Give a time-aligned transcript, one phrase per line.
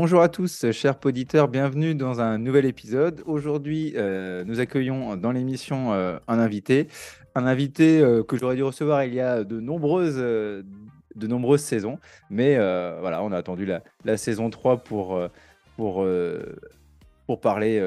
[0.00, 3.22] bonjour à tous, chers auditeurs, bienvenue dans un nouvel épisode.
[3.26, 6.88] Aujourd'hui, euh, nous accueillons dans l'émission euh, un invité,
[7.34, 11.98] un invité euh, que j'aurais dû recevoir il y a de nombreuses, de nombreuses saisons,
[12.30, 15.20] mais voilà, on a attendu la, saison 3 pour,
[15.76, 16.06] pour,
[17.26, 17.78] pour parler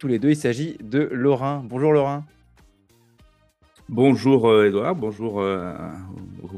[0.00, 0.30] tous les deux.
[0.30, 1.62] Il s'agit de Laurent.
[1.64, 2.24] Bonjour Laurent.
[3.88, 5.74] Bonjour Edouard, bonjour, euh,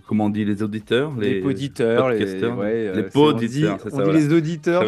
[0.09, 3.97] comment on dit les auditeurs Les, les auditeurs, les, ouais, les poditeurs, c'est ça.
[3.97, 4.83] On dit les auditeurs,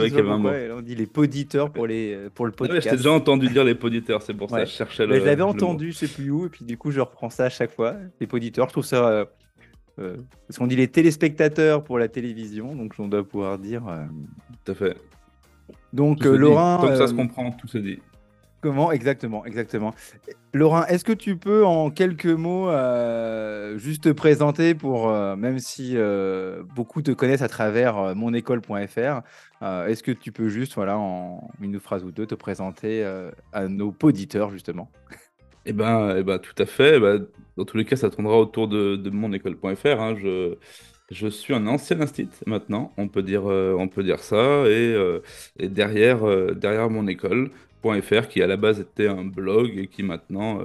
[0.76, 2.88] on dit les poditeurs pour, les, pour le podcast.
[2.88, 5.20] Ah ouais, déjà entendu dire les poditeurs, c'est pour ça que je cherchais le.
[5.20, 7.48] je l'avais entendu, je sais plus où, et puis du coup je reprends ça à
[7.48, 7.94] chaque fois.
[8.20, 9.08] Les poditeurs, je trouve ça.
[9.08, 9.24] Euh,
[10.00, 10.16] euh,
[10.48, 13.82] parce qu'on dit les téléspectateurs pour la télévision, donc on doit pouvoir dire.
[14.64, 14.96] Tout à fait.
[15.92, 16.78] Donc Laurent.
[16.80, 18.00] Comme ça se comprend, tout se dit.
[18.92, 19.92] Exactement, exactement.
[20.54, 25.58] Laurent, est-ce que tu peux en quelques mots euh, juste te présenter pour, euh, même
[25.58, 29.22] si euh, beaucoup te connaissent à travers monécole.fr,
[29.88, 33.04] est-ce que tu peux juste, voilà, en une phrase ou deux, te présenter
[33.52, 34.90] à nos auditeurs justement?
[35.64, 36.98] Eh ben, eh ben, tout à fait.
[36.98, 37.20] Eh
[37.56, 40.00] dans tous les cas, ça tournera autour de, de monécole.fr.
[40.00, 40.16] Hein.
[40.16, 40.56] Je,
[41.10, 44.96] je suis un ancien instit maintenant, on peut dire, on peut dire ça, et,
[45.58, 46.20] et derrière,
[46.56, 47.50] derrière mon école,
[48.28, 50.64] qui à la base était un blog et qui maintenant euh,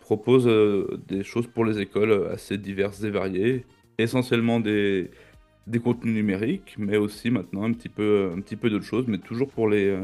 [0.00, 3.64] propose euh, des choses pour les écoles assez diverses et variées,
[3.98, 5.10] essentiellement des,
[5.66, 9.18] des contenus numériques, mais aussi maintenant un petit peu, un petit peu d'autres choses, mais
[9.18, 10.00] toujours pour les euh,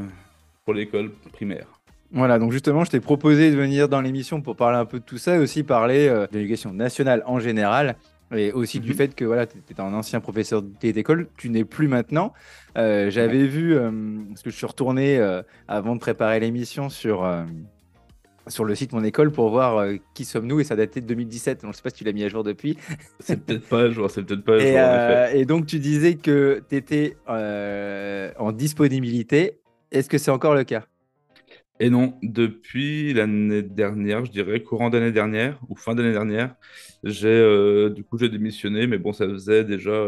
[0.64, 1.66] pour l'école primaire.
[2.10, 5.04] Voilà, donc justement, je t'ai proposé de venir dans l'émission pour parler un peu de
[5.04, 7.96] tout ça et aussi parler de l'éducation nationale en général
[8.34, 8.96] et aussi du mhm.
[8.96, 12.32] fait que voilà, tu étais un ancien professeur d'école, tu n'es plus maintenant.
[12.76, 13.90] Euh, j'avais vu, euh,
[14.28, 17.26] parce que je suis retourné euh, avant de préparer l'émission sur,
[18.46, 21.62] sur le site Mon École pour voir qui sommes-nous, et ça datait de 2017.
[21.62, 22.76] Donc, je ne sais pas si tu l'as mis à jour depuis.
[23.20, 25.40] C'est peut-être pas à jour, c'est peut-être pas à jour.
[25.40, 29.58] Et, donc, tu disais que tu étais en disponibilité.
[29.90, 30.84] Est-ce que c'est encore le cas?
[31.80, 36.56] Et non, depuis l'année dernière, je dirais courant d'année dernière ou fin d'année dernière,
[37.04, 40.06] j'ai euh, du coup j'ai démissionné, mais bon, ça faisait déjà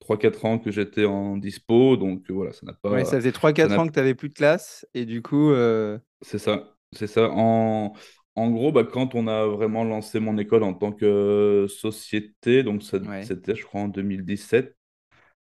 [0.00, 2.90] 3-4 euh, ans que j'étais en dispo, donc voilà, ça n'a pas.
[2.90, 5.52] Ouais, ça faisait 3-4 ans que tu n'avais plus de classe, et du coup.
[5.52, 7.30] Euh, c'est ça, c'est ça.
[7.30, 7.92] En,
[8.34, 12.82] en gros, bah, quand on a vraiment lancé mon école en tant que société, donc
[12.82, 14.74] c'était, je crois, en 2017.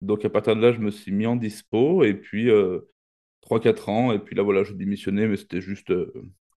[0.03, 2.49] Donc à partir de là, je me suis mis en dispo, et puis
[3.49, 4.13] 3-4 ans.
[4.13, 6.13] Et puis là, voilà, je démissionnais, mais c'était juste euh,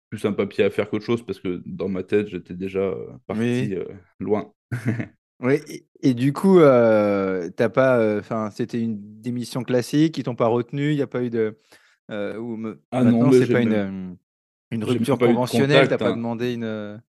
[0.09, 3.07] plus un papier à faire qu'autre chose parce que dans ma tête, j'étais déjà euh,
[3.28, 3.85] parti euh,
[4.19, 4.52] loin.
[5.40, 5.57] oui,
[6.02, 10.96] et, du coup, t'as pas, enfin, c'était une démission classique, ils t'ont pas retenu, il
[10.96, 11.57] n'y a pas eu de.
[12.09, 12.34] Ah
[13.03, 14.18] non, c'est pas une,
[14.72, 16.18] une rupture conventionnelle, t'as pas hein.
[16.18, 17.02] demandé une.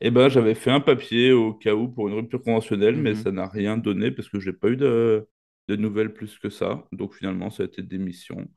[0.00, 3.16] Eh ben, j'avais fait un papier au cas où pour une rupture conventionnelle, mais mmh
[3.16, 5.26] ça n'a rien donné parce que j'ai pas eu de,
[5.68, 6.86] de nouvelles plus que ça.
[6.92, 8.48] Donc finalement, ça a été démission.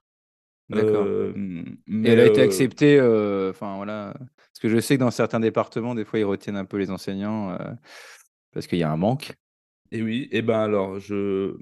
[0.70, 1.08] D'accord.
[1.08, 4.14] Et elle a été acceptée, enfin voilà.
[4.16, 6.92] Parce que je sais que dans certains départements, des fois, ils retiennent un peu les
[6.92, 7.58] enseignants
[8.54, 9.34] parce qu'il y a un manque.
[9.92, 11.56] Et oui, et ben alors, je,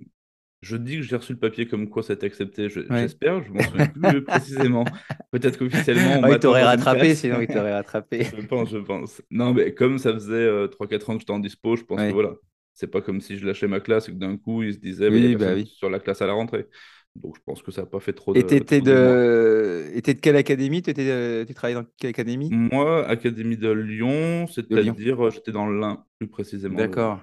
[0.61, 2.69] je dis que j'ai reçu le papier comme quoi ça a été accepté.
[2.69, 4.85] J'espère, je, m'en souviens plus précisément.
[5.31, 6.21] Peut-être qu'officiellement.
[6.23, 8.23] Ah, il t'aurait rattrapé, sinon il t'aurait rattrapé.
[8.23, 9.21] je pense, je pense.
[9.29, 12.33] Non, mais comme ça faisait 3-4 ans que j'étais en dispo, je pense que voilà.
[12.73, 15.07] C'est pas comme si je lâchais ma classe et que d'un coup, ils se disaient
[15.07, 15.65] oui, bah, oui.
[15.65, 16.67] sur la classe à la rentrée.
[17.15, 18.39] Donc je pense que ça n'a pas fait trop de.
[18.39, 19.91] Et tu étais de...
[19.95, 20.81] de quelle académie?
[20.81, 22.49] Tu travaillais dans quelle académie?
[22.51, 26.75] Moi, Académie de Lyon, c'est-à-dire j'étais dans l'Ain, plus précisément.
[26.75, 27.21] D'accord.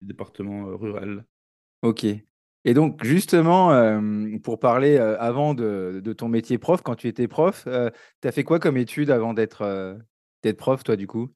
[0.00, 1.24] département euh, rural.
[1.82, 2.06] Ok.
[2.64, 7.08] Et donc, justement, euh, pour parler euh, avant de, de, ton métier prof, quand tu
[7.08, 7.66] étais prof,
[8.20, 9.98] tu as fait quoi comme étude avant d'être
[10.44, 11.30] d'être prof, toi, du coup?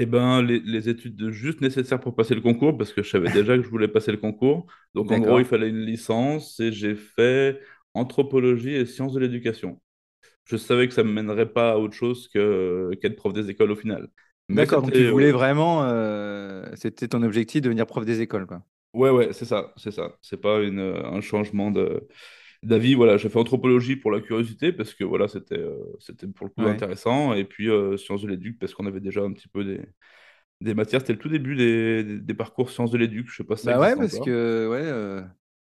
[0.00, 3.56] Eh ben, les, études juste nécessaires pour passer le concours, parce que je savais déjà
[3.56, 4.66] que je voulais passer le concours.
[4.94, 7.60] Donc, en gros, il fallait une licence et j'ai fait
[7.94, 9.80] anthropologie et sciences de l'éducation.
[10.44, 13.72] Je savais que ça ne me mènerait pas à autre chose qu'être prof des écoles
[13.72, 14.08] au final.
[14.48, 18.62] D'accord, donc tu voulais vraiment, euh, c'était ton objectif de devenir prof des écoles, quoi.
[18.94, 20.16] Ouais, ouais, c'est ça, c'est ça.
[20.22, 22.08] C'est pas une, un changement de,
[22.62, 22.94] d'avis.
[22.94, 26.52] Voilà, j'ai fait anthropologie pour la curiosité parce que voilà, c'était euh, c'était pour le
[26.52, 27.34] coup intéressant.
[27.34, 29.80] Et puis euh, sciences de l'éduc parce qu'on avait déjà un petit peu des,
[30.60, 31.00] des matières.
[31.00, 33.28] C'était le tout début des, des, parcours sciences de l'éduc.
[33.30, 35.22] Je sais pas si bah ouais, parce que ouais, euh,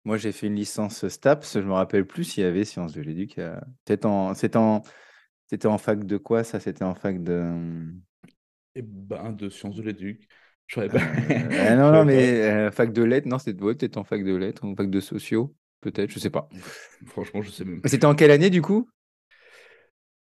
[0.04, 1.54] moi j'ai fait une licence STAPS.
[1.54, 3.40] Je me rappelle plus s'il y avait sciences de l'éduc.
[3.86, 4.82] C'était en, c'était en,
[5.48, 6.60] c'était en fac de quoi ça?
[6.60, 7.44] C'était en fac de.
[8.74, 10.26] Eh ben, de sciences de l'éduc.
[10.66, 10.98] Je pas.
[11.76, 14.88] non, non, mais fac de lettres, non, c'était peut-être en fac de lettres, en fac
[14.88, 15.54] de sociaux.
[15.82, 16.48] Peut-être, je sais pas.
[17.06, 17.84] Franchement, je sais même.
[17.84, 18.88] C'était en quelle année du coup?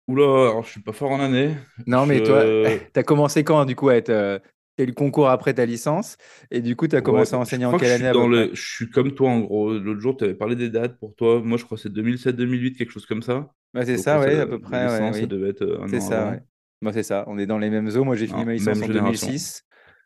[0.07, 1.55] Oula, alors je suis pas fort en année.
[1.85, 2.45] Non, mais toi,
[2.93, 4.09] tu as commencé quand du coup à être.
[4.09, 4.39] Euh,
[4.77, 6.17] eu le concours après ta licence?
[6.49, 8.11] Et du coup, tu as Ouais, commencé à je enseigner en quelle je année suis
[8.11, 8.27] dans près?
[8.27, 8.53] le...
[8.53, 9.73] je suis comme toi en gros.
[9.77, 11.41] L'autre jour, tu avais parlé des dates pour toi.
[11.41, 13.53] Moi, je crois que c'est 2007-2008, quelque chose comme ça.
[13.73, 15.27] Ouais, c'est ça, ouais, à peu près, ouais, licence, ça oui.
[15.27, 16.43] devait être euh, un C'est ça, ouais.
[16.81, 18.03] Bah, c'est ça, on est dans les mêmes eaux.
[18.03, 19.27] Moi, j'ai fini Non, ma licence en génération.
[19.27, 19.63] 2006.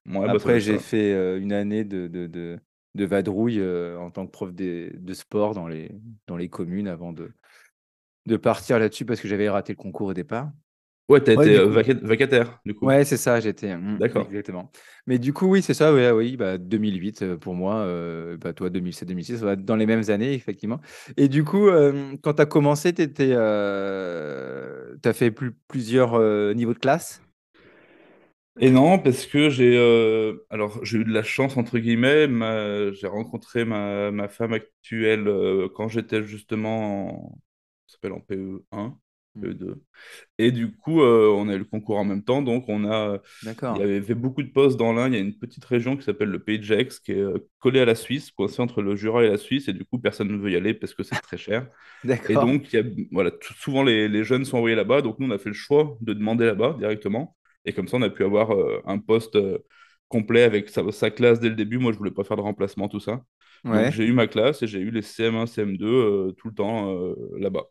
[0.08, 2.60] Ouais, bah Après, j'ai fait euh, une année de, de, de,
[2.96, 5.92] de vadrouille euh, en tant que prof des- de sport dans les,
[6.28, 7.32] dans les communes avant de,
[8.26, 10.52] de partir là-dessus parce que j'avais raté le concours au départ.
[11.08, 12.88] Ouais, t'as Ouais, été du euh, vacataire, du coup.
[12.88, 13.76] Ouais, c'est ça, j'étais.
[13.78, 14.28] mm, D'accord.
[14.28, 14.72] exactement.
[15.08, 18.54] Mais du coup, oui, c'est ça, ouais, oui, bah, 2008 euh, pour moi, euh, bah,
[18.54, 20.82] toi, 2007-2006, ça va être dans les mêmes années, effectivement.
[21.18, 23.04] Et du coup, euh, quand tu as commencé, tu
[23.34, 27.22] as fait plus, plusieurs euh, niveaux de classe?
[28.60, 32.28] Et non, parce que j'ai euh, alors j'ai eu de la chance entre guillemets.
[32.28, 37.40] ma- J'ai rencontré ma, ma femme actuelle euh, quand j'étais justement en,
[37.88, 38.98] ça s'appelle en PE1,
[39.38, 39.42] Mm.
[39.42, 39.84] PE2.
[40.38, 43.20] Et du coup, euh, on a eu le concours en même temps, donc on a
[43.70, 45.08] il y D'accord, avait fait beaucoup de postes dans l'Ain.
[45.10, 47.38] Il y a une petite région qui s'appelle le Pays de Gex, qui est euh,
[47.60, 50.30] collée à la Suisse, coincée entre le Jura et la Suisse, et du coup personne
[50.30, 51.68] ne veut y aller parce que c'est très cher.
[52.28, 55.02] Et d'accord, donc, il y a, voilà, tout- souvent les, les jeunes sont envoyés là-bas.
[55.02, 57.36] Donc, nous, on a fait le choix de demander là-bas directement.
[57.66, 59.60] Et comme ça, on a pu avoir euh, un poste euh,
[60.08, 61.78] complet avec sa, sa classe dès le début.
[61.78, 63.22] Moi, je voulais pas faire de remplacement, tout ça.
[63.64, 66.96] Ouais, j'ai eu ma classe et j'ai eu les CM1, CM2 euh, tout le temps
[67.38, 67.64] là-bas.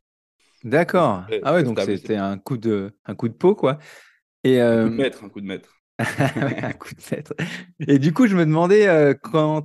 [0.64, 1.24] D'accord.
[1.42, 3.78] Ah ouais, donc c'était un coup de, un coup de peau, quoi.
[4.42, 5.70] Et, un coup de maître, un coup de maître.
[5.98, 7.34] Un coup de maître.
[7.86, 9.64] Et du coup, je me demandais, quand,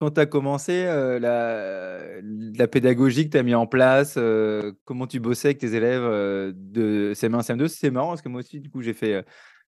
[0.00, 4.72] quand tu as commencé, euh, la, la pédagogie que tu as mis en place, euh,
[4.86, 8.40] comment tu bossais avec tes élèves euh, de CM1, CM2, c'est marrant parce que moi
[8.40, 9.24] aussi, du coup, j'ai fait,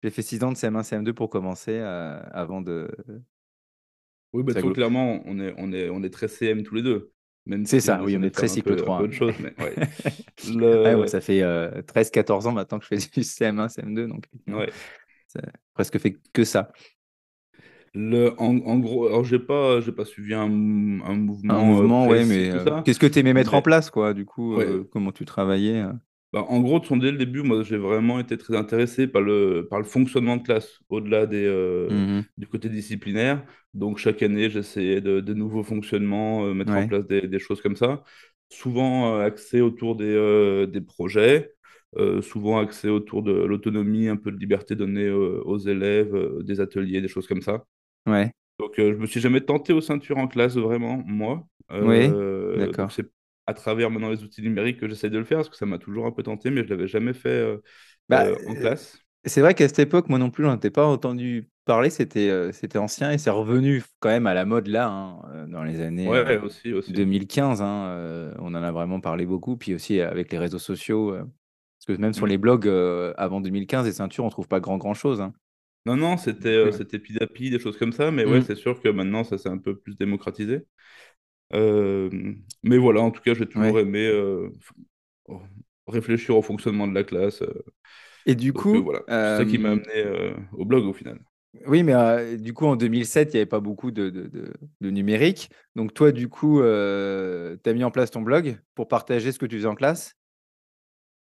[0.02, 2.88] j'ai fait 6 ans de CM1, CM2 pour commencer euh, avant de.
[4.32, 7.12] Oui, bah, clairement, on est, on est, on est très CM tous les deux.
[7.64, 8.98] C'est si ça, oui, on est très cycle peu, un 3.
[8.98, 9.08] peu hein.
[9.08, 9.32] de.
[9.42, 9.74] Mais ouais.
[10.56, 11.06] Ouais, moi, Le...
[11.06, 14.26] ça fait 13-14 ans maintenant que je fais du CM1, CM2, donc
[15.28, 15.40] ça
[15.74, 16.72] presque fait que ça.
[17.94, 21.64] Le, en, en gros, alors j'ai pas, j'ai pas suivi un, un Un mouvement euh,
[21.64, 24.58] mouvement, précis, mais euh, qu'est-ce que tu aimais mettre en mais place, quoi, du coup,
[24.92, 25.82] comment tu travaillais
[26.32, 29.22] Bah, en gros, de son dès le début, moi j'ai vraiment été très intéressé par
[29.22, 32.26] le, par le fonctionnement de classe, au-delà des, euh, Mhm.
[32.36, 33.44] du côté disciplinaire.
[33.74, 37.60] Donc chaque année, j'essayais de, de nouveaux fonctionnements, euh, mettre en place des, des choses
[37.62, 38.02] comme ça,
[38.50, 41.52] souvent euh, axé autour des, euh, des projets.
[42.22, 47.08] souvent axé autour de l'autonomie, un peu de liberté donnée aux élèves, des ateliers, des
[47.08, 47.64] choses comme ça.
[48.06, 51.46] Ouais, Donc, je me suis jamais tenté aux ceintures en classe, vraiment, moi.
[51.80, 52.20] oui,
[52.54, 52.90] d'accord.
[52.90, 53.06] c'est
[53.46, 55.78] à travers maintenant les outils numériques que j'essaie de le faire, parce que ça m'a
[55.78, 57.58] toujours un peu tenté, mais je l'avais jamais fait euh,
[58.08, 59.04] Bah, euh, en euh, classe.
[59.24, 61.90] c'est vrai qu'à cette époque, moi non plus, j'en ai pas entendu parler.
[61.90, 65.80] C'était euh, ancien et c'est revenu quand même à la mode là, hein, dans les
[65.80, 66.96] années euh, Ouais, aussi, aussi.
[66.96, 67.62] 2015.
[67.62, 69.56] hein, on en a vraiment parlé beaucoup.
[69.56, 72.28] Puis aussi avec les réseaux sociaux, parce que même sur Mm.
[72.28, 72.68] les blogs
[73.18, 75.20] avant 2015, les ceintures, on trouve pas grand grand chose.
[75.20, 75.34] hein.
[75.86, 78.80] Non, non, c'était euh, c'était Pidapi, des choses comme ça, mais ouais, mm, c'est sûr
[78.82, 80.66] que maintenant, ça s'est un peu plus démocratisé.
[81.54, 82.10] Euh,
[82.62, 83.80] mais voilà, en tout cas, j'ai toujours ouais.
[83.80, 84.50] aimé euh,
[85.28, 85.40] f-
[85.86, 87.42] réfléchir au fonctionnement de la classe.
[87.42, 87.64] euh,
[88.26, 90.86] Et du donc, euh, coup, voilà, c'est ça qui m'a euh, amené euh, au blog
[90.86, 91.20] au final.
[91.66, 94.52] oui, mais euh, du coup, en 2007, il n'y avait pas beaucoup de, de, de-
[94.82, 95.50] de numérique.
[95.74, 99.46] Donc toi, du coup, tu as mis en place ton blog pour partager ce que
[99.46, 100.14] tu faisais en classe?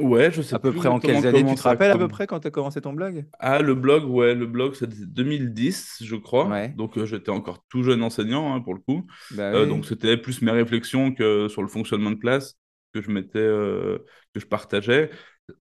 [0.01, 1.45] Ouais, je sais À peu plus près en exactement quelles années?
[1.45, 3.27] Tu te ça rappelles à peu près quand tu as commencé ton blog?
[3.41, 6.63] Ah, le blog, ouais, le blog, c'était 2010, je crois.
[6.63, 9.07] Ouais, Donc, euh, j'étais encore tout jeune enseignant, hein, pour le coup.
[9.31, 9.67] bah Euh, oui.
[9.67, 12.57] donc, c'était plus mes réflexions que sur le fonctionnement de classe
[12.95, 13.99] que je mettais, euh,
[14.33, 15.11] que je partageais.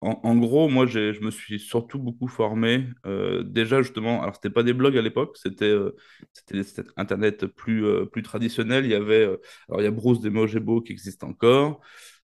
[0.01, 2.87] En, en gros, moi, j'ai, je me suis surtout beaucoup formé.
[3.05, 5.95] euh, déjà, justement, alors, c'était pas des blogs à l'époque, c'était euh,
[6.31, 8.85] c'était c'était Internet plus, euh, plus traditionnel.
[8.85, 9.37] Il y avait, euh,
[9.67, 11.81] alors, il y a Bruce des Mojebo qui existe encore.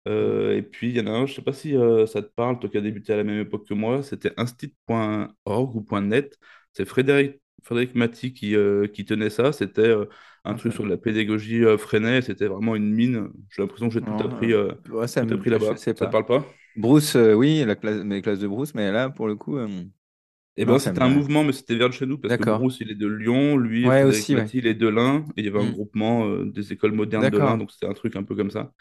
[0.06, 2.28] Euh, et puis, il y en a un, je sais pas si euh, ça te
[2.28, 6.38] parle, toi qui as débuté à la même époque que moi, c'était instit.org ou .net.
[6.72, 9.52] C'est Frédéric, Frédéric Maty qui, euh, qui tenait ça.
[9.52, 9.94] C'était
[10.44, 12.20] un truc sur de la pédagogie Freinet.
[12.22, 13.28] C'était vraiment une mine.
[13.50, 15.76] J'ai l'impression que j'ai tout appris, ouais, ça tout appris là-bas.
[15.76, 16.06] Ça te pas.
[16.06, 16.44] parle pas?
[16.76, 19.56] Bruce, oui, la classe, mes classes de Bruce, mais là, pour le coup,
[20.56, 22.42] Eh ben, c'était un mouvement, mais c'était vers de chez nous, parce que.
[22.42, 24.46] Bruce, il est de Lyon, lui, Ouais, Frédéric aussi, ouais.
[24.52, 25.72] Il est de l'Ain, et il y avait un Mm.
[25.72, 28.72] groupement des écoles modernes de l'Ain, donc c'était un truc un peu comme ça.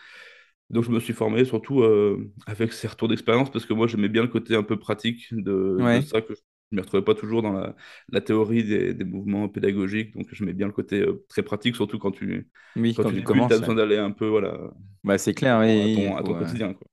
[0.74, 4.10] Donc je me suis formé surtout euh, avec ces retours d'expérience parce que moi j'aimais
[4.10, 6.01] bien le côté un peu pratique de, de Ouais.
[6.01, 6.42] ça que je
[6.74, 7.75] ne me retrouvais pas toujours dans la,
[8.10, 10.15] la théorie des, des mouvements pédagogiques.
[10.15, 13.13] Donc j'aimais bien le côté euh, très pratique, surtout quand tu, Oui, quand quand tu
[13.13, 13.62] tu débutes, tu as commences.
[13.62, 13.70] ouais.
[13.70, 14.58] besoin d'aller un peu voilà,
[15.03, 15.68] Bah, c'est clair, oui.
[15.77, 16.74] à il ton, à ton euh, quotidien.
[16.74, 16.88] Quoi.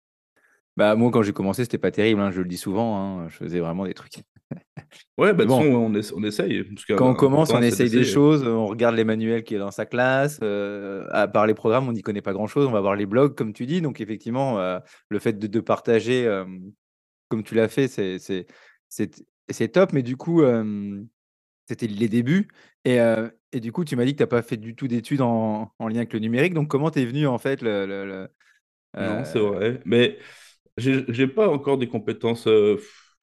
[0.81, 2.97] Bah, moi, quand j'ai commencé, c'était pas terrible, hein, je le dis souvent.
[3.21, 4.23] hein, je faisais vraiment des trucs.
[5.19, 6.65] Ouais, bah bon, on, essa- on essaye.
[6.65, 9.71] Parce quand on commence, on essaye des choses, on regarde les manuels qui est dans
[9.71, 10.39] sa classe.
[10.43, 12.67] euh, à part les programmes, on n'y connaît pas grand-chose.
[12.67, 13.83] On va voir les blogs, comme tu dis.
[13.83, 14.79] Donc, effectivement, euh,
[15.11, 16.45] le fait de, de partager, euh,
[17.29, 19.93] comme tu l'as fait, c'est top.
[19.93, 21.03] Mais du coup, euh,
[21.69, 22.49] c'était les débuts.
[22.85, 24.89] Et, euh, et du coup, tu m'as dit que tu n'as pas fait du tout
[24.89, 26.55] d'études en, en lien avec le numérique.
[26.55, 28.29] Donc, comment t'es venu en fait le, le- le-
[28.99, 29.81] Non, c'est euh, vrai.
[29.85, 30.19] Mais
[30.77, 32.81] j'ai pas encore des compétences euh,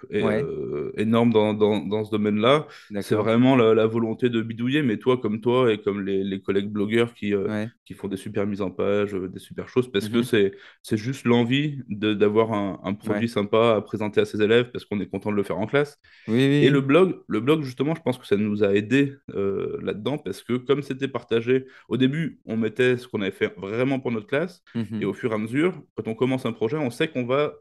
[0.10, 2.68] et, Ouais, euh, énormes dans, dans, dans ce domaine-là.
[3.01, 4.82] C'est vraiment la, la volonté de bidouiller.
[4.84, 7.68] Mais toi, comme toi et comme les, les collègues blogueurs qui, euh, Ouais.
[7.86, 10.24] qui font des super mises en page, euh, des super choses, parce que Mhm.
[10.24, 10.51] c'est
[10.84, 13.27] c'est juste l'envie d'avoir un, un produit Ouais.
[13.27, 16.00] sympa à présenter à ses élèves parce qu'on est content de le faire en classe.
[16.27, 19.77] Oui, Et le blog, le blog, justement, je pense que ça nous a aidé euh,
[19.82, 24.00] là-dedans parce que comme c'était partagé, au début, on mettait ce qu'on avait fait vraiment
[24.00, 24.86] pour notre classe oui.
[25.01, 27.54] et au fur et à mesure, quand on commence un projet, on sait qu'on va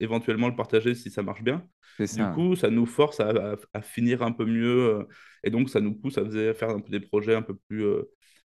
[0.00, 1.66] éventuellement le partager si ça marche bien.
[2.12, 4.66] Du coup, ça nous force à, à- à finir un peu mieux
[5.00, 5.04] euh,
[5.44, 7.84] et donc ça nous pousse à faisait- faire un peu des projets un peu plus,
[7.84, 8.02] euh,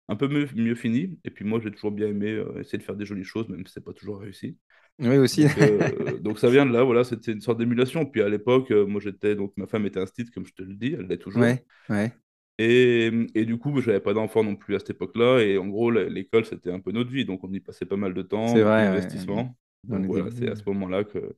[0.10, 1.20] un peu mieux, mieux finis.
[1.24, 3.66] Et puis moi, j'ai toujours bien aimé euh, essayer de faire des jolies choses, même
[3.66, 4.58] si c'est pas toujours réussi.
[5.00, 5.48] Oui, aussi.
[5.56, 5.82] Donc,
[6.22, 8.06] donc ça vient de là, voilà, c'était une sorte d'émulation.
[8.06, 10.94] Puis à l'époque, moi j'étais, donc ma femme était instite, comme je te le dis,
[10.94, 11.58] elle l'est toujours.
[11.58, 12.12] Ouais, ouais.
[12.60, 15.40] Et, et du coup, je n'avais pas d'enfant non plus à cette époque-là.
[15.42, 17.26] Et en gros, l'école, c'était un peu notre vie.
[17.26, 19.50] Donc on y passait pas mal de temps, vrai, ouais.
[19.84, 21.36] Donc voilà, c'est à ce moment-là que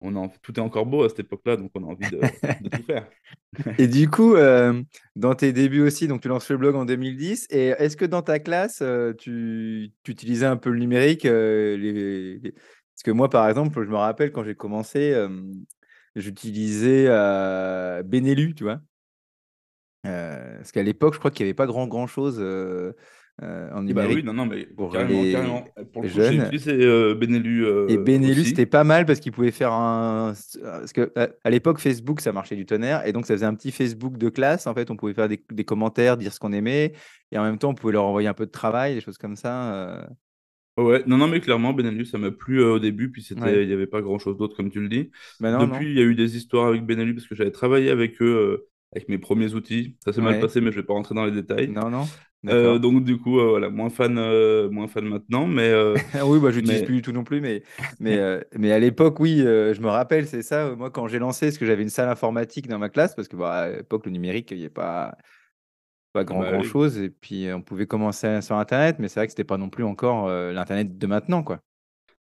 [0.00, 2.68] on en- tout est encore beau à cette époque-là, donc on a envie de, de
[2.70, 3.08] tout faire.
[3.78, 4.82] Et du coup, euh,
[5.16, 7.46] dans tes débuts aussi, donc tu lances le blog en 2010.
[7.50, 11.76] Et est-ce que dans ta classe, euh, tu, tu utilisais un peu le numérique euh,
[11.76, 15.14] les- les- Parce que moi, par exemple, je me rappelle quand j'ai commencé,
[16.16, 17.06] j'utilisais
[18.04, 18.80] Benelu, tu vois.
[20.02, 22.38] Parce qu'à l'époque, je crois qu'il n'y avait pas grand, grand chose
[23.42, 25.64] euh, euh, en Et bah oui, numérique non, non, mais pour carrément, les carrément.
[25.92, 26.42] Pour le coup, j'ai jeunes.
[26.46, 27.14] utilisé euh,
[27.88, 30.34] Et euh, Benelux, c'était pas mal parce qu'il pouvait faire un.
[30.62, 33.06] Parce que à à l'époque, Facebook, ça marchait du tonnerre.
[33.06, 34.66] Et donc, ça faisait un petit Facebook de classe.
[34.66, 36.92] En fait, on pouvait faire des, des commentaires, dire ce qu'on aimait.
[37.32, 39.36] Et en même temps, on pouvait leur envoyer un peu de travail, des choses comme
[39.36, 39.74] ça.
[39.74, 40.04] euh.
[40.76, 43.62] Ouais, non, non, mais clairement, Benelux, ça m'a plu euh, au début, puis c'était, Ouais.
[43.62, 45.10] il n'y avait pas grand-chose d'autre, comme tu le dis.
[45.38, 47.90] Ben non, Depuis, il y a eu des histoires avec Benelux, parce que j'avais travaillé
[47.90, 49.96] avec eux, euh, avec mes premiers outils.
[50.04, 51.68] Ça s'est mal passé, mais je vais pas rentrer dans les détails.
[51.68, 52.06] Non, non.
[52.48, 56.38] Euh, donc, du coup, euh, voilà, moins fan, euh, moins fan maintenant, mais, euh, Oui,
[56.38, 57.40] bah, j'utilise mais plus du tout non plus.
[57.40, 57.62] Mais,
[58.00, 58.18] mais,
[58.56, 60.74] mais à l'époque, oui, je me rappelle, c'est ça.
[60.74, 63.36] Moi, quand j'ai lancé, parce que j'avais une salle informatique dans ma classe, parce que
[63.36, 65.16] bah, à l'époque, le numérique, il n'y a pas.
[66.12, 69.08] pas ah grand bah grand oui, chose et puis on pouvait commencer sur internet mais
[69.08, 71.60] c'est vrai que c'était pas non plus encore l'internet de maintenant quoi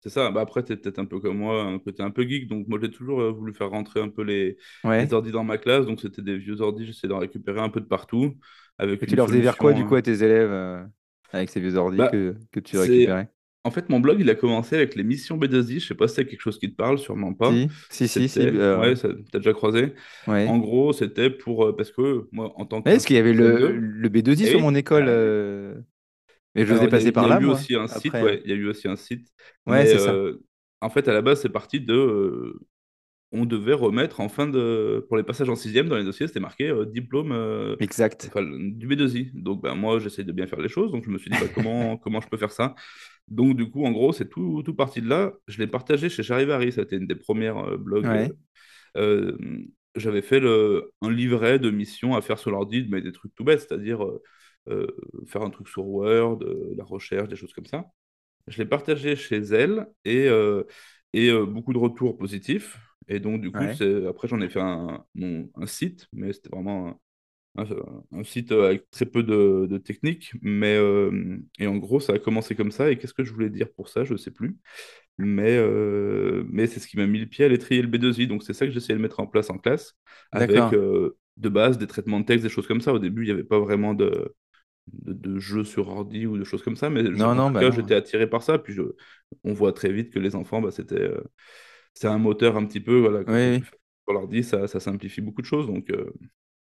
[0.00, 0.30] c'est ça.
[0.30, 2.66] Bah, après, tu es peut-être un peu comme moi, un côté un peu geek, donc
[2.68, 4.56] moi, j'ai toujours euh, voulu faire rentrer un peu les,
[4.96, 7.68] les ouais ordis dans ma classe, donc c'était des vieux ordis, j'essayais d'en récupérer un
[7.68, 8.38] peu de partout,
[8.80, 10.82] avec tu leur faisais vers quoi du coup à tes élèves euh,
[11.32, 13.28] avec ces vieux ordi Bah, que, que tu récupérais?
[13.62, 15.80] En fait, mon blog, il a commencé avec les missions B2I.
[15.80, 17.52] Je sais pas si c'est quelque chose qui te parle, sûrement pas.
[17.90, 19.92] si si si si euh, ouais, t'as déjà croisé.
[20.26, 23.34] En gros, c'était pour, euh, parce que moi, en tant mais est-ce qu'il y avait
[23.34, 25.74] le, CM2, le B2I eh sur oui, mon école bah euh,
[26.54, 27.86] mais je faisais il y a, passer il y par a là eu aussi un
[27.86, 29.28] site, ouais, il y a eu aussi un site.
[29.66, 30.14] ouais c'est ça
[30.82, 32.58] en fait, à la base, c'est parti de,
[33.32, 36.40] on devait remettre en fin de, pour les passages en sixième dans les dossiers, c'était
[36.40, 39.30] marqué euh, diplôme, euh, exact enfin, du B2I.
[39.34, 41.46] Donc, ben, moi, j'essaie de bien faire les choses, donc je me suis dit, bah,
[41.54, 42.74] comment, comment je peux faire ça?
[43.28, 45.32] Donc, du coup, en gros, c'est tout, tout parti de là.
[45.46, 48.06] Je l'ai partagé chez Charivari, ça a été une des premières euh, blogs.
[48.06, 48.30] ouais
[49.96, 53.42] j'avais fait le, un livret de missions à faire sur l'ordi, mais des trucs tout
[53.42, 54.06] bêtes, c'est-à-dire
[55.26, 56.38] faire un truc sur Word,
[56.76, 57.86] la recherche, des choses comme ça.
[58.46, 60.28] Je l'ai partagé chez elle et,
[61.12, 62.78] et beaucoup de retours positifs.
[63.10, 66.50] Et donc, du coup, ouais après, j'en ai fait un, mon- un site, mais c'était
[66.50, 67.00] vraiment
[67.56, 70.32] un, site euh, avec très peu de, de technique.
[70.42, 72.90] Mais, euh, et en gros, ça a commencé comme ça.
[72.90, 74.04] Et qu'est-ce que je voulais dire pour ça?
[74.04, 74.58] Je ne sais plus.
[75.18, 78.26] Mais, euh, mais c'est ce qui m'a mis le pied à l'étrier le B2I.
[78.28, 79.94] Donc, c'est ça que j'essayais de mettre en place en classe,
[80.32, 82.92] avec euh, de base des traitements de texte, des choses comme ça.
[82.94, 84.34] Au début, il n'y avait pas vraiment de,
[84.88, 87.50] de, de jeux sur ordi ou de choses comme ça, mais je- non en non
[87.50, 88.58] tout bah cas, j'étais attiré par ça.
[88.58, 88.82] Puis je,
[89.44, 91.22] on voit très vite que les enfants, bah, c'était, euh,
[91.94, 93.64] c'est un moteur un petit peu, voilà, oui
[94.04, 95.66] sur l'ordi, ça, ça simplifie beaucoup de choses.
[95.66, 96.12] Donc, euh,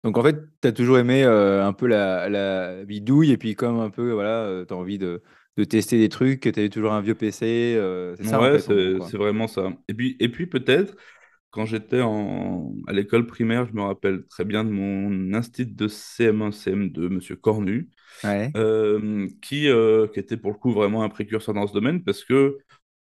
[0.04, 3.54] Donc en fait, tu as toujours aimé euh, un peu la, la bidouille et puis
[3.56, 5.23] comme un peu, voilà, tu as envie de,
[5.56, 8.68] de tester des trucs, tu avais toujours un vieux PC, euh, c'est ça ouais, fait
[8.68, 9.73] en gros c'est, c'est vraiment ça.
[9.88, 10.97] Et puis, et puis peut-être,
[11.50, 15.88] quand j'étais en, à l'école primaire, je me rappelle très bien de mon instit de
[15.88, 17.90] CM1, CM2, Monsieur Cornu,
[18.25, 18.56] Ouais.
[18.56, 22.25] euh, qui, euh, qui était pour le coup vraiment un précurseur dans ce domaine, parce
[22.25, 22.59] que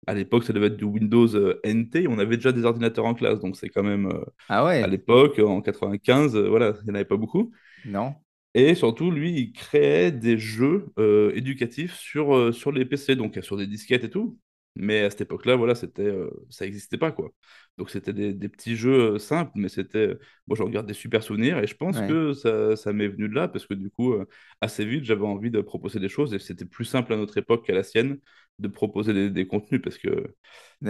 [0.07, 3.13] à l'époque, ça devait être du Windows euh, NT, on avait déjà des ordinateurs en
[3.13, 6.91] classe, donc c'est quand même, euh, Ah à l'époque, en 95, euh, voilà, il n'y
[6.91, 7.51] en avait pas beaucoup.
[7.83, 8.15] non.
[8.53, 13.39] Et surtout, lui, il créait des jeux euh, éducatifs sur, euh, sur les PC, donc
[13.41, 14.37] sur des disquettes et tout.
[14.75, 17.29] Mais à cette époque-là, voilà, c'était, euh, ça n'existait pas, quoi.
[17.77, 20.17] Donc c'était des, des petits jeux simples, mais c'était...
[20.47, 23.27] Moi, j'en regarde des super souvenirs, et je pense Ouais, que ça, ça m'est venu
[23.29, 24.15] de là, parce que du coup,
[24.61, 27.65] assez vite, j'avais envie de proposer des choses, et c'était plus simple à notre époque
[27.65, 28.17] qu'à la sienne
[28.61, 30.35] de proposer des, des contenus, parce que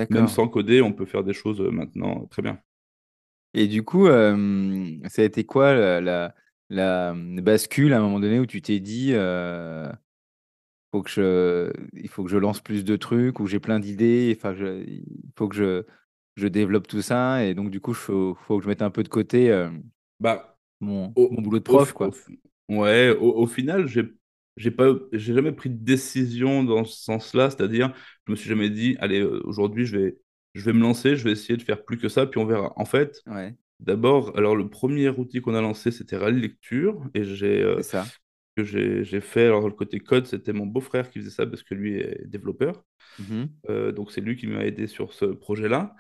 [0.10, 2.60] même sans coder, on peut faire des choses euh, maintenant très bien.
[3.54, 6.36] Et du coup, euh, ça a été quoi la, la,
[6.70, 9.90] la, bascule à un moment donné où tu t'es dit, heu:
[10.92, 14.34] «Faut que je il faut que je lance plus de trucs, ou j'ai plein d'idées,
[14.38, 15.06] enfin je il
[15.38, 15.86] faut que je
[16.36, 19.04] je développe tout ça» et donc du coup, faut faut que je mette un peu
[19.04, 19.52] de côté,
[20.20, 22.12] Bah, mon au mon boulot de prof, au quoi?
[22.70, 24.04] ouais, au au final, j'ai
[24.58, 27.50] j'ai pas j'ai jamais pris de décision dans ce sens-là.
[27.50, 27.94] C'est-à-dire,
[28.28, 30.18] je me suis jamais dit: «Allez, heu, aujourd'hui je vais
[30.54, 32.74] je vais me lancer, je vais essayer de faire plus que ça, puis on verra».
[32.78, 33.56] En fait, Ouais.
[33.80, 38.12] d'abord, alors le 1er outil qu'on a lancé, c'était Rally Lecture et j'ai, ça.
[38.58, 41.64] que j'ai j'ai fait alors le côté code, c'était mon beau-frère qui faisait ça parce
[41.64, 42.84] que lui est développeur.
[43.18, 43.62] Mmh mh.
[43.70, 45.96] Heu, donc c'est lui qui m'a aidé sur ce projet-là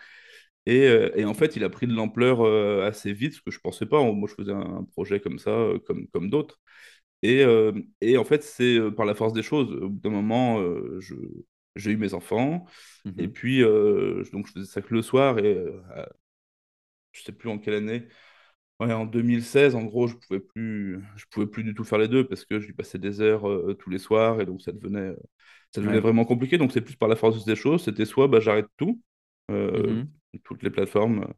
[0.67, 2.43] et et en fait, il a pris de l'ampleur,
[2.85, 4.01] assez vite, ce que je pensais pas.
[4.03, 5.51] Moi, je faisais un projet comme ça,
[5.87, 6.59] comme comme d'autres
[7.23, 9.71] et hem et en fait, c'est, heu, par la force des choses.
[9.73, 10.59] Au bout d'un moment,
[10.99, 11.15] je
[11.75, 12.65] j'ai eu mes enfants
[13.05, 13.29] Mmh et mh.
[13.29, 16.09] puis, heu, j donc je faisais ça que le soir et heu, à
[17.11, 18.07] je sais plus en quelle année.
[18.79, 22.07] Ouais, en 2016, en gros, je pouvais plus je pouvais plus du tout faire les
[22.09, 25.15] 2 parce que j'y passais des heures, heu, tous les soirs et donc ça devenait,
[25.71, 26.01] ça devenait Ouais.
[26.01, 26.57] vraiment compliqué.
[26.57, 29.01] Donc c'est plus par la force des choses, c'était soit, bah, j'arrête tout,
[29.75, 30.07] Mmh
[30.43, 31.33] toutes les plateformes,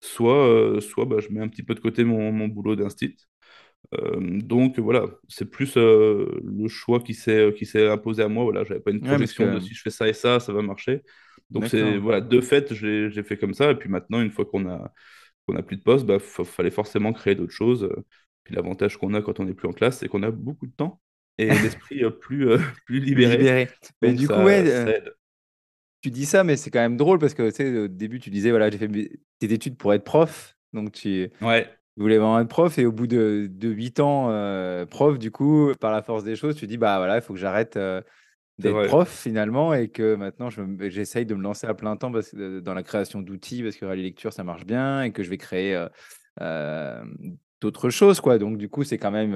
[0.00, 3.16] soit, soit, bah, je mets un petit peu de côté mon mon boulot d'instit.
[3.92, 8.28] Hem, donc voilà, c'est plus, heu, le choix qui s'est, heu, qui s'est imposé à
[8.28, 8.44] moi.
[8.44, 10.62] Voilà, j'avais pas une Ouais, projection de: «Si je fais ça et ça, ça va
[10.62, 11.02] marcher».
[11.50, 14.68] Donc c'est voilà, de fait, j'ai fait comme ça et puis maintenant, une fois qu'on
[14.68, 14.92] a
[15.46, 17.88] qu'on a plus de poste, bah, fa fallait forcément créer d'autres choses,
[18.44, 20.72] puis l'avantage qu'on a quand on est plus en classe, c'est qu'on a beaucoup de
[20.72, 21.00] temps
[21.38, 22.48] et l'esprit, plus,
[22.86, 23.50] plus libéré.
[23.50, 23.70] libéré.
[24.02, 24.62] Mais Donc du coup, ouais,
[26.02, 28.30] tu dis ça, mais c'est quand même drôle parce que, tu sais, au début, tu
[28.30, 28.88] disais: «Voilà, j'ai fait
[29.38, 30.56] tes études pour être prof».
[30.72, 31.75] Donc tu Ouais.
[32.02, 35.72] Voulais vraiment être prof et au bout de de 8 ans, heu, prof, du coup,
[35.80, 37.78] par la force des choses, tu dis: «Bah, voilà, il faut que j'arrête,
[38.58, 42.12] C'est d'être prof finalement et que maintenant je j'essaye de me lancer à plein temps
[42.12, 45.22] parce que dans la création d'outils, parce que Rally Lecture, ça marche bien et que
[45.24, 45.86] je vais créer,
[47.60, 48.38] d'autres choses, quoi».
[48.38, 49.34] Donc du coup, c'est quand même,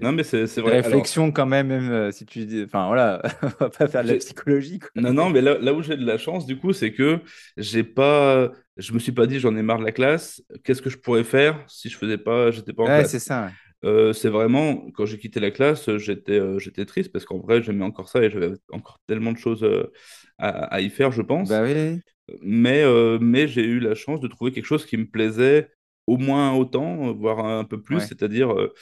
[0.00, 0.78] Non, mais c'est vrai.
[0.82, 4.02] Alors réflexion quand même, même, heu, si tu dis enfin voilà, on va pas faire
[4.02, 6.58] de la psychologie, quoi, non, non, mais là là où j'ai de la chance, du
[6.58, 7.20] coup, c'est que
[7.58, 10.88] j'ai pas je me suis pas dit: «J'en ai marre de la classe, qu'est-ce que
[10.90, 13.52] je pourrais faire si je faisais pas j'étais pas en Ouais, c'est classe?» ça, ouais.
[13.84, 17.62] heu, c'est vraiment quand j'ai quitté la classe, j'étais, heu, j'étais triste parce qu'en vrai,
[17.62, 19.64] j'aimais encore ça et j'avais encore tellement de choses,
[20.38, 21.62] à à y faire, je Bah, pense.
[21.62, 22.02] oui, oui.
[22.42, 22.84] Mais
[23.20, 25.70] mais j'ai eu la chance de trouver quelque chose qui me plaisait
[26.06, 28.00] au moins autant, voire un peu plus.
[28.00, 28.08] Ouais.
[28.08, 28.72] C'est-à-dire, heu,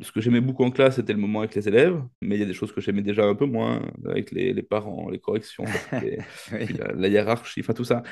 [0.00, 2.42] ce que j'aimais beaucoup en classe, c'était le moment avec les élèves, mais il y
[2.42, 5.82] a des choses que j'aimais déjà un peu moins, avec les les parents, les corrections,
[6.00, 6.68] les Oui.
[6.68, 8.02] la la hiérarchie, enfin tout ça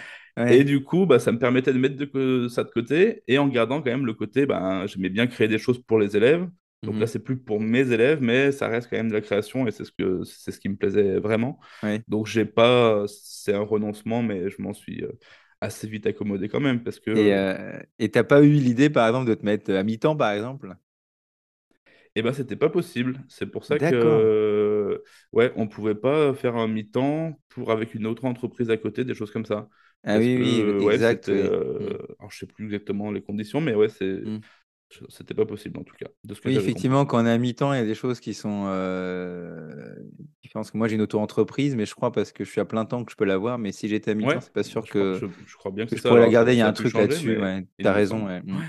[0.46, 0.64] et Ouais.
[0.64, 3.78] du coup, bah, ça me permettait de mettre de ça de côté et en gardant
[3.82, 6.48] quand même le côté, ben, j'aimais bien créer des choses pour les élèves.
[6.82, 7.08] Mmh Donc là, mh.
[7.08, 9.84] c'est plus pour mes élèves, mais ça reste quand même de la création et c'est
[9.84, 11.60] ce que c'est ce qui me plaisait vraiment.
[11.82, 12.04] Oui.
[12.08, 15.04] Donc j'ai pas c'est un renoncement, mais je m'en suis,
[15.60, 18.50] assez vite accommodé quand même parce que, Et heu heu et tu as pas eu
[18.50, 20.76] l'idée, par exemple, de te mettre à mi-temps, par exemple?
[22.16, 23.20] Et bah, c'était pas possible.
[23.28, 28.24] C'est pour ça que, ouais, on pouvait pas faire un mi-temps pour avec une autre
[28.24, 29.68] entreprise à côté, des choses comme ça.
[30.04, 31.56] Ah Parce oui, oui, ouais, exact, oui.
[31.78, 31.94] heu, Mmh.
[32.18, 34.40] alors je sais plus exactement les conditions, mais ouais, c'est Mmh.
[35.08, 36.74] C'était pas possible en tout cas, de ce que Oui, compris.
[36.74, 40.10] effectivement, quand on est à mi-temps, il y a des choses qui sont, heu,
[40.42, 40.72] différentes.
[40.72, 43.12] Moi, j'ai une auto-entreprise, mais je crois parce que je suis à plein temps que
[43.12, 45.20] je peux l'avoir, mais si j'étais à mi-temps, Ouais, c'est pas sûr je crois que
[45.20, 46.04] je je crois bien que que c'est je ça.
[46.04, 46.52] pourrais la garder.
[46.54, 48.42] Il y a un truc là-dessus, mais ouais, tu il as me raison, ouais.
[48.46, 48.64] Ouais.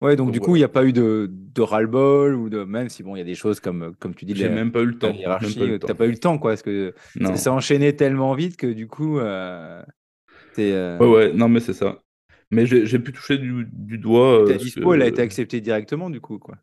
[0.00, 0.60] Ouais, donc Donc du coup, il voilà.
[0.60, 3.24] y a pas eu de de ras-le-bol ou de même si bon, il y a
[3.24, 5.66] des choses comme comme tu dis J'ai même pas eu le temps, même pas hiérarchie,
[5.66, 5.92] eu le heu, tu temps.
[5.92, 6.94] as pas eu le temps, quoi, parce que
[7.34, 9.84] ça enchaîné tellement vite que du coup, Ouais,
[10.58, 12.02] heu ouais, non, mais c'est ça.
[12.50, 16.10] Mais j'ai pu toucher du du doigt, Et ta dispo, elle a été acceptée directement,
[16.10, 16.56] du coup, quoi?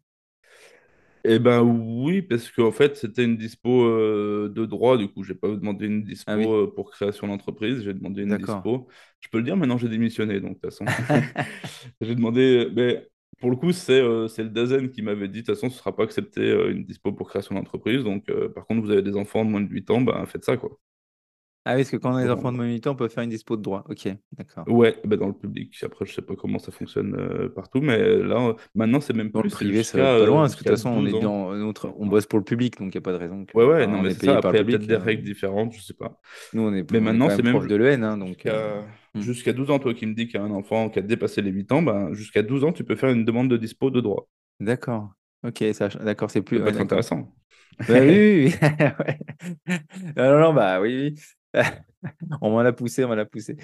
[1.24, 4.98] Et ben, oui, parce qu'en fait, c'était une dispo, heu, de droit.
[4.98, 6.58] Du coup, j'ai pas demandé une Ah dispo, oui.
[6.66, 8.38] heu, pour création d'entreprise, j'ai demandé une D'accord.
[8.38, 8.88] dispo
[9.20, 10.94] je peux le dire maintenant, j'ai démissionné, donc de toute façon.
[12.02, 13.08] J'ai demandé mais
[13.40, 16.04] pour le coup, c'est, le Dasen qui m'avait dit: «De toute façon, ce sera pas
[16.04, 19.62] accepté, une dispo pour création d'entreprise, donc par contre, vous avez des enfants de moins
[19.62, 20.80] de 8 ans, ben, faites ça, quoi».
[21.70, 22.64] Ah oui, parce que quand on a des enfants de Bon.
[22.64, 23.84] moins de 8 ans, on peut faire une dispo de droit.
[23.90, 24.68] OK, d'accord.
[24.68, 25.78] Ouais, bah, dans le public.
[25.84, 29.40] Après, je sais pas comment ça fonctionne, heu, partout, mais là, maintenant, c'est même Dans
[29.42, 31.12] le plus, c'est privé, ça jusqu'à, pas loin, parce que de toute façon, on est
[31.12, 33.18] 12 ans dans notre on bosse pour le public, donc il y a pas de
[33.18, 34.32] raison que Ouais, ouais, non, on mais est c'est ça.
[34.32, 36.20] payé par Après, le il y a peut-être public, des règles différentes, je sais pas.
[36.54, 38.84] nous, on est Mais on maintenant, c'est même prof même de l'EN, hein, donc jusqu'à
[39.14, 39.22] mmh.
[39.22, 39.80] jusqu'à 12 ans.
[39.80, 41.82] Toi qui me dis qu'il y a un enfant qui a dépassé les 8 ans,
[41.82, 44.30] ben, jusqu'à 12 ans, tu peux faire une demande de dispo de droit.
[44.60, 45.14] D'accord.
[45.44, 47.34] OK, ça d'accord, c'est Ça plus peut ouais, être intéressant.
[47.88, 48.56] Bah, oui, oui,
[50.18, 51.22] non, non, bah, oui, oui.
[52.42, 53.56] On m'en a poussé, on m'en a poussé.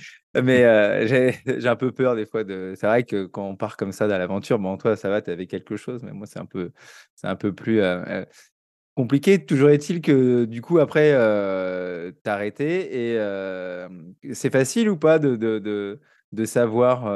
[0.42, 1.08] Mais heu,
[1.60, 4.08] j'ai un peu peur des fois de c'est vrai que quand on part comme ça
[4.08, 6.46] dans l'aventure, bon, toi, ça va, tu avais quelque chose, mais moi, c'est un
[7.36, 8.26] peu plus, heu heu,
[8.96, 9.46] compliqué.
[9.46, 17.08] Toujours est-il que, du coup, après, as arrêté et c'est facile ou pas de savoir,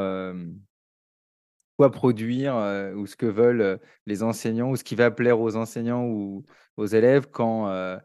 [1.77, 5.39] quoi produire euh, ou ce que veulent euh, les enseignants ou ce qui va plaire
[5.39, 6.45] aux enseignants ou
[6.77, 7.97] aux élèves quand, euh,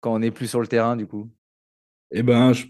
[0.00, 1.30] quand on n'est plus sur le terrain, du coup?
[2.10, 2.66] Eh ben, je-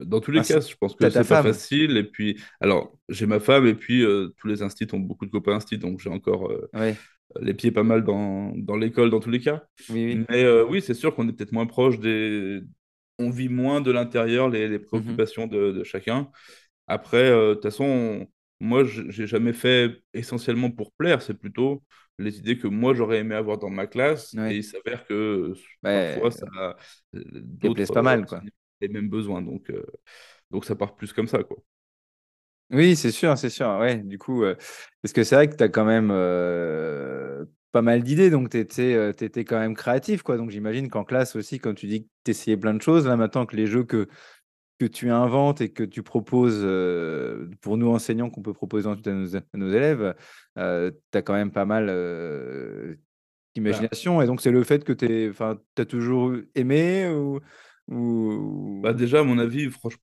[0.00, 1.96] dans tous les Enfin, cas, je pense que c'est pas facile.
[1.96, 5.30] Et puis, alors, j'ai ma femme et puis euh, tous les instits ont beaucoup de
[5.30, 6.70] copains instits, donc j'ai encore euh,
[7.40, 9.64] les pieds pas mal dans, dans l'école dans tous les cas.
[9.88, 10.26] oui, oui.
[10.30, 12.62] Mais euh, oui, c'est sûr qu'on est peut-être moins proche des...
[13.18, 15.18] On vit moins de l'intérieur les, les Mhm.
[15.18, 16.30] préoccupations de, de chacun.
[16.88, 18.28] Après, de toute façon, on-
[18.60, 21.22] moi, je- j'ai jamais fait essentiellement pour plaire.
[21.22, 21.82] C'est plutôt
[22.18, 24.38] les idées que moi, j'aurais aimé avoir dans ma classe.
[24.48, 24.56] Et Ouais.
[24.58, 25.54] il s'avère que
[25.92, 26.46] parfois, ça,
[27.14, 27.22] euh,
[27.72, 28.46] plaisent d'autres pas mal, quoi.
[28.80, 29.42] Les mêmes besoins.
[29.42, 29.84] Donc, euh,
[30.50, 31.58] donc ça part plus comme ça, quoi.
[32.70, 33.68] Oui, c'est sûr, c'est sûr.
[33.78, 34.56] Ouais, du coup, euh,
[35.00, 38.58] parce que c'est vrai que tu as quand même euh, pas mal d'idées, donc tu
[38.58, 40.36] étais, quand même créatif, quoi.
[40.36, 43.16] Donc j'imagine qu'en classe aussi, quand tu dis que tu essayais plein de choses, là
[43.16, 44.08] maintenant que les jeux que,
[44.80, 49.06] que tu inventes et que tu proposes euh, pour nous enseignants, qu'on peut proposer ensuite
[49.06, 50.16] à nos, à nos élèves,
[50.56, 52.98] tu as quand même pas mal euh, Bah,
[53.54, 54.20] d'imagination.
[54.22, 57.38] Et donc c'est le fait que tu as toujours aimé ou,
[57.88, 60.00] bah déjà, à mon avis, franchement,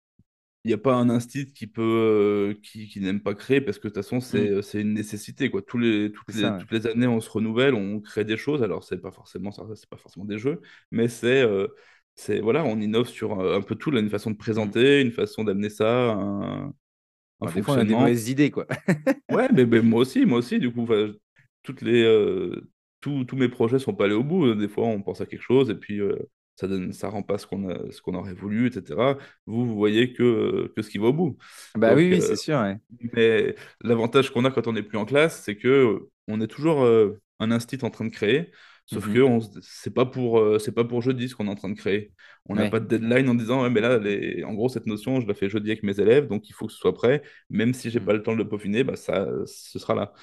[0.65, 3.80] il n'y a pas un instit qui peut euh, qui, qui n'aime pas créer parce
[3.80, 5.62] que de toute façon Hmm, c'est c'est une nécessité quoi.
[5.63, 6.63] Tous les, toutes ça, les ouais.
[6.63, 8.63] toutes les années on se renouvelle, on crée des choses.
[8.63, 11.67] Alors c'est pas forcément ça, c'est pas forcément des jeux, mais c'est euh,
[12.15, 14.74] c'est voilà, on innove sur euh, un peu tout, là, une façon de Hmm.
[14.78, 16.74] présenter, une façon d'amener ça, un, un
[17.41, 18.65] Bon, des fois, on a des mauvaises idées, quoi.
[19.30, 20.86] Ouais, mais, mais moi aussi, moi aussi, du coup,
[21.63, 22.69] toutes les, euh,
[23.02, 24.54] tous, tous mes projets sont pas allés au bout.
[24.56, 26.02] Des fois, on pense à quelque chose et puis
[26.56, 29.18] ça donne, ça rend pas ce qu'on a, ce qu'on aurait voulu, etc.
[29.46, 31.38] Vous, vous voyez que, que ce qui va au bout.
[31.76, 32.60] Bah oui, Donc, oui, euh, c'est sûr.
[32.60, 32.78] ouais.
[33.13, 36.84] mais l'avantage qu'on a quand on n'est plus en classe, c'est que on est toujours
[36.84, 38.52] euh, un instit en train de créer.
[38.86, 39.42] Sauf que Mhm.
[39.42, 41.76] se- c'est pas pour, euh, c'est pas pour jeudi ce qu'on est en train de
[41.78, 42.12] créer.
[42.50, 42.68] On n'a Ouais.
[42.68, 44.44] pas de deadline en disant, ouais, mais là, les...
[44.44, 46.74] en gros, cette notion, je la fais jeudi avec mes élèves, donc il faut que
[46.74, 47.24] ce soit prêt.
[47.50, 48.06] Même si j'ai Mm.
[48.06, 50.13] pas le temps de le peaufiner, bah, ça, ce sera là.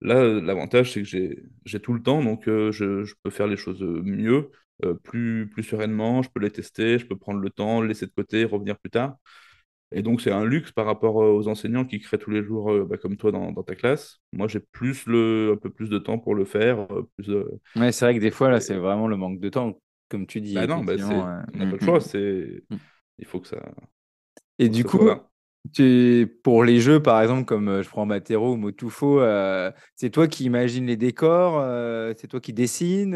[0.00, 3.30] Là, euh, l'avantage, c'est que j'ai, j'ai tout le temps, donc euh, je, je peux
[3.30, 4.50] faire les choses euh, mieux,
[4.84, 6.22] euh, plus, plus sereinement.
[6.22, 8.90] Je peux les tester, je peux prendre le temps, le laisser de côté, revenir plus
[8.90, 9.16] tard.
[9.92, 12.70] Et donc, c'est un luxe par rapport euh, aux enseignants qui créent tous les jours,
[12.72, 14.20] euh, bah, comme toi, dans, dans ta classe.
[14.32, 16.86] Moi, j'ai plus le, un peu plus de temps pour le faire.
[17.16, 19.80] plus de- Ouais, c'est vrai que des fois, là, c'est vraiment le manque de temps,
[20.08, 20.94] comme tu dis, Bah non, bah
[21.54, 22.00] on n'a mm, pas le choix.
[22.00, 22.62] mm, C'est...
[22.70, 22.78] mm.
[23.18, 23.58] Il faut que ça...
[24.58, 25.20] Et du soit coup,
[25.72, 26.38] tu...
[26.42, 30.44] pour les jeux, par exemple, comme je prends Matero ou Motufo, euh, c'est toi qui
[30.44, 33.14] imagines les décors, euh, c'est toi qui dessines.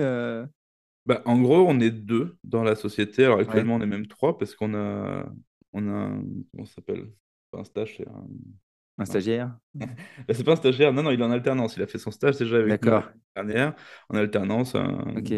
[1.05, 3.25] Bah, en gros, on est deux dans la société.
[3.25, 5.27] Alors Ouais, actuellement, on est même trois parce qu'on a...
[5.73, 6.11] On a.
[6.53, 7.07] Comment ça s'appelle?
[7.51, 8.27] Pas un stage, c'est un...
[8.99, 9.57] un stagiaire.
[9.75, 10.93] Bah, c'est pas un stagiaire.
[10.93, 11.77] Non, non, il est en alternance.
[11.77, 12.91] Il a fait son stage déjà avec nous
[13.35, 13.75] dernière.
[14.09, 15.33] En alternance, un- Ok.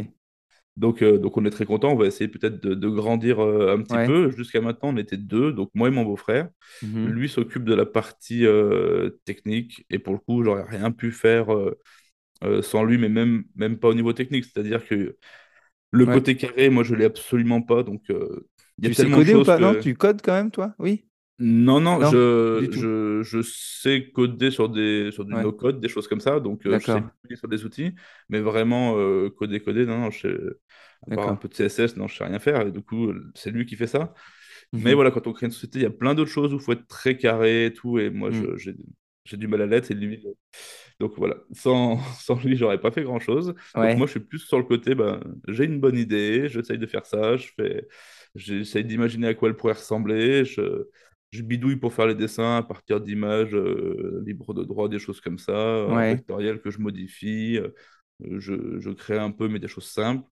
[0.76, 1.92] Donc, euh, donc on est très content.
[1.92, 4.06] On va essayer peut-être de, de grandir euh, un petit Ouais.
[4.06, 4.30] peu.
[4.32, 6.48] Jusqu'à maintenant, on était deux, donc moi et mon beau-frère.
[6.82, 7.06] Mhm.
[7.10, 11.46] Lui s'occupe de la partie euh, technique et pour le coup, j'aurais rien pu faire
[12.62, 14.44] sans lui, mais même, même pas au niveau technique.
[14.44, 15.16] C'est-à-dire que
[15.94, 16.06] le Ouais.
[16.06, 17.82] côté carré, moi, je l'ai absolument pas.
[17.82, 19.58] Donc, euh, il y a Tu sais coder ou pas?
[19.58, 20.74] Non, que tu codes quand même, toi?
[20.78, 21.04] Oui?
[21.40, 25.88] non, non, Non, je, je, je sais coder sur des, sur du Ouais, no-code, des
[25.88, 27.92] choses comme ça, donc euh, je sais coder sur des outils,
[28.28, 30.38] mais vraiment euh, coder, coder, non, non, je sais-
[31.06, 33.50] à part un peu de CSS, non, je sais rien faire, et du coup, c'est
[33.50, 34.14] lui qui fait ça.
[34.78, 34.96] Mais Mhm.
[34.96, 36.72] voilà, quand on crée une société, il y a plein d'autres choses où il faut
[36.72, 38.44] être très carré et tout, et moi, Mm.
[38.50, 38.74] je- j'ai
[39.24, 40.22] j'ai du mal à l'être, et lui,
[41.00, 43.54] donc voilà, sans, sans lui, j'aurais pas fait grand-chose.
[43.80, 46.86] Donc moi, je suis plus sur le côté, ben, j'ai une bonne idée, j'essaye de
[46.86, 47.86] faire ça, je fais,
[48.34, 50.88] j'essaye d'imaginer à quoi elle pourrait ressembler, je,
[51.32, 55.20] je bidouille pour faire les dessins à partir d'images euh, libres de droit, des choses
[55.20, 55.96] comme ça, Ouais.
[56.08, 57.68] vectoriel que je modifie, euh,
[58.38, 60.28] je, je crée un peu, mais des choses simples.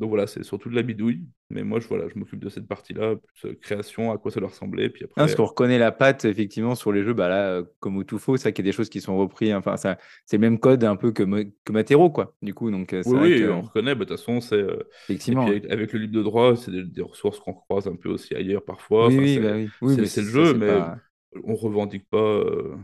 [0.00, 2.66] Donc voilà, c'est surtout de la bidouille, mais moi, je, voilà, je m'occupe de cette
[2.68, 5.34] partie-là, plus euh, création, à quoi ça leur ressemblait, puis parce après...
[5.34, 8.44] qu'on reconnaît la patte effectivement sur les jeux, bah là, euh, comme au Tufo, c'est
[8.44, 9.52] vrai qu'il y a des choses qui sont reprises.
[9.54, 11.24] Enfin, ça, c'est le même code un peu que,
[11.64, 12.34] que Matero, quoi.
[12.42, 14.64] Du coup, donc euh, Oui, vrai oui, que on reconnaît, bah, de toute façon, c'est...
[15.08, 15.44] effectivement.
[15.44, 18.08] puis avec, avec le livre de droit, c'est des, des ressources qu'on croise un peu
[18.10, 19.06] aussi ailleurs parfois.
[19.06, 19.70] Oui, Enfin, oui, c'est bah oui.
[19.80, 20.98] Oui, c'est- mais c'est le jeu, mais pas.
[21.44, 22.76] on revendique pas euh,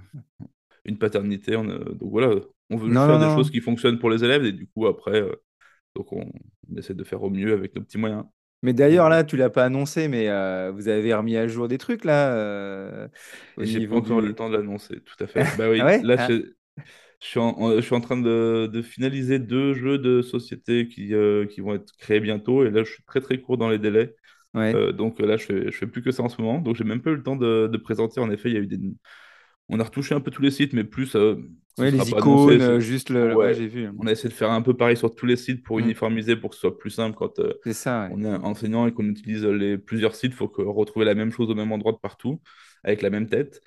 [0.84, 1.56] une paternité.
[1.56, 2.34] on, euh, donc voilà,
[2.70, 4.86] on veut Non, faire non, des choses qui fonctionnent pour les élèves et du coup,
[4.86, 5.34] après, euh,
[5.96, 6.30] donc on,
[6.72, 8.24] on essaie de faire au mieux avec nos petits moyens.
[8.62, 11.78] Mais d'ailleurs, là, tu l'as pas annoncé, mais euh, vous avez remis à jour des
[11.78, 13.08] trucs là euh,
[13.58, 15.48] j'ai pas encore le temps de l'annoncer, tout à fait.
[15.54, 16.02] Bah Ah oui, ouais?
[16.02, 16.52] là, Ah, je,
[17.20, 20.88] je suis en, en- je suis en train de, de finaliser deux jeux de société
[20.88, 23.70] qui, euh, qui vont être créés bientôt et là, je suis très très court dans
[23.70, 24.16] les délais.
[24.54, 24.76] ouais.
[24.76, 26.60] Euh, donc euh, là, je fais, je fais plus que ça en ce moment.
[26.60, 28.20] Donc j'ai même pas eu le temps de, de présenter.
[28.20, 28.78] En effet, il y a eu des...
[29.68, 31.36] On a retouché un peu tous les sites, mais plus, euh,
[31.78, 32.50] Ouais, les annoncé.
[32.50, 33.34] icônes, euh, juste le.
[33.34, 33.88] Ouais, Ouais, j'ai vu.
[33.98, 36.36] on a essayé de faire un peu pareil sur tous les sites pour Mm, uniformiser,
[36.36, 38.16] pour que ce soit plus simple quand euh, c'est ça, ouais.
[38.16, 40.32] on est enseignant et qu'on utilise les plusieurs sites.
[40.32, 42.40] Il faut que retrouver la même chose au même endroit de partout,
[42.84, 43.60] avec la même tête.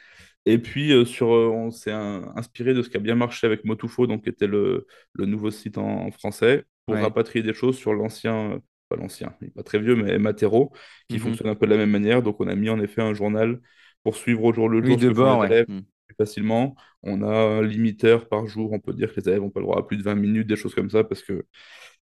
[0.45, 4.07] Et puis, euh, sur, on s'est inspiré de ce qui a bien marché avec Motufo,
[4.07, 7.93] donc qui était le, le nouveau site en, en français, pour rapatrier des choses sur
[7.93, 8.59] l'ancien,
[8.89, 10.71] pas l'ancien, il n'est pas très vieux, mais Matero,
[11.09, 11.19] qui Mhm.
[11.19, 12.23] fonctionne un peu de la même manière.
[12.23, 13.59] Donc, on a mis en effet un journal
[14.03, 15.55] pour suivre au jour le jour de bord, les ouais.
[15.55, 15.81] élèves Mm.
[16.07, 16.75] plus facilement.
[17.03, 19.65] On a un limiteur par jour, on peut dire que les élèves n'ont pas le
[19.65, 21.45] droit à plus de 20 minutes, des choses comme ça, parce que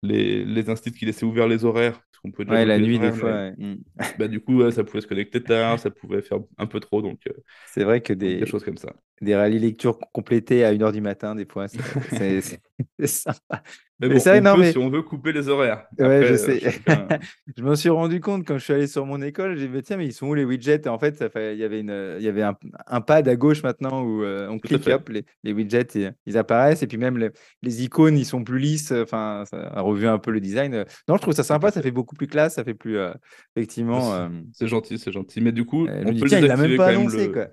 [0.02, 3.12] les, les instituts qui laissaient ouvert les horaires, parce qu'on déjà Ouais, la nuit, des
[3.12, 3.32] fois.
[3.32, 3.75] mais ouais.
[3.75, 3.78] Mm.
[4.17, 7.19] bah, du coup, ça pouvait se connecter tard, ça pouvait faire un peu trop, donc,
[7.28, 7.34] euh,
[7.67, 8.93] C'est vrai que des, choses comme ça.
[9.21, 12.41] Des rallyes lecture complétés à 1h du matin, des fois, c'est
[13.05, 13.63] sympa.
[14.01, 15.86] Mais Mais bon, c'est vrai, on non, peut mais si on veut couper les horaires.
[15.99, 16.60] ouais, Après, je euh, sais.
[16.62, 17.08] chacun.
[17.58, 19.58] Je m'en suis rendu compte quand je suis allé sur mon école.
[19.58, 20.84] J'ai dit, tiens, mais ils sont où les widgets?
[20.86, 22.55] Et en fait, ça fait, il y avait, une, il y avait un,
[22.88, 26.38] un pad à gauche maintenant où euh, on clique, hop, les, les widgets, ils, ils
[26.38, 26.82] apparaissent.
[26.82, 27.29] Et puis même les,
[27.62, 28.93] les icônes, ils sont plus lisses.
[28.93, 30.86] Enfin, ça a revu un peu le design.
[31.10, 31.69] Non, je trouve ça sympa.
[31.69, 31.91] Ça fait.
[31.91, 32.55] beaucoup plus classe.
[32.55, 33.12] Ça fait plus, euh,
[33.58, 34.29] effectivement.
[34.53, 35.41] C'est euh, gentil, c'est gentil.
[35.41, 37.34] Mais du coup, euh, on peut tiens, il l'a même pas même annoncé, le.
[37.34, 37.47] quoi.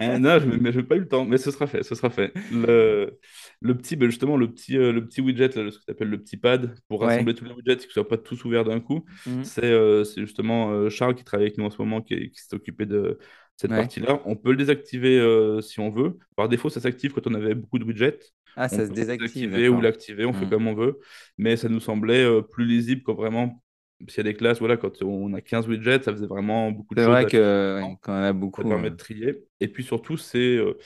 [0.00, 2.32] Hein, non, je mais j'ai pas le temps, mais ce sera fait, ce sera fait.
[2.50, 3.18] Le,
[3.60, 6.08] le petit, ben justement, le petit, euh, le petit widget, là, ce que tu appelles
[6.08, 7.06] le petit pad, pour Ouais.
[7.08, 9.44] rassembler tous les widgets et que ce soit pas tous ouverts d'un coup, Mhm.
[9.44, 12.30] c'est euh, c'est justement euh, Charles qui travaille avec nous en ce moment, qui, est-
[12.30, 13.18] qui s'est occupé de
[13.56, 13.76] cette Ouais.
[13.78, 14.20] partie-là.
[14.24, 15.20] On peut le désactiver
[15.62, 16.18] si on veut.
[16.36, 18.18] Par défaut, ça s'active quand on avait beaucoup de widgets.
[18.56, 20.50] Ah, On ça se désactive, désactiver ou l'activer, on fait Mhm.
[20.50, 20.98] comme on veut.
[21.38, 23.62] Mais ça nous semblait plus lisible quand vraiment,
[24.08, 26.94] s'il y a des classes, voilà, quand on a 15 widgets, ça faisait vraiment beaucoup
[26.94, 27.98] de C'est choses vrai afficher en que ouais, temps.
[28.00, 28.64] quand on a Ça beaucoup.
[28.64, 29.44] permet euh, de trier.
[29.60, 30.78] Et puis surtout, c'est euh,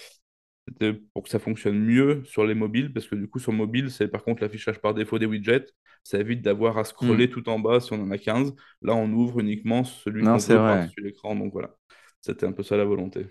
[1.15, 4.09] pour que ça fonctionne mieux sur les mobiles, parce que du coup, sur mobile, c'est
[4.09, 5.67] par contre l'affichage par défaut des widgets.
[6.05, 8.55] Ça évite d'avoir à scroller tout en bas si on en a 15.
[8.83, 10.91] Là, on ouvre uniquement celui qu'on c'est vrai.
[10.91, 11.35] par-dessus l'écran.
[11.37, 11.77] Donc voilà,
[12.21, 13.27] c'était un peu ça la volonté.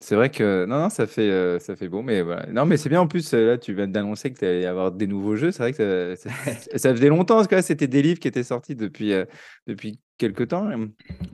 [0.00, 2.46] C'est vrai que non, non, ça fait, euh, ça fait beau, mais voilà.
[2.52, 3.34] Non, mais c'est bien en plus.
[3.34, 5.50] euh, Là, tu viens d'annoncer que tu allais avoir des nouveaux jeux.
[5.50, 8.28] C'est vrai que ça, ça- ça faisait longtemps, parce que là, c'était des livres qui
[8.28, 9.24] étaient sortis depuis, euh,
[9.66, 10.70] depuis quelques temps.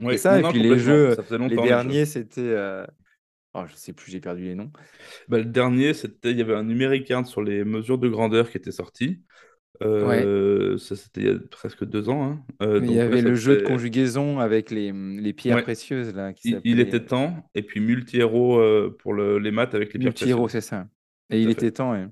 [0.01, 0.39] Oui, ça.
[0.39, 1.95] non, Et puis les jeux, les longtemps les jeux.
[1.95, 2.55] derniers, c'était.
[3.53, 4.71] Oh, je sais plus, j'ai perdu les noms.
[5.27, 8.49] Bah, le dernier, c'était, il y avait un numéric card sur les mesures de grandeur
[8.49, 9.21] qui était sorti.
[9.81, 10.23] Ouais.
[10.25, 12.23] Euh, ça, c'était il y a presque deux ans.
[12.23, 12.39] hein.
[12.61, 16.33] Euh, il y avait le jeu de conjugaison avec les, les pierres Ouais, précieuses là,
[16.33, 17.49] qui il, était euh, temps.
[17.55, 20.51] Et puis multi-héros euh, pour le- les maths avec les pierres précieuses.
[20.51, 20.87] c'est ça.
[21.29, 21.71] Et Tout il était fait.
[21.71, 21.91] temps.
[21.93, 22.07] ouais.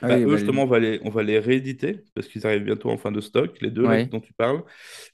[0.00, 2.46] Ah Bah, oui, eux, bah, justement, on va les, on va les rééditer parce qu'ils
[2.46, 4.10] arrivent bientôt en fin de stock, les deux ouais.
[4.10, 4.62] dont tu parles.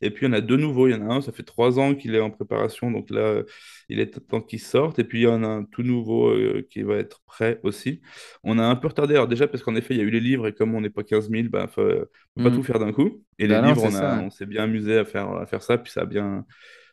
[0.00, 0.88] Et puis, il y en a deux nouveaux.
[0.88, 2.90] Il y en a un, ça fait trois ans qu'il est en préparation.
[2.90, 3.42] Donc là,
[3.88, 4.98] il est temps qu'il sorte.
[4.98, 8.02] Et puis, il y en a un tout nouveau euh, qui va être prêt aussi.
[8.44, 9.14] On a un peu retardé.
[9.14, 10.46] Alors, déjà, parce qu'en effet, il y a eu les livres.
[10.48, 12.52] Et comme on n'est pas 15 000, bah, faut- on ne peut pas Hmm.
[12.52, 13.24] tout faire d'un coup.
[13.38, 15.62] Et les Bah non, livres, on a, on s'est bien amusé à faire, à faire
[15.62, 15.78] ça.
[15.78, 16.44] Puis, ça a bien,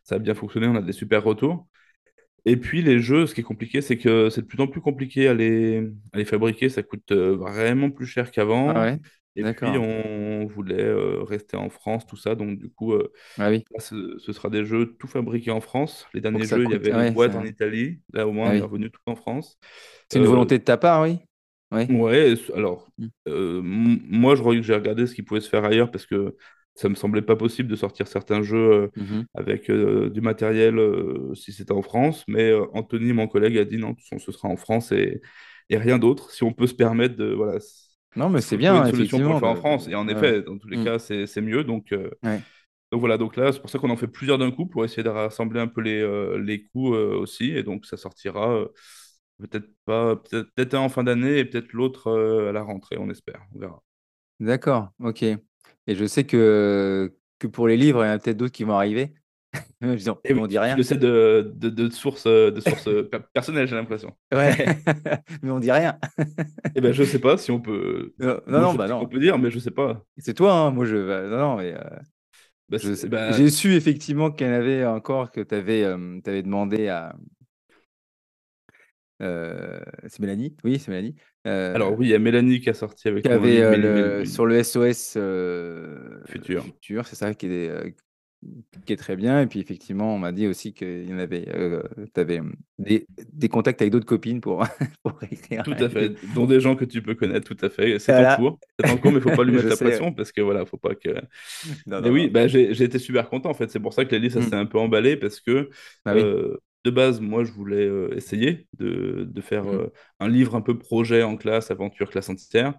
[0.03, 0.67] ça a bien fonctionné.
[0.67, 1.67] On a des super retours.
[2.45, 4.81] Et puis les jeux, ce qui est compliqué, c'est que c'est de plus en plus
[4.81, 6.69] compliqué à les, à les fabriquer.
[6.69, 8.31] Ça coûte euh, vraiment plus cher
[8.65, 8.81] Ah qu'avant.
[8.81, 8.99] ouais,
[9.35, 12.35] Et puis on voulait euh, rester en France, tout ça.
[12.35, 15.61] Donc du coup, euh, Ah oui, là, ce, ce sera des jeux tout fabriqués en
[15.61, 16.07] France.
[16.13, 17.45] Les derniers jeux, il y avait Ah ouais, boîtes en.
[17.45, 18.01] Italie.
[18.13, 19.59] Là, au moins, ah on est revenu tout en France.
[20.09, 21.19] C'est une Euh, volonté de ta part, oui?
[21.71, 21.89] Oui.
[21.89, 23.07] Ouais, et- alors, Hmm.
[23.27, 26.35] euh, m- moi, j'ai regardé ce qui pouvait se faire ailleurs parce que
[26.75, 29.27] ça me semblait pas possible de sortir certains jeux euh, Mhm.
[29.35, 32.23] avec euh, du matériel euh, si c'était en France.
[32.27, 35.21] Mais Anthony, mon collègue, a dit non, ce sera en France et,
[35.69, 36.31] et rien d'autre.
[36.31, 37.33] Si on peut se permettre de.
[37.33, 37.59] Voilà,
[38.15, 39.87] Non, mais c'est bien, une solution pour le faire en France.
[39.87, 40.09] Et en Ouais.
[40.09, 40.83] effet, dans tous les Hmm.
[40.85, 41.63] cas, c'est c'est mieux.
[41.63, 42.43] Donc, euh, Ouais.
[42.91, 45.03] donc voilà, donc là, c'est pour ça qu'on en fait plusieurs d'un coup pour essayer
[45.03, 47.51] de rassembler un peu les, euh, les coûts euh, aussi.
[47.51, 48.65] Et donc, ça sortira.
[49.39, 52.11] Peut-être pas, peut-être un en fin d'année et peut-être l'autre
[52.49, 53.41] à la rentrée, on espère.
[53.55, 53.83] On verra.
[54.41, 55.23] D'accord, ok.
[55.87, 58.63] Et je sais que, que pour les livres, il y en a peut-être d'autres qui
[58.63, 59.13] vont arriver.
[59.81, 60.77] Disons, Et oui, on dit rien.
[60.77, 64.15] le sais de, de, de sources de source per- personnelles, j'ai l'impression.
[64.33, 64.55] Ouais,
[65.41, 65.97] mais on dit rien.
[66.75, 68.13] Eh ben, je sais pas si on peut.
[68.19, 69.07] Non, non, je bah non.
[69.07, 70.05] peut dire, mais je sais pas.
[70.17, 70.71] C'est toi, hein.
[70.71, 70.95] Moi, je.
[71.07, 71.73] bah, non, non, mais.
[71.73, 71.99] euh,
[72.69, 75.83] Bah, je bah, J'ai su effectivement qu'il y en avait encore que tu avais,
[76.43, 77.15] demandé à.
[79.21, 80.55] euh, c'est Mélanie?
[80.63, 81.15] Oui, c'est Mélanie.
[81.73, 83.61] Alors euh, oui, il y a Mélanie qui a sorti qui avec nous un avait
[83.61, 86.65] euh, sur le SOS euh, futur.
[86.65, 87.91] futur, c'est ça qui est, euh,
[88.85, 89.41] qui est très bien.
[89.41, 91.45] Et puis effectivement, on m'a dit aussi qu'il y en avait,
[92.13, 92.41] tu avais
[92.79, 94.65] des, des contacts avec d'autres copines pour,
[95.03, 97.99] pour écrire Tout à fait, dont des gens que tu peux connaître, tout à fait.
[97.99, 98.59] C'est en Voilà, cours.
[98.79, 99.85] C'est en cours, mais il faut pas lui mettre la sais.
[99.85, 100.01] ouais.
[100.01, 101.09] pression parce que voilà, faut pas que.
[101.85, 103.69] Non, Mais non, oui, bah, j'ai été super content en fait.
[103.69, 104.41] C'est pour ça que livres, ça Hmm.
[104.41, 105.69] s'est un peu emballé parce que
[106.05, 106.31] Bah oui.
[106.85, 109.81] Euh, de base, moi, je voulais euh, essayer de, de faire Mhm.
[109.81, 112.75] euh, un livre un peu projet en classe, aventure classe entière.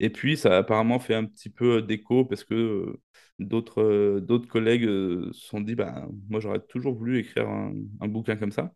[0.00, 3.02] Et puis, ça a apparemment fait un petit peu d'écho parce que euh,
[3.38, 7.74] d'autres euh, d'autres collègues euh, se sont dit, bah, moi, j'aurais toujours voulu écrire un,
[8.00, 8.72] un bouquin comme ça.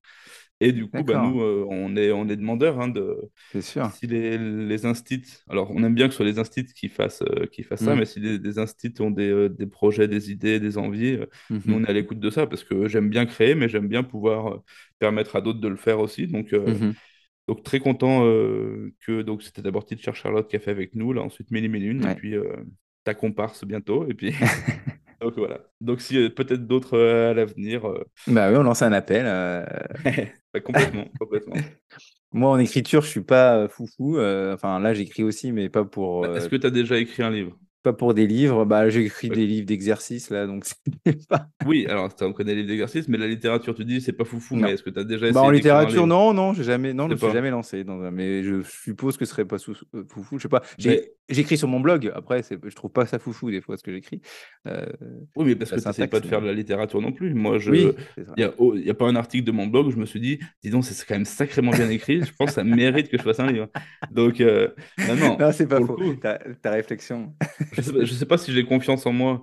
[0.61, 3.17] Et du coup, bah, nous, euh, on est, on est demandeurs hein, de
[3.53, 3.91] c'est sûr.
[3.91, 7.23] si les, les instits, alors on aime bien que ce soit les instits qui fassent,
[7.23, 7.99] euh, qui fassent ça, Mm.
[7.99, 11.19] mais si les, des instits ont des, euh, des projets, des idées, des envies,
[11.51, 11.75] nous Mhm.
[11.77, 14.61] on est à l'écoute de ça parce que j'aime bien créer, mais j'aime bien pouvoir
[14.99, 16.27] permettre à d'autres de le faire aussi.
[16.27, 16.95] Donc, Mhm.
[17.49, 18.21] donc très content
[19.01, 22.05] que donc c'était d'abord Teacher Charlotte qui a fait avec nous, là ensuite Mélie Mélune,
[22.07, 22.35] et puis
[23.05, 24.31] ta comparse bientôt, et puis
[25.21, 25.61] donc voilà.
[25.81, 29.27] Donc si euh, peut-être d'autres euh, à l'avenir, euh, Bah oui, on lance un appel.
[30.53, 31.65] bah, complètement, complètement.
[32.33, 34.17] Moi, en écriture, je suis pas euh, foufou.
[34.19, 36.99] euh, Enfin, là, j'écris aussi, mais pas pour, Bah, Est-ce euh, que tu as déjà
[36.99, 37.59] écrit un livre?
[37.83, 38.65] pas pour des livres?
[38.65, 39.37] Bah, j'écris Ouais.
[39.37, 40.65] des livres d'exercices, là, donc
[41.07, 41.49] c'est pas...
[41.65, 44.57] Oui, alors on connaît les livres d'exercice, mais la littérature, tu dis, c'est pas foufou,
[44.57, 44.63] Non.
[44.63, 46.09] mais est-ce que tu as déjà Bah, essayé en d'écrire un littérature, livre?
[46.09, 49.17] non, non, j'ai jamais, non, je me suis jamais lancé dans un, mais je suppose
[49.17, 49.59] que ce serait pas
[50.09, 50.39] foufou.
[50.39, 50.63] Je sais pas.
[50.79, 52.11] J'ai, j'écris sur mon blog.
[52.15, 54.21] Après, je trouve pas ça foufou des fois ce que j'écris.
[54.67, 54.87] Euh,
[55.37, 57.33] Oui, mais parce que tu n'essayes pas de faire de la littérature non plus.
[57.35, 57.71] Moi, je...
[57.71, 57.93] Oui.
[58.17, 60.21] Il n'y a, oh, a pas un article de mon blog où je me suis
[60.21, 62.23] dit, dis donc, c'est quand même sacrément bien écrit.
[62.23, 63.69] Je pense que ça mérite que je fasse un livre.
[64.11, 64.69] Donc, euh,
[65.09, 65.95] non, non, Non, c'est pas faux.
[65.97, 67.35] coup, Ta, ta réflexion.
[67.73, 69.43] je sais, je sais pas si j'ai confiance en moi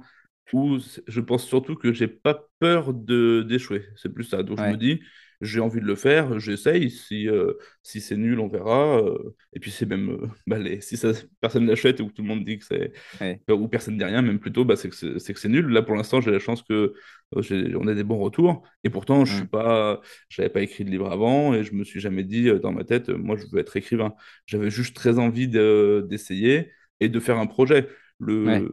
[0.53, 3.85] ou je pense surtout que j'ai pas peur d'échouer.
[3.95, 4.43] C'est plus ça.
[4.43, 5.01] Donc, je me dis,
[5.41, 6.89] j'ai envie de le faire, j'essaye.
[6.91, 8.99] Si, euh, si c'est nul, on verra.
[8.99, 12.21] euh, et puis, c'est même, euh, bah, les- si ça, personne l'achète ou que tout
[12.23, 13.41] le monde dit que c'est Ouais.
[13.49, 14.95] ou personne ne dit rien, même plutôt, bah, c'est que
[15.39, 15.67] c'est nul.
[15.67, 16.93] Là, pour l'instant, j'ai la chance que
[17.33, 18.63] on ait des bons retours.
[18.83, 19.47] Et pourtant, je suis Mm.
[19.47, 22.83] pas, j'avais pas écrit de livre avant et je me suis jamais dit dans ma
[22.83, 24.13] tête, moi, je veux être écrivain.
[24.45, 27.87] J'avais juste très envie de- d'essayer et de faire un projet.
[28.19, 28.63] Le, Ouais.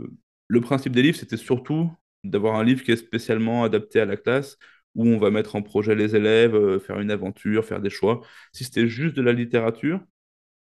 [0.48, 1.90] le principe des livres, c'était surtout
[2.24, 4.57] d'avoir un livre qui est spécialement adapté à la classe,
[4.94, 8.20] où on va mettre en projet les élèves, euh, faire une aventure, faire des choix.
[8.52, 10.00] Si c'était juste de la littérature,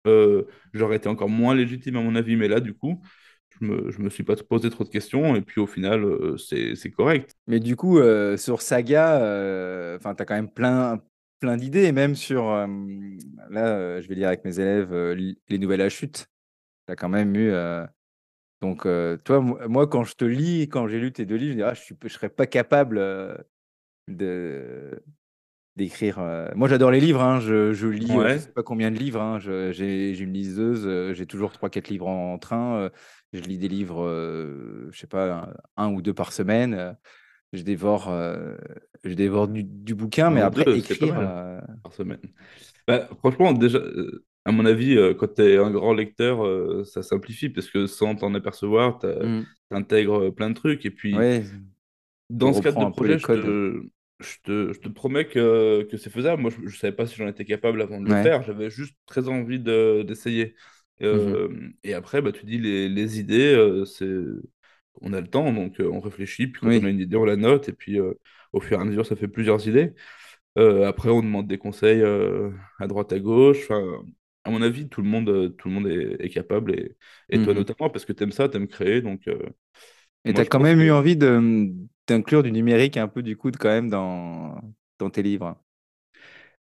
[0.07, 3.03] euh, j'aurais été encore moins légitime à mon avis, mais là, du coup,
[3.61, 6.91] je me, me suis pas posé trop de questions, et puis au final, euh, c'est,
[6.91, 7.35] correct.
[7.47, 7.99] Mais du coup,
[8.37, 9.17] sur Saga,
[9.97, 11.03] enfin, tu as quand même plein,
[11.41, 14.95] plein d'idées, même sur, là, je vais lire avec mes élèves
[15.49, 16.29] les nouvelles à chute.
[16.87, 17.53] Tu as quand même eu.
[18.61, 18.83] donc,
[19.25, 21.75] toi, mo- moi, quand je te lis, quand j'ai lu tes deux livres, je ah,
[21.75, 22.99] je je serais pas capable
[24.17, 25.03] de
[25.77, 26.19] d'écrire.
[26.21, 27.23] euh, Moi, j'adore les livres.
[27.23, 28.39] hein, Je, je lis, euh, je Ouais.
[28.39, 29.21] sais pas combien de livres.
[29.23, 30.87] hein, je- J'ai j'ai une liseuse.
[30.87, 32.91] euh, J'ai toujours trois, quatre livres en, en train.
[33.33, 36.97] Je lis des livres, euh, je sais pas, un, un ou deux par semaine.
[37.55, 38.57] Je dévore, euh,
[39.05, 41.19] je dévore du, du bouquin, Un mais après, deux, écrire.
[41.19, 42.21] euh, par semaine.
[42.87, 43.81] Bah, franchement, déjà,
[44.45, 48.35] à mon avis, quand tu es un grand lecteur, ça simplifie, parce que sans t'en
[48.35, 49.09] apercevoir, tu
[49.71, 51.45] intègres plein de trucs, et puis Ouais,
[52.31, 53.83] Dans ce cadre de projet, je te,
[54.21, 56.43] je te, je te promets que, que c'est faisable.
[56.43, 58.31] Moi, je ne savais pas si j'en étais capable avant de le Ouais.
[58.31, 58.43] faire.
[58.43, 60.55] J'avais juste très envie de- d'essayer.
[61.11, 61.41] Mhm.
[61.43, 64.07] Euh, Et après, bah, tu dis les, les idées, euh, c'est...
[65.03, 66.47] on a le temps, donc euh, on réfléchit.
[66.49, 66.83] Puis quand Oui.
[66.83, 67.69] on a une idée, on la note.
[67.69, 67.99] Et puis
[68.53, 69.95] au fur et à mesure, ça fait plusieurs idées.
[70.57, 72.03] Après, on demande des conseils
[72.81, 73.59] à droite, à gauche.
[73.65, 74.03] Enfin,
[74.45, 76.75] à mon avis, tout le monde, tout le monde est, est capable.
[76.79, 76.97] Et,
[77.31, 77.55] et toi Mhm.
[77.55, 79.03] notamment, parce que tu aimes ça, tu aimes créer.
[79.03, 79.29] Donc,
[80.25, 81.73] Et tu as quand même eu envie de
[82.11, 84.61] d'inclure du numérique un peu du coup quand même dans,
[84.99, 85.57] dans tes livres?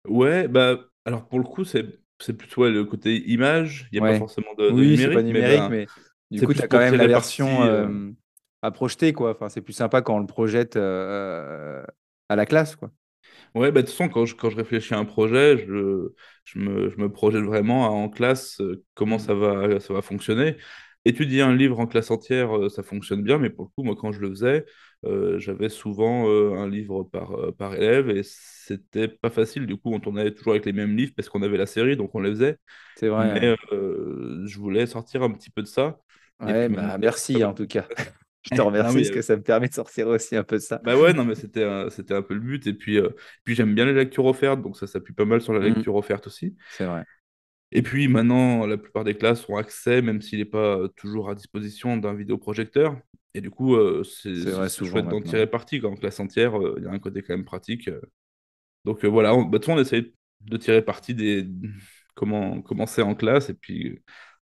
[0.06, 1.84] Ouais, bah, alors pour le coup, c'est
[2.20, 5.10] c'est plutôt ouais, le côté image, il n'y a pas forcément de, de Oui, c'est
[5.10, 5.90] pas numérique, mais mais
[6.30, 7.64] du coup, tu as quand même la version parti.
[7.64, 8.10] euh,
[8.62, 9.32] à projeter, quoi.
[9.32, 11.84] Enfin, c'est plus sympa quand on le projette euh,
[12.30, 12.90] à la classe, quoi.
[13.54, 16.12] Ouais, bah, de toute façon, quand je, quand je réfléchis à un projet, je,
[16.44, 18.60] je me, je me projette vraiment à- en classe
[18.94, 19.18] comment Mm.
[19.18, 20.56] ça va, ça va fonctionner.
[21.04, 24.12] Étudier un livre en classe entière, ça fonctionne bien, mais pour le coup, moi, quand
[24.12, 24.64] je le faisais,
[25.04, 29.66] euh, j'avais souvent euh, un livre par, euh, par élève et c'était pas facile.
[29.66, 32.14] Du coup, on tournait toujours avec les mêmes livres parce qu'on avait la série, donc
[32.14, 32.58] on les faisait.
[32.94, 33.40] C'est vrai.
[33.40, 35.98] Mais je voulais sortir un petit peu de ça.
[36.40, 37.86] Ouais, puis bah merci en tout cas.
[38.42, 40.56] Je te Non, remercie mais, parce que ça me permet de sortir aussi un peu
[40.56, 40.82] de ça.
[40.82, 42.66] Bah ouais, non, mais c'était un, c'était un peu le but.
[42.66, 42.98] Et puis,
[43.44, 45.84] puis j'aime bien les lectures offertes, donc ça s'appuie pas mal sur la Mm.
[45.84, 46.56] lecture offerte aussi.
[46.68, 47.04] C'est vrai.
[47.74, 51.34] Et puis maintenant, la plupart des classes ont accès, même s'il n'est pas toujours à
[51.34, 52.96] disposition d'un vidéoprojecteur.
[53.34, 55.80] Et du coup, euh, c'est chouette d'en tirer parti.
[55.80, 57.88] Quand en classe entière, euh, il y a un côté quand même pratique.
[57.88, 58.00] euh.
[58.84, 61.46] Donc euh, voilà, on, bah, de toute façon, on essaye de tirer parti des
[62.14, 63.50] comment c'est en classe.
[63.50, 64.00] Et puis,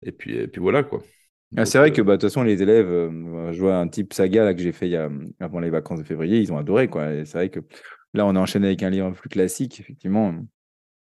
[0.03, 1.03] et puis, et puis voilà quoi.
[1.57, 2.89] Ah, c'est vrai que bah, de toute façon, les élèves,
[3.53, 5.09] je vois un type saga là, que j'ai fait il y a,
[5.41, 6.89] avant les vacances de février, ils ont adoré.
[6.89, 7.25] Quoi.
[7.25, 7.61] C'est vrai que
[8.13, 9.81] là, on a enchaîné avec un livre plus classique.
[9.81, 10.35] Effectivement,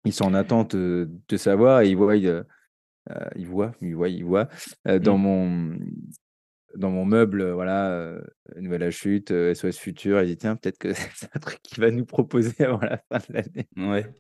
[0.06, 4.48] ils sont en attente de savoir et ils voient, ils voient, ils voient, ils voient
[4.88, 5.78] euh, dans mon
[6.76, 8.22] dans mon meuble, voilà, euh,
[8.58, 11.82] Nouvelle à chute, euh, SOS Futur, ils disent tiens, peut-être que c'est un truc qu'il
[11.82, 13.68] va nous proposer avant la fin de l'année.
[13.78, 14.14] ouais.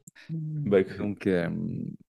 [0.65, 1.49] Bah, que- Donc, euh,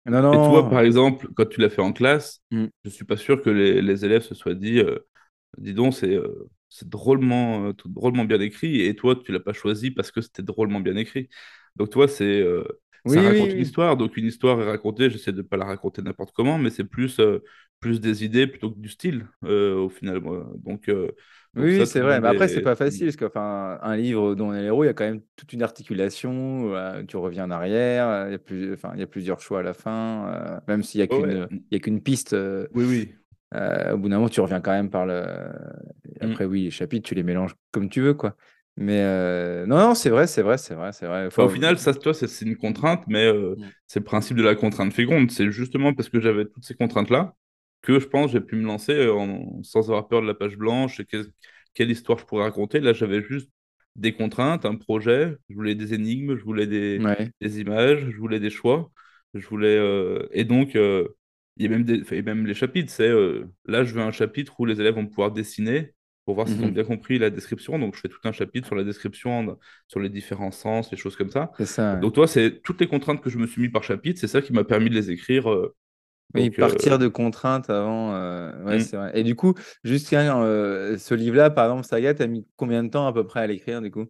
[0.06, 2.68] non, Et toi, par exemple, quand tu l'as fait en classe, Mm.
[2.84, 5.00] je suis pas sûr que les, les élèves se soient dit, euh,
[5.58, 6.50] dis donc, c'est euh,
[6.84, 10.80] drôlement, euh, drôlement bien écrit, et toi, tu l'as pas choisi parce que c'était drôlement
[10.82, 11.30] bien écrit.
[11.78, 12.42] Donc toi, c'est
[13.08, 13.62] euh, ça Oui, raconte oui, une oui.
[13.62, 13.98] histoire.
[13.98, 16.84] Donc, une histoire est racontée, j'essaie de ne pas la raconter n'importe comment, mais c'est
[16.84, 17.44] plus, euh,
[17.80, 20.22] plus des idées plutôt que du style, euh, au final.
[20.22, 21.12] Donc, euh,
[21.56, 22.22] donc Oui, oui, c'est vrai.
[22.22, 22.62] Mais après, c'est est.
[22.62, 25.22] pas facile parce qu'enfin, un livre dont on est l'héros, il y a quand même
[25.36, 26.72] toute une articulation.
[27.08, 28.28] tu reviens en arrière.
[28.28, 30.62] Il y a plus, enfin, il y a plusieurs choix à la fin.
[30.68, 31.38] même s'il y a Ouais, ouais.
[31.40, 32.36] qu'une, y a qu'une piste.
[32.74, 33.16] Oui, oui.
[33.56, 35.24] au bout d'un moment, tu reviens quand même par le.
[36.22, 36.38] Mm.
[36.38, 38.36] Après, oui, les chapitres, tu les mélanges comme tu veux, quoi.
[38.80, 41.30] Mais euh, non, non, c'est vrai, c'est vrai, c'est vrai, c'est vrai.
[41.38, 43.74] Au final, ça, toi, c'est c'est une contrainte, mais euh, Mm.
[43.88, 45.32] c'est le principe de la contrainte féconde.
[45.32, 47.36] C'est justement parce que j'avais toutes ces contraintes-là
[47.82, 50.58] que je pense j'ai pu me lancer euh, en- sans avoir peur de la page
[50.58, 51.28] blanche et que-
[51.74, 52.80] quelle histoire je pourrais raconter.
[52.80, 53.50] Là, j'avais juste
[53.96, 57.32] des contraintes, un projet, je voulais des énigmes, je voulais des, Ouais.
[57.42, 58.92] des images, je voulais des choix,
[59.34, 61.08] je voulais euh, et donc euh,
[61.58, 62.92] il y a même des, enfin, il y a même les chapitres.
[62.92, 65.94] C'est euh, là, je veux un chapitre où les élèves vont pouvoir dessiner
[66.28, 66.76] pour voir s'ils ont Mhm.
[66.76, 67.80] bien compris la description.
[67.80, 69.58] Donc, je fais tout un chapitre sur la description,
[69.88, 71.52] sur les différents sens, les choses comme ça.
[71.58, 71.96] C'est ça.
[72.00, 72.02] ouais.
[72.02, 74.42] Donc, toi, c'est toutes les contraintes que je me suis mis par chapitre, c'est ça
[74.44, 75.50] qui m'a permis de les écrire.
[75.52, 75.76] euh,
[76.36, 78.14] Oui, donc, euh, partir de contraintes avant.
[78.14, 78.84] euh, Ouais, hmm.
[78.84, 79.12] c'est vrai.
[79.20, 79.54] Et du coup,
[79.84, 83.48] juste ce livre-là, par exemple, Saga, t'as mis combien de temps à peu près à
[83.48, 84.06] l'écrire, du coup?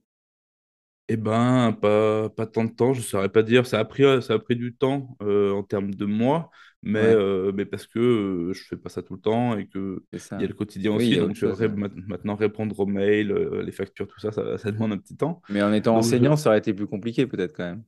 [1.10, 3.66] Eh ben, pas, pas tant de temps, je ne saurais pas dire.
[3.66, 6.50] Ça a pris, ça a pris du temps euh, en termes de mois,
[6.84, 9.68] mais, Ouais, euh, mais parce que euh, je fais pas ça tout le temps et
[9.70, 10.48] que c'est y a ça.
[10.48, 11.16] le quotidien Oui, il aussi.
[11.16, 11.54] y a autre Donc, euh, chose.
[11.54, 11.70] ré- ouais.
[11.70, 15.16] ma- maintenant, répondre aux mails, euh, les factures, tout ça, ça, ça demande un petit
[15.16, 15.42] temps.
[15.50, 17.84] Mais en étant Donc, enseignant, ça aurait été plus compliqué, peut-être quand même.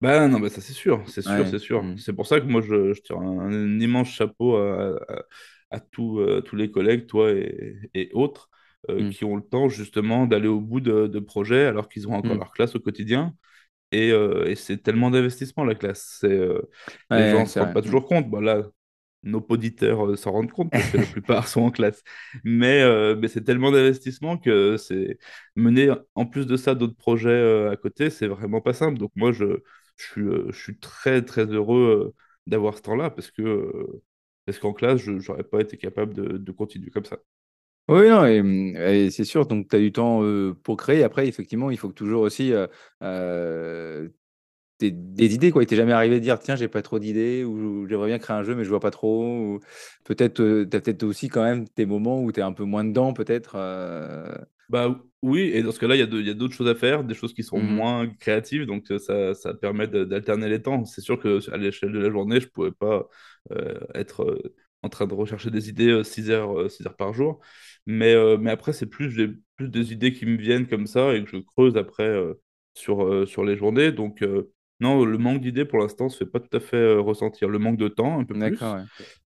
[0.00, 1.48] Ben non, ben ça c'est sûr, c'est sûr, Ouais.
[1.48, 1.82] c'est sûr.
[1.82, 5.22] mm, C'est pour ça que moi je, je tire un, un immense chapeau à, à-
[5.70, 8.48] à tous, euh, tous les collègues, toi et, et autres,
[8.90, 12.08] euh, mm, qui ont le temps justement d'aller au bout de, de projets alors qu'ils
[12.08, 12.38] ont encore mm.
[12.38, 13.34] leur classe au quotidien.
[13.92, 16.20] Et, euh, et c'est tellement d'investissement la classe.
[16.24, 16.62] Euh,
[17.14, 18.28] les gens Ouais, ne se rendent pas toujours compte.
[18.30, 18.62] Bon, là,
[19.24, 22.02] nos auditeurs s'en rendent compte parce que la plupart sont en classe.
[22.44, 25.18] Mais, euh, mais c'est tellement d'investissement que c'est
[25.56, 28.98] mener en plus de ça d'autres projets euh, à côté, c'est vraiment pas simple.
[28.98, 29.44] Donc moi, je,
[29.96, 32.14] je suis, je suis très très heureux
[32.46, 33.72] d'avoir ce temps-là parce que
[34.46, 37.18] parce qu'en classe, je n'aurais pas été capable de, de continuer comme ça.
[37.88, 41.02] Oui, non, et, mm, et c'est sûr, donc tu as du temps euh, pour créer.
[41.04, 42.66] Après, effectivement, il faut que toujours aussi euh,
[43.02, 44.08] euh,
[44.78, 45.62] t'aies des idées, quoi.
[45.62, 48.36] Il t'est jamais arrivé de dire, tiens, j'ai pas trop d'idées, ou j'aimerais bien créer
[48.36, 49.24] un jeu, mais je vois pas trop.
[49.56, 49.60] Ou
[50.04, 50.36] peut-être,
[50.70, 53.12] tu as peut-être aussi quand même tes moments où tu es un peu moins dedans,
[53.14, 53.54] peut-être.
[53.56, 54.34] euh,
[54.68, 56.68] Bah oui, et dans ce cas-là, il y a de- il y a d'autres choses
[56.68, 60.04] à faire, des choses qui sont mhm, moins créatives, donc euh, ça, ça permet de-
[60.04, 60.84] d'alterner les temps.
[60.84, 63.08] C'est sûr que à l'échelle de la journée, je pouvais pas
[63.52, 67.14] euh, être euh, en train de rechercher des idées 6 heures, euh, six heures par
[67.14, 67.40] jour.
[67.88, 71.14] Mais, euh, mais après, c'est plus, j'ai plus des idées qui me viennent comme ça
[71.16, 72.34] et que je creuse après euh,
[72.74, 73.92] sur, euh, sur les journées.
[73.92, 74.24] Donc
[74.80, 77.50] non, le manque d'idées pour l'instant se fait pas tout à fait ressentir.
[77.50, 78.84] Le manque de temps, un peu D'accord, plus, ouais.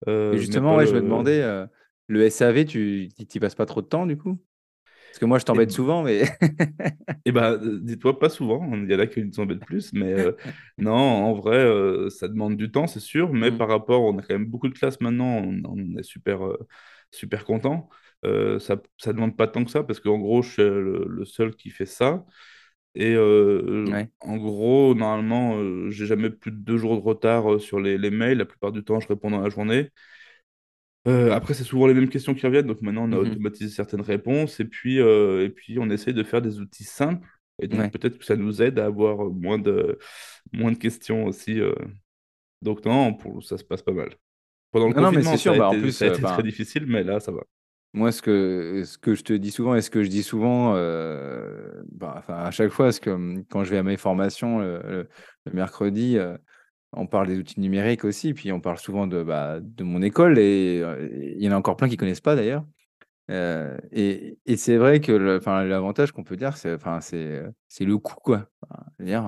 [0.09, 1.67] Euh, mais justement, ouais, je me demandais, euh,
[2.09, 4.41] le SAV, tu t'y passes pas trop de temps, du coup?
[5.11, 6.25] Parce que moi, je Eh t'embête souvent, mais.
[7.25, 10.33] Eh ben, dis-toi, pas souvent, il y en a qui nous embêtent plus, mais euh,
[10.79, 14.23] non, en vrai, ça demande du temps, c'est sûr, mais Mm, par rapport, on a
[14.23, 16.41] quand même beaucoup de classes maintenant, on, on est super,
[17.11, 17.89] super content.
[18.25, 21.25] Euh, ça, ça demande pas tant que ça, parce qu'en gros, je suis le, le
[21.25, 22.25] seul qui fait ça,
[22.95, 24.11] et euh, ouais.
[24.21, 27.99] en gros, normalement, euh, j'ai jamais plus de deux jours de retard euh, sur les,
[27.99, 29.91] les mails, la plupart du temps, je réponds dans la journée.
[31.07, 33.71] Euh, après, c'est souvent les mêmes questions qui reviennent, donc maintenant on a mhm, automatisé
[33.75, 37.27] certaines réponses et puis, euh, et puis on essaye de faire des outils simples
[37.61, 37.91] et donc ouais.
[37.91, 39.99] peut-être que ça nous aide à avoir moins de,
[40.53, 41.61] moins de questions aussi.
[41.61, 41.75] euh.
[42.63, 44.15] Donc non, pour, ça se passe pas mal.
[44.73, 46.27] Pendant le Non, mais confinement, ça a bah, en été, plus, ça a euh, été
[46.27, 46.43] très enfin.
[46.43, 47.43] difficile, mais là ça va.
[47.95, 50.75] Moi, ce que, ce que je te dis souvent et ce que je dis souvent,
[50.77, 54.81] euh, bah, enfin, à chaque fois, parce que quand je vais à mes formations le,
[54.83, 55.09] le-
[55.47, 56.37] le mercredi, euh,
[56.93, 60.39] on parle des outils numériques aussi, puis on parle souvent de, bah, de mon école,
[60.39, 61.09] et euh,
[61.39, 62.65] il y en a encore plein qui connaissent pas d'ailleurs.
[63.93, 66.77] Et et c'est vrai que l'avantage qu'on peut dire, c'est
[67.85, 68.49] le coût, quoi.
[68.63, 69.25] Enfin, dire.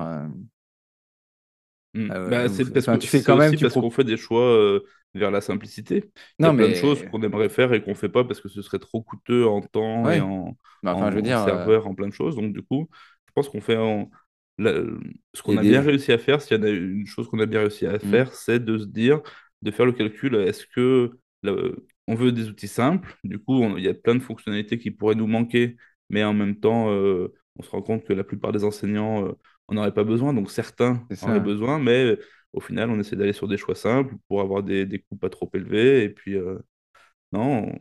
[2.27, 4.81] Bah, parce que tu fais quand même, tu parce qu'on fait des choix
[5.15, 6.11] vers la simplicité.
[6.43, 8.49] Il y a plein de choses qu'on aimerait faire et qu'on fait pas parce que
[8.49, 10.57] ce serait trop coûteux en temps et en,
[10.95, 12.37] enfin, je veux en dire, euh, serveur, en plein de choses.
[12.37, 12.89] Donc du coup,
[13.29, 14.11] je pense qu'on fait en-
[14.59, 14.83] la-
[15.35, 16.43] ce qu'on a bien réussi à faire.
[16.43, 18.79] S'il y en a une chose qu'on a bien réussi à Hmm, faire, c'est de
[18.79, 19.21] se dire,
[19.63, 20.35] de faire le calcul.
[20.37, 21.11] Est-ce que
[22.07, 23.17] on veut des outils simples?
[23.25, 25.77] Du coup, on- il y a plein de fonctionnalités qui pourraient nous manquer,
[26.09, 29.33] mais en même temps, euh, on se rend compte que la plupart des enseignants euh,
[29.69, 30.33] en auraient pas besoin.
[30.35, 32.19] Donc certains en auraient besoin, mais
[32.53, 35.31] au final, on essaie d'aller sur des choix simples pour avoir des, des coûts pas
[35.31, 36.05] trop élevés.
[36.05, 36.59] Et puis, euh,
[37.33, 37.79] non, on-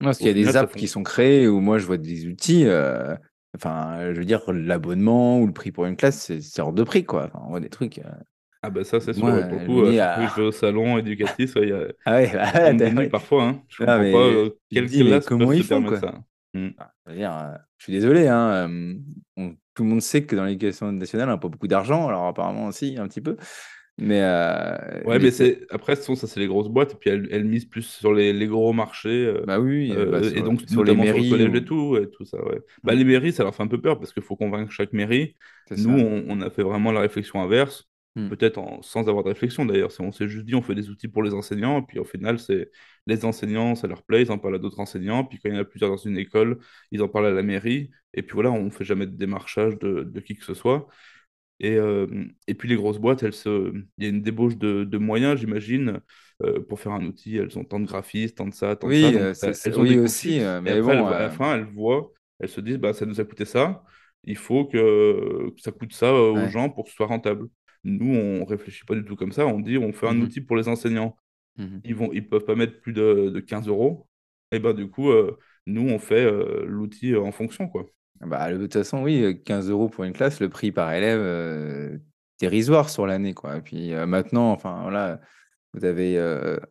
[0.00, 1.98] Non, Parce qu'il y a des final, apps qui sont créées où moi je vois
[1.98, 2.64] des outils.
[2.66, 3.14] euh,
[3.54, 7.04] Enfin, je veux dire, l'abonnement ou le prix pour une classe, c'est hors de prix,
[7.04, 7.26] quoi.
[7.26, 7.98] Enfin, on voit des trucs.
[7.98, 8.10] euh,
[8.62, 9.26] Ah bah ça, c'est sûr.
[9.26, 9.42] Moi.
[9.46, 9.92] Pour le je coup, à
[10.28, 11.88] je vais ah, au salon éducatif, il y a...
[12.04, 13.44] ah ouais, bah, parfois.
[13.48, 13.64] Hein.
[13.68, 14.50] Je comprends pas mais euh,
[14.88, 15.98] dis, mais classes comment ils font, quoi?
[15.98, 16.22] ça.
[16.78, 18.94] Enfin, veux dire, euh, je suis désolé, hein, euh,
[19.36, 22.08] on- tout le monde sait que dans l'éducation nationale, on n'a pas beaucoup d'argent.
[22.08, 23.36] Alors apparemment aussi, un petit peu.
[23.98, 27.44] Mais, euh, ouais, mais, c'est après, ça, c'est les grosses boîtes, et puis elles, elles
[27.44, 29.26] misent plus sur les, les gros marchés.
[29.26, 31.24] Euh, bah oui, euh, bah, et donc, sur les mairies.
[31.28, 32.60] Sur le collège ou- et tout, et tout ça, ouais.
[32.82, 32.96] Bah, Mm.
[32.96, 35.36] les mairies, ça leur fait un peu peur, parce qu'il faut convaincre chaque mairie.
[35.68, 38.28] C'est Nous, on, on a fait vraiment la réflexion inverse, Mm.
[38.28, 39.90] peut-être sans avoir de réflexion d'ailleurs.
[40.00, 42.38] On s'est juste dit, on fait des outils pour les enseignants, et puis au final,
[42.38, 42.70] c'est
[43.06, 45.58] les enseignants, ça leur plaît, ils en parlent à d'autres enseignants, puis quand il y
[45.58, 46.58] en a plusieurs dans une école,
[46.92, 50.02] ils en parlent à la mairie, et puis voilà, on fait jamais de démarchage de,
[50.04, 50.88] de qui que ce soit.
[51.60, 52.06] Et, euh,
[52.48, 53.72] et puis les grosses boîtes, elles se...
[53.98, 56.00] il y a une débauche de, de moyens, j'imagine,
[56.42, 57.36] euh, pour faire un outil.
[57.36, 59.06] Elles ont tant de graphistes, tant de ça, tant de ça.
[59.06, 61.18] Euh, c'est- elles ont oui des coûts aussi, euh, Et mais après, elles- bon, à
[61.20, 63.84] la fin, elles voient, elles se disent, bah, ça nous a coûté ça.
[64.24, 66.50] Il faut que, que ça coûte ça aux ouais.
[66.50, 67.48] gens pour que ce soit rentable.
[67.84, 69.46] Nous, on réfléchit pas du tout comme ça.
[69.46, 70.22] On dit, on fait un Mhm.
[70.22, 71.16] outil pour les enseignants.
[71.58, 71.80] Mhm.
[71.84, 74.06] Ils vont, ils peuvent pas mettre plus de, de 15 euros.
[74.52, 77.86] Et bah, du coup, euh, nous, on fait euh, l'outil euh, en fonction, quoi.
[78.20, 81.20] Bah, de toute façon, oui, euh, 15 euros pour une classe, le prix par élève,
[81.20, 81.98] euh,
[82.40, 83.56] dérisoire sur l'année, quoi.
[83.56, 85.20] Et puis maintenant, enfin voilà,
[85.74, 86.18] vous avez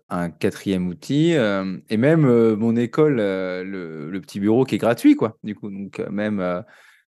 [0.10, 5.38] un quatrième outil, et même mon école, le, le petit bureau qui est gratuit, quoi.
[5.44, 6.64] Du coup, donc même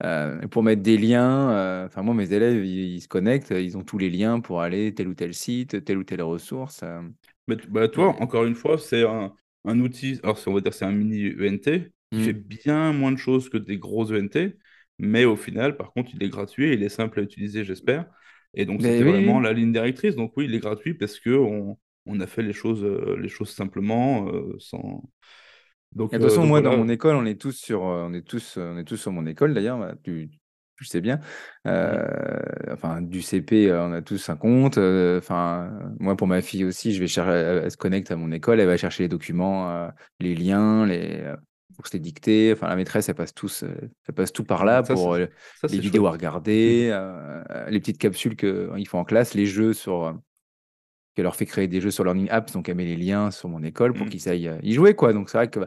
[0.04, 3.78] euh, pour mettre des liens, euh, enfin moi, mes élèves, ils, ils se connectent, ils
[3.78, 6.82] ont tous les liens pour aller tel ou tel site, telle ou telle ressource.
[6.84, 7.02] euh,
[7.48, 9.34] Mais bah, toi, encore une fois, c'est un,
[9.66, 12.34] un outil, alors on va dire c'est un mini ENT qui fait Mm.
[12.34, 14.54] bien moins de choses que des gros ENT,
[15.00, 18.06] mais au final, par contre, il est gratuit il est simple à utiliser, j'espère.
[18.54, 20.16] Et donc, c'était oui, vraiment la ligne directrice.
[20.16, 22.84] Donc, oui, il est gratuit parce que on, on a fait les choses,
[23.18, 24.30] les choses simplement,
[24.60, 25.04] sans.
[25.96, 28.06] Donc, de toute euh, façon, donc moi, dans mon école, on est tous sur, euh,
[28.08, 29.78] on est tous, euh, on est tous sur mon école d'ailleurs.
[29.78, 30.30] bah, Tu,
[30.84, 31.20] sais bien.
[31.68, 32.40] Euh,
[32.72, 34.78] enfin, du CP, on a tous un compte.
[34.78, 38.32] Enfin, moi, pour ma fille aussi, je vais chercher, elle, elle se connecte à mon
[38.32, 41.24] école, elle va chercher les documents, les liens, les,
[41.76, 42.54] pour se les dicter.
[42.54, 45.80] Enfin, la maîtresse, elle passe tous, elle passe tout par là Ça, pour ça, les
[45.80, 50.18] vidéos à regarder, euh, les petites capsules qu'ils font en classe, les jeux sur.
[51.16, 53.50] Qu'elle leur fait créer des jeux sur Learning Apps, donc elle met les liens sur
[53.50, 54.12] mon école pour Mhm.
[54.12, 55.14] qu'ils aillent euh, y jouer, quoi.
[55.14, 55.60] Donc c'est vrai que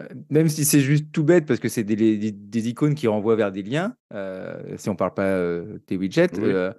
[0.00, 3.06] euh, même si c'est juste tout bête parce que c'est des, des- des icônes qui
[3.08, 6.44] renvoient vers des liens, euh, si on parle pas euh, des widgets, Oui.
[6.44, 6.72] euh,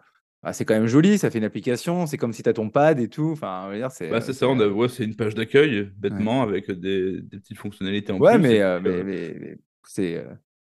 [0.43, 2.69] ah, c'est quand même joli, ça fait une application, c'est comme si tu as ton
[2.69, 3.31] pad et tout.
[3.31, 4.09] Enfin, c'est.
[4.09, 5.89] Bah, ça, on a- ouais, c'est une page d'accueil, ouais.
[5.97, 8.43] bêtement, avec des, des petites fonctionnalités en Ouais, plus.
[8.43, 10.23] mais, mais, mais- mais c'est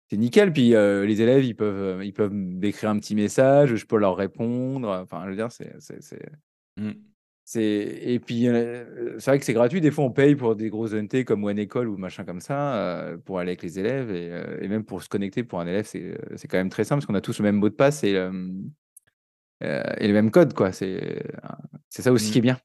[0.10, 0.54] c'est nickel.
[0.54, 4.16] Puis euh, les élèves, ils peuvent, ils peuvent m'écrire un petit message, je peux leur
[4.16, 4.88] répondre.
[4.89, 5.74] Enfin, je veux dire, c'est.
[5.80, 6.20] c'est-
[7.56, 9.82] Et puis, euh, c'est vrai que c'est gratuit.
[9.82, 12.76] Des fois, on paye pour des grosses NT comme One École ou machin comme ça
[12.76, 14.12] euh, pour aller avec les élèves.
[14.12, 17.00] Et, euh, et même pour se connecter pour un élève, c'est quand même très simple
[17.02, 18.12] parce qu'on a tous le même mot de passe et,
[19.62, 20.54] et le même code.
[20.54, 20.72] quoi.
[20.72, 21.24] C'est
[21.89, 22.58] c'est ça aussi qui est bien,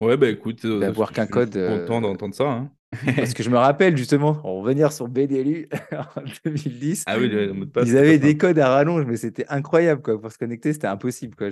[0.00, 1.52] Ouais, bah écoute, d'avoir qu'un je code.
[1.52, 2.50] suis content d'entendre ça.
[2.50, 2.72] hein.
[3.16, 5.68] Parce que je me rappelle justement, en revenir sur BDLU
[6.16, 9.04] en 2010, Ah oui, le, le mot de passe, ils avaient des codes à rallonge,
[9.06, 10.02] mais c'était incroyable.
[10.02, 10.20] Quoi.
[10.20, 11.36] Pour se connecter, c'était impossible.
[11.36, 11.50] Quoi.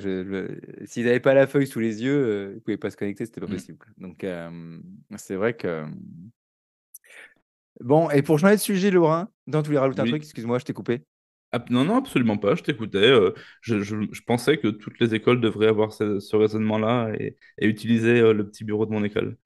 [0.86, 3.24] S'ils n'avaient pas la feuille sous les yeux, euh, ils ne pouvaient pas se connecter,
[3.26, 3.48] c'était pas Mm.
[3.48, 3.78] possible.
[3.78, 3.88] quoi.
[3.98, 4.80] Donc, euh,
[5.16, 5.84] c'est vrai que.
[7.80, 10.22] Bon, et pour changer de sujet, Laurent, dans tu voulais rajouter un truc, Oui.
[10.22, 11.02] excuse-moi, je t'ai coupé.
[11.50, 12.98] Ah, non, non, absolument pas, je t'écoutais.
[12.98, 13.32] euh,
[13.62, 17.66] je, je- je pensais que toutes les écoles devraient avoir ce, ce raisonnement-là et, et
[17.66, 19.38] utiliser le petit bureau de mon école.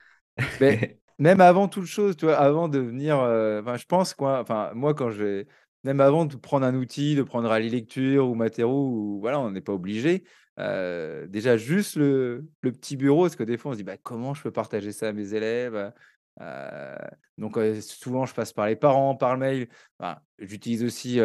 [0.60, 4.40] Mais même avant toute chose, tu vois, avant de venir, euh, enfin, je pense quoi,
[4.40, 5.46] enfin, moi quand j'ai,
[5.84, 9.50] même avant de prendre un outil, de prendre à lecture ou Matero, ou voilà, on
[9.50, 10.24] n'est pas obligé.
[10.58, 14.34] euh, déjà juste le, petit bureau, parce que des fois on se dit bah, comment
[14.34, 15.92] je peux partager ça à mes élèves.
[16.40, 16.96] Euh,
[17.38, 19.68] donc souvent je passe par les parents, par le mail.
[19.98, 21.20] Enfin, J'utilise aussi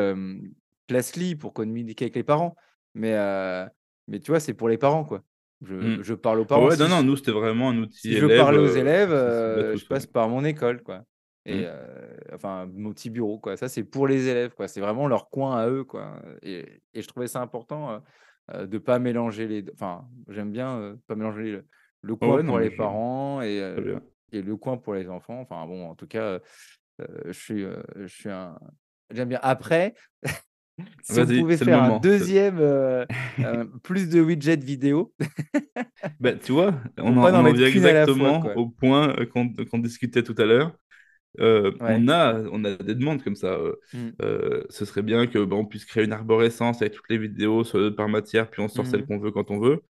[0.88, 2.56] Classly pour communiquer avec les parents,
[2.94, 3.14] mais
[4.08, 5.24] mais tu vois c'est pour les parents quoi.
[5.62, 6.04] Je, Mm.
[6.04, 6.68] je parle aux parents.
[6.68, 9.12] ouais, non, Si non, nous, c'était vraiment un outil si je parler aux euh, élèves,
[9.12, 11.04] euh, je passe par mon école, quoi.
[11.46, 11.66] Et Mm.
[11.66, 13.58] euh, enfin, mon petit bureau, quoi.
[13.58, 14.68] Ça, c'est pour les élèves, quoi.
[14.68, 16.22] C'est vraiment leur coin à eux, quoi.
[16.44, 18.02] Et, et je trouvais ça important
[18.54, 19.74] de pas mélanger les deux.
[19.74, 21.62] Enfin, j'aime bien pas mélanger
[22.02, 23.58] le, coin ouais, pour les parents et,
[24.32, 25.40] et le coin pour les enfants.
[25.42, 26.40] Enfin, bon, en tout cas,
[27.00, 28.60] je suis, je suis un.
[29.10, 29.40] J'aime bien.
[29.42, 29.96] Après,
[31.04, 33.06] si on pouvait faire un deuxième, euh,
[33.40, 35.14] euh, plus de widgets vidéo,
[36.20, 40.24] Bah, tu vois, on en, en vient fois, exactement au point euh, qu'on qu'on discutait
[40.24, 40.74] tout à l'heure.
[41.40, 41.98] Euh, Ouais.
[42.00, 43.60] on a, on a des demandes comme ça.
[43.94, 44.10] Mm.
[44.70, 47.64] ce serait bien que bah, on puisse créer une arborescence avec toutes les vidéos
[47.96, 49.08] par matière, puis on sort celles Mhm.
[49.08, 49.82] qu'on veut quand on veut.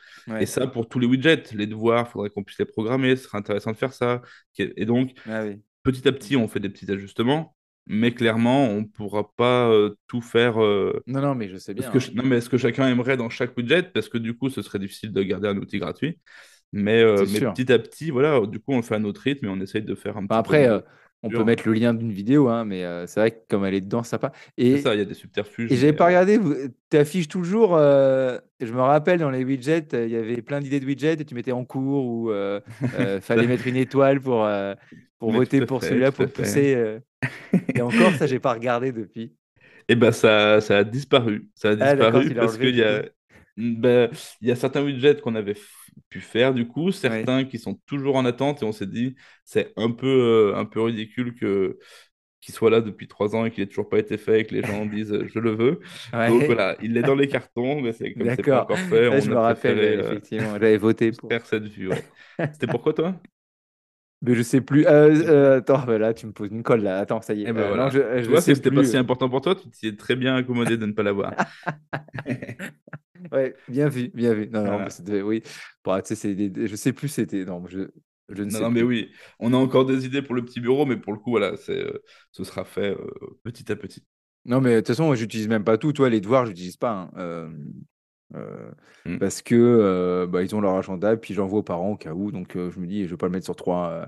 [0.41, 3.16] Et ça, pour tous les widgets, les devoirs, il faudrait qu'on puisse les programmer.
[3.16, 4.22] Ce serait intéressant de faire ça.
[4.59, 5.61] Et donc, Ah oui.
[5.82, 7.56] petit à petit, on fait des petits ajustements,
[7.87, 10.62] mais clairement, on ne pourra pas euh, tout faire.
[10.62, 11.91] euh, Non, non, mais je sais bien.
[11.91, 12.03] que, hein.
[12.14, 14.78] non, mais ce que chacun aimerait dans chaque widget, parce que du coup, ce serait
[14.78, 16.18] difficile de garder un outil gratuit.
[16.72, 19.47] Mais, euh, mais petit à petit, voilà, du coup, on le fait à notre rythme
[19.47, 20.68] et on essaye de faire un Enfin, petit peu après,
[21.25, 23.64] euh, on peut mettre le lien d'une vidéo, hein, mais heu, c'est vrai que comme
[23.64, 24.33] elle est dedans, ça pas
[24.71, 26.41] C'est et ça, il y a des subterfuges, et j'avais pas heu regardé,
[26.91, 30.81] tu affiches toujours, heu, je me rappelle dans les widgets, il y avait plein d'idées
[30.81, 32.31] de widgets et tu mettais en cours ou
[32.95, 34.45] heu, fallait mettre une étoile pour,
[35.27, 37.01] Mais voter pour celui-là, pour pousser,
[37.75, 39.35] et encore ça, j'ai pas regardé depuis.
[39.89, 41.51] Et bah, ça ça a disparu.
[41.55, 43.05] Ça a Ah disparu parce qu'il y a
[43.57, 44.09] bah,
[44.41, 45.57] il y a certains widgets qu'on avait
[46.09, 49.73] pu faire du coup, certains qui sont toujours en attente et on s'est dit: «C'est
[49.77, 50.07] un peu,
[50.53, 51.79] heu, un peu ridicule que
[52.43, 54.55] qu'il soit là depuis 3 ans et qu'il ait toujours pas été fait et que
[54.55, 55.81] les gens disent: "Je le veux"».
[56.27, 59.21] Donc voilà, il est dans les cartons, mais c'est comme c'est pas encore fait, Ouais,
[59.21, 61.37] je on me rappelle, heu, effectivement, j'avais voté pour.
[61.37, 62.05] soustraire cette vue, ouais.
[62.53, 63.21] C'était pourquoi toi?
[64.23, 66.99] Mais je sais plus, heu, attends, bah, là, tu me poses une colle là.
[67.01, 67.91] Attends, ça y est, non, voilà.
[67.91, 70.35] je Tu vois sais c'était pas si important pour toi, tu t'y es très bien
[70.37, 71.37] accommodé de ne pas l'avoir.
[73.33, 74.49] Ouais, bien vu, bien vu.
[74.51, 75.43] Non, non, c'était oui,
[75.85, 77.91] bah, tu sais, c'est des je sais plus c'était non, je
[78.29, 78.83] je ne Non, sais non, mais plus.
[78.83, 81.57] oui, on a encore des idées pour le petit bureau, mais pour le coup, voilà,
[81.57, 82.03] c'est, heu,
[82.33, 83.09] ce sera fait, heu,
[83.43, 84.05] petit à petit.
[84.45, 85.93] Non, mais de toute façon, moi, j'utilise même pas tout.
[85.93, 87.49] Tu vois, les devoirs, j'utilise pas, hein,
[88.35, 89.19] heu, Mmh.
[89.19, 92.53] parce que, bah, ils ont leur agenda, puis j'envoie aux parents au cas où, donc
[92.57, 94.07] je me dis: «Je vais pas le mettre sur 3,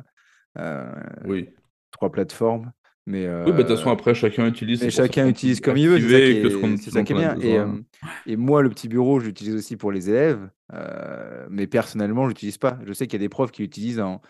[0.58, 0.92] heu heu,
[1.24, 1.54] Oui.
[1.90, 2.72] 3 plateformes»,
[3.08, 5.98] mais Oui, bah, de toute façon, après, chacun utilise, mais chacun utilise comme il veut.
[6.00, 7.84] C'est ça ce ça qui est bien et hem
[8.26, 12.28] et moi, le petit bureau, je l'utilise aussi pour les élèves, heu, mais personnellement, je
[12.28, 12.78] l'utilise pas.
[12.84, 14.20] Je sais qu'il y a des profs qui l'utilisent en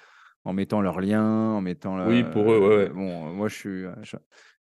[0.44, 4.16] en mettant leurs liens, en mettant Oui, pour eux, ouais, bon, moi, je suis, je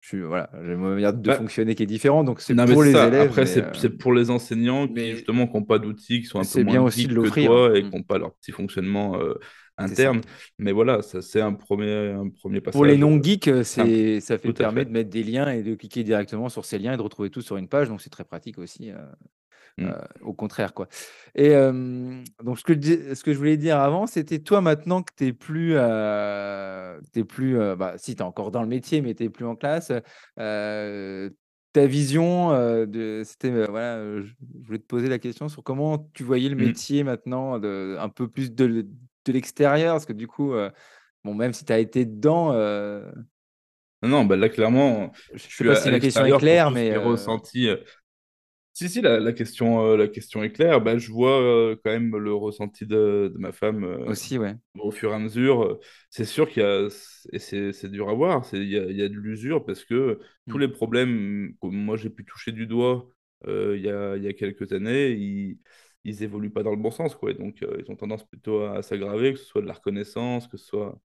[0.02, 2.92] je voilà, j'ai ma manière de Bah fonctionner qui est différente, donc c'est pour les
[2.92, 3.08] ça.
[3.08, 6.46] élèves, Après, c'est pour les enseignants qui, justement, qui ont pas d'outils, qui sont un
[6.46, 7.50] peu moins bien aussi de geeks que l'offrir.
[7.50, 7.90] toi et Mmh.
[7.90, 9.20] qui ont pas leur petit fonctionnement.
[9.78, 10.24] Interne.
[10.60, 13.64] Mais voilà, ça, c'est un 1er un 1er Pour les passage, heu, non geeks, heu,
[13.76, 14.00] simple.
[14.04, 16.94] c'est ça fait permet de mettre des liens et de cliquer directement sur ces liens
[16.94, 18.98] et de retrouver tout sur une page, donc c'est très pratique aussi, heu,
[19.78, 19.96] Mmh.
[20.22, 20.88] au contraire, quoi
[21.36, 21.52] et
[22.44, 22.74] donc ce que
[23.16, 27.58] ce que je voulais dire avant, c'était toi, maintenant que tu es plus, es plus,
[27.78, 29.92] bah, si, tu es encore dans le métier, mais tu es plus en classe,
[30.38, 32.52] ta vision,
[32.88, 34.34] de c'était, voilà, je
[34.66, 36.76] voulais te poser la question sur comment tu voyais le Mmh.
[36.76, 38.88] métier maintenant de un peu plus de
[39.26, 39.96] de l'extérieur?
[39.96, 40.72] Parce que du coup, heu,
[41.24, 43.04] bon, même si tu as été dedans, heu
[44.02, 46.72] Non, non, bah, là, clairement, je je sais suis pas si ma question est claire,
[46.72, 47.84] mais heu ressenti, heu
[48.74, 50.82] si, si, la la question, la question est claire.
[50.82, 54.56] Bah, je vois, quand même le ressenti de de ma femme, Aussi, ouais.
[54.80, 56.88] au fur et à mesure, c'est sûr qu'il y a
[57.34, 59.86] et c'est dur à voir, c'est il y a il y a de l'usure parce
[59.86, 60.60] que tous Mmh.
[60.60, 63.10] les problèmes que moi j'ai pu toucher du doigt,
[63.48, 65.60] il y a il y a quelques années, ils
[66.06, 67.32] ils évoluent pas dans le bon sens, quoi.
[67.32, 70.48] Et donc heu, ils ont tendance plutôt à s'aggraver, que ce soit de la reconnaissance,
[70.48, 71.00] que ce soit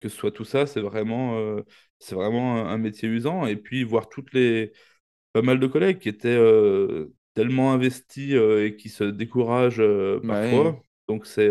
[0.00, 1.64] que ce soit tout ça, c'est vraiment, heu,
[1.98, 3.46] c'est vraiment un un métier usant.
[3.46, 4.72] Et puis voir toutes les
[5.32, 9.82] pas mal de collègues qui étaient, heu, tellement investis, et qui se découragent,
[10.26, 10.82] parfois.
[11.08, 11.50] Donc c'est,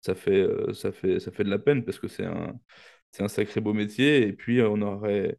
[0.00, 2.58] ça fait, ça fait ça fait de la peine parce que c'est un
[3.12, 4.26] c'est un sacré beau métier.
[4.26, 5.38] Et puis, on aurait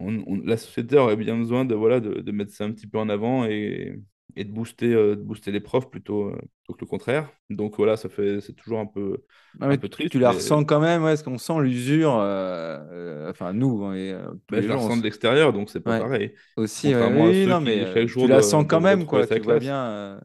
[0.00, 2.86] on on la société aurait bien besoin de, voilà, de de mettre ça un petit
[2.86, 4.00] peu en avant et
[4.36, 7.30] et de booster, heu, de booster les profs plutôt, plutôt que le contraire.
[7.50, 9.24] Donc voilà, ça fait c'est toujours un peu
[9.60, 12.78] un peu triste, tu la mais ressens quand même, ouais, parce qu'on sent l'usure, heu
[12.92, 15.92] heu, enfin nous, heu, tous Bah, je la ressens se de l'extérieur, donc c'est pas
[15.92, 16.34] ouais, pareil.
[16.56, 19.26] aussi, oui, non, mais tu la sens quand même, quoi.
[19.28, 20.20] Tu vois bien,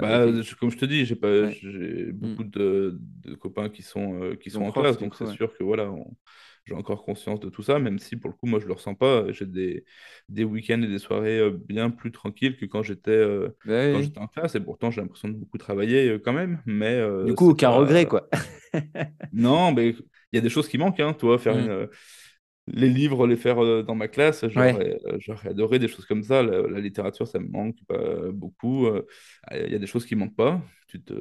[0.00, 0.26] Bah,
[0.58, 1.56] comme je te dis, j'ai pas ouais.
[1.62, 2.36] j'ai Mmh.
[2.36, 5.90] beaucoup de de copains qui sont, qui sont en classe, donc c'est sûr que, voilà,
[5.90, 6.16] on
[6.66, 8.94] j'ai encore conscience de tout ça, même si, pour le coup, moi, je le ressens
[8.94, 9.30] pas.
[9.32, 9.84] J'ai des
[10.28, 14.02] des week-ends et des soirées, heu, bien plus tranquilles que quand j'étais, heu, Bah, oui,
[14.02, 17.34] j'étais en classe et pourtant, j'ai l'impression de beaucoup travailler, heu, quand même, mais Du
[17.34, 18.28] coup, aucun regret, quoi.
[19.32, 19.96] non, mais il
[20.36, 21.38] y a des choses qui manquent, hein, tu vois?
[21.38, 21.70] Faire une, Mmh.
[21.70, 21.90] heu
[22.68, 24.98] les livres, les faire, dans ma classe, j'aurais,
[25.46, 26.42] adoré des choses comme ça.
[26.42, 27.76] La la littérature, ça me manque,
[28.32, 29.06] beaucoup, heu,
[29.52, 30.62] il y a des choses qui manquent pas.
[30.88, 31.14] Tu te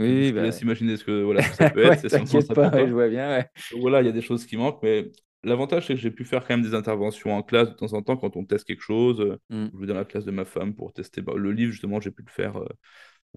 [0.00, 2.10] Oui, je bah, laisse imaginer ce que, voilà, ça peut être, ouais,
[2.42, 3.50] ça pas, ouais, je vois bien, ouais.
[3.70, 5.12] Voilà, il y a des choses qui manquent, mais
[5.44, 8.02] l'avantage, c'est que j'ai pu faire quand même des interventions en classe de temps en
[8.02, 9.70] temps quand on teste quelque chose, Mmh.
[9.72, 12.10] je vais dans la classe de ma femme pour tester, bah, le livre, justement, j'ai
[12.10, 12.68] pu le faire, heu,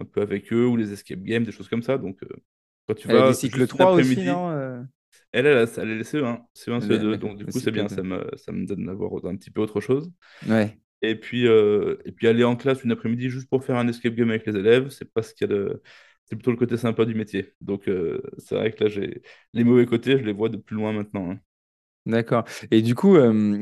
[0.01, 2.29] un peu avec eux ou les escape games, des choses comme ça, donc heu,
[2.87, 4.85] quand tu Elle vas une 3 aussi, non, heu?
[5.31, 7.89] elle, elle elle a les CE1, CE1, Les CE2, d'accord, donc du coup, c'est bien,
[7.89, 7.89] 2.
[7.89, 10.11] ça me ça me donne d'avoir un petit peu autre chose
[10.47, 10.77] Ouais.
[11.01, 14.29] et puis, et puis aller en classe une après-midi juste pour faire un escape game
[14.29, 15.81] avec les élèves, c'est pas ce qu'il y a de
[16.25, 17.53] c'est plutôt le côté sympa du métier.
[17.61, 19.21] Donc heu, c'est vrai que là, j'ai
[19.53, 21.39] les mauvais côtés, je les vois de plus loin maintenant, hein.
[22.05, 23.15] D'accord et du coup,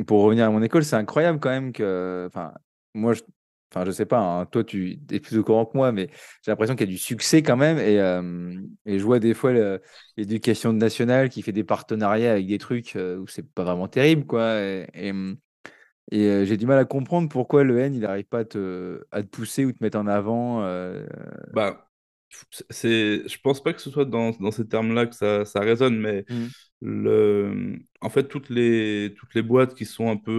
[0.07, 2.53] pour revenir à mon école, c'est incroyable quand même que enfin,
[2.95, 3.21] moi, je
[3.71, 6.09] enfin, je sais pas, hein, toi, tu es plus au courant que moi, mais
[6.43, 7.97] j'ai l'impression qu'il y a du succès quand même et
[8.91, 9.53] et je vois des fois
[10.17, 14.55] l'éducation nationale qui fait des partenariats avec des trucs, où c'est pas vraiment terrible, quoi
[14.59, 14.87] et
[16.11, 19.23] et j'ai du mal à comprendre pourquoi le N, il arrive pas à te à
[19.23, 20.61] te pousser ou te mettre en avant,
[21.53, 21.90] Bah
[22.69, 25.99] c'est, je pense pas que ce soit dans, dans ces termes-là que ça, ça résonne,
[25.99, 26.51] mais Hmm.
[26.81, 30.31] le, en fait, toutes les, toutes les boîtes qui sont un peu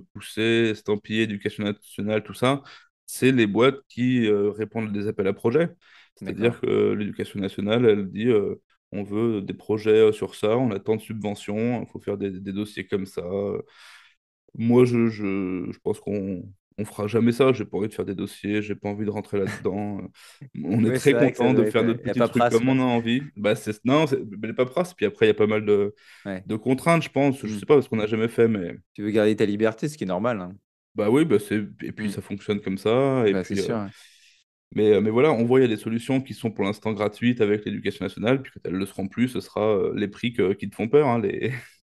[0.00, 2.62] euh, poussées, estampillées, éducation nationale, tout ça,
[3.06, 5.70] c'est les boîtes qui euh, répondent à des appels à projets.
[6.16, 8.56] C'est-à-dire que l'éducation nationale, elle dit euh,
[8.92, 12.52] on veut des projets sur ça, on attend de subventions, il faut faire des, des
[12.52, 13.22] dossiers comme ça.
[14.54, 16.42] Moi, je, je, je pense qu'on
[16.78, 17.52] on fera jamais ça.
[17.52, 20.00] J'ai pas envie de faire des dossiers, j'ai pas envie de rentrer là-dedans.
[20.62, 23.22] On est Oui, très content de faire notre petit truc comme on a envie.
[23.36, 24.94] Bah, c'est, non, c'est les paperasses.
[24.94, 26.42] Puis après, il y a pas mal de, Ouais.
[26.46, 27.40] de contraintes, je pense.
[27.44, 27.58] Je Hmm.
[27.58, 30.04] sais pas parce qu'on n'a jamais fait, mais Tu veux garder ta liberté, ce qui
[30.04, 30.40] est normal.
[30.40, 30.52] hein.
[30.94, 32.10] bah oui, bah c'est et puis Hmm.
[32.10, 33.24] ça fonctionne comme ça.
[33.26, 33.88] Et Bah, puis, euh, sûr.
[34.74, 36.92] mais, euh, mais voilà, on voit il y a des solutions qui sont pour l'instant
[36.92, 38.42] gratuites avec l'éducation nationale.
[38.42, 40.88] Puis quand elles le seront plus, ce sera euh, les prix que- qui te font
[40.88, 41.52] peur, hein, les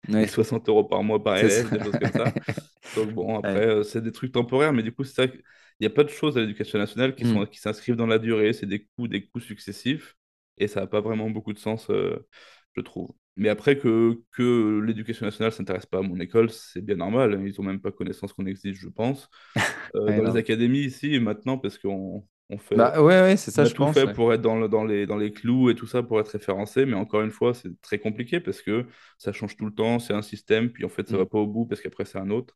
[0.10, 2.34] Ouais, 60 euros par mois par élève, des choses comme ça.
[2.94, 3.68] Donc bon, après, Ouais.
[3.68, 5.26] euh, c'est des trucs temporaires, mais du coup, c'est ça.
[5.26, 5.42] Il
[5.82, 7.44] n'y a pas de choses à l'éducation nationale qui Hmm.
[7.52, 8.54] qui s'inscrivent dans la durée.
[8.54, 10.16] C'est des coûts, des coûts successifs,
[10.58, 12.28] et ça n'a pas vraiment beaucoup de sens, euh,
[12.76, 13.12] je trouve.
[13.36, 17.42] Mais après, que, que l'éducation nationale ne s'intéresse pas à mon école, c'est bien normal.
[17.46, 19.30] Ils n'ont même pas connaissance qu'on existe, je pense.
[19.96, 23.64] Euh, dans les académies ici, maintenant, parce qu'on on fait, Bah ouais, ouais, c'est ça,
[23.64, 23.88] on a je tout pense.
[23.88, 24.14] fait ouais.
[24.14, 26.86] pour être dans, le- dans les, dans les clous et tout ça, pour être référencé,
[26.86, 28.86] mais encore une fois, c'est très compliqué parce que
[29.20, 31.18] ça change tout le temps, c'est un système, puis en fait, ça Hmm.
[31.18, 32.56] va pas au bout parce qu'après, c'est un autre.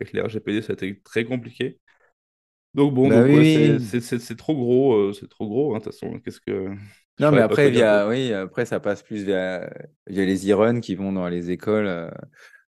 [0.00, 1.80] Avec les RGPD, ça a été très compliqué.
[2.74, 6.20] Donc bon, Bah oui, c'est trop gros, euh, c'est trop gros, hein, de toute façon.
[6.20, 6.74] Qu'est-ce que...
[7.18, 9.70] Non, mais après, via, oui, après, ça passe plus via,
[10.06, 12.10] via les e-runs qui vont dans les écoles euh,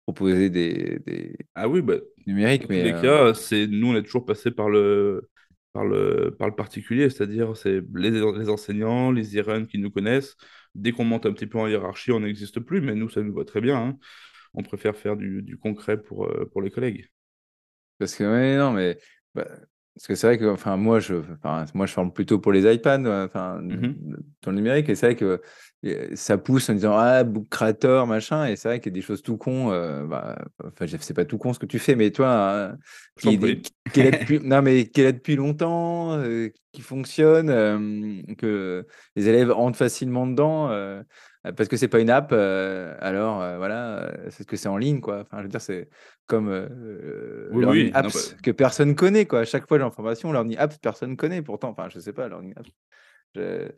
[0.06, 1.96] proposer des, des Ah oui, bah,
[2.28, 5.30] numériques, dans tous mais les euh, cas, c'est nous, on est toujours passé par le,
[5.74, 10.36] par le, par le particulier, c'est-à-dire c'est les, les enseignants, les e qui nous connaissent.
[10.76, 13.34] Dès qu'on monte un petit peu en hiérarchie, on n'existe plus, mais nous, ça nous
[13.34, 13.78] va très bien.
[13.78, 13.98] hein.
[14.54, 17.10] On préfère faire du, du concret pour, euh, pour les collègues.
[17.98, 18.98] parce que, ouais, non, mais
[19.34, 19.48] bah,
[19.96, 22.72] parce que c'est vrai que, enfin, moi, je, enfin, moi, je forme plutôt pour les
[22.74, 23.96] iPads, enfin, Mhm.
[24.42, 25.42] dans le numérique, et c'est vrai que
[25.86, 29.00] euh, ça pousse en disant ah, Book Creator, machin, et c'est vrai qu'il y a
[29.00, 31.78] des choses tout con, euh, bah, enfin, je- c'est pas tout con ce que tu
[31.78, 32.28] fais, mais toi,
[32.72, 32.78] hein,
[33.20, 38.22] qui, est là depuis, non, mais qui est là depuis longtemps, euh, qui fonctionne, euh,
[38.38, 40.70] que les élèves entrent facilement dedans.
[41.46, 44.56] Euh, parce que c'est pas une app, euh, alors euh, voilà, euh, c'est ce que
[44.58, 45.22] c'est en ligne, quoi.
[45.22, 45.90] Enfin, je veux dire, c'est
[46.28, 47.92] comme euh, euh, Oui, Learning oui.
[48.02, 49.42] Non, bah, Apps que personne connaît, quoi.
[49.42, 51.42] À chaque fois, j'ai l'information, Learning Apps, personne connaît.
[51.42, 52.70] Pourtant, enfin, je sais pas, Learning Apps.
[53.36, 53.70] je-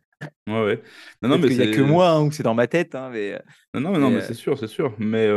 [0.47, 0.83] ouais, ouais.
[1.21, 1.81] Non, non, mais qu'il y a que c'est...
[1.81, 3.41] moi hein, ou c'est dans ma tête, hein, mais,
[3.73, 4.95] Non, non, mais non, mais, c'est sûr, c'est sûr.
[4.99, 5.27] Mais,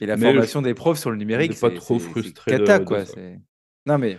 [0.00, 1.98] et la mais je- formation des profs sur le numérique, n'est pas c'est trop c'est-
[1.98, 3.04] c'est frustré cata, de, de quoi.
[3.04, 3.14] ça.
[3.14, 3.40] C'est...
[3.86, 4.18] Non, mais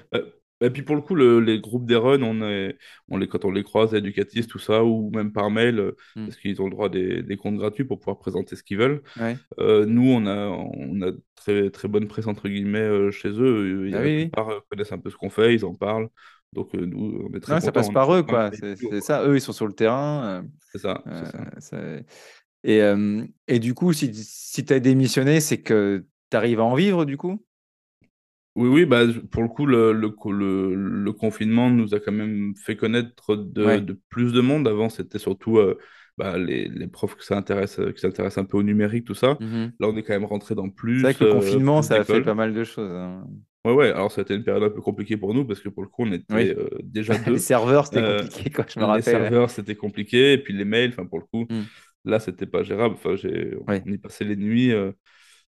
[0.61, 2.77] Et puis pour le coup, le- les groupes des runs, on est,
[3.09, 6.29] on les, quand on les croise, éducatifs, tout ça, ou même par mail, euh, hmm,
[6.29, 9.01] parce qu'ils ont le droit des, des comptes gratuits pour pouvoir présenter ce qu'ils veulent.
[9.15, 9.39] ouais.
[9.59, 13.87] Euh, nous, on a, on a très, très bonne presse, entre guillemets, euh, chez eux.
[13.87, 14.37] Il y Ah oui, oui.
[14.69, 16.09] connaissent un peu ce qu'on fait, ils en parlent.
[16.53, 18.51] Donc euh, nous, on est très Non, ça passe On par eux, quoi.
[18.53, 19.23] C'est ça.
[19.25, 20.45] Eux, ils sont sur le terrain.
[20.71, 21.45] C'est ça, c'est ça.
[21.59, 21.77] ça-
[22.63, 22.81] Et,
[23.47, 27.05] et du coup, si, si tu as démissionné, c'est que tu arrives à en vivre,
[27.05, 27.43] du coup?
[28.55, 32.53] Oui, oui, bah, pour le coup, le, le, le- le confinement nous a quand même
[32.57, 33.79] fait connaître de, Ouais.
[33.79, 34.67] de plus de monde.
[34.67, 35.77] Avant, c'était surtout euh,
[36.17, 39.13] bah, les, les profs que ça intéresse, euh, qui s'intéressent un peu au numérique, tout
[39.15, 39.37] ça.
[39.39, 39.71] Mhm.
[39.79, 41.87] Là, on est quand même rentré dans C'est vrai plus, que le euh, confinement, plus
[41.87, 42.91] ça a fait pas mal de choses.
[42.91, 43.25] hein.
[43.63, 45.69] Ouais, ouais, alors ça a été une période un peu compliquée pour nous parce que
[45.69, 46.49] pour le coup, on était Oui.
[46.57, 47.37] euh, déjà Les deux.
[47.37, 49.21] serveurs, c'était Euh, compliqué, quoi, je me les rappelle.
[49.21, 49.31] ouais.
[49.31, 50.33] serveurs, c'était compliqué.
[50.33, 51.65] Et puis les mails, enfin, pour le coup, Hmm.
[52.05, 52.95] là, c'était pas gérable.
[52.95, 54.71] Enfin, j'ai, on y passait les nuits.
[54.73, 54.91] euh,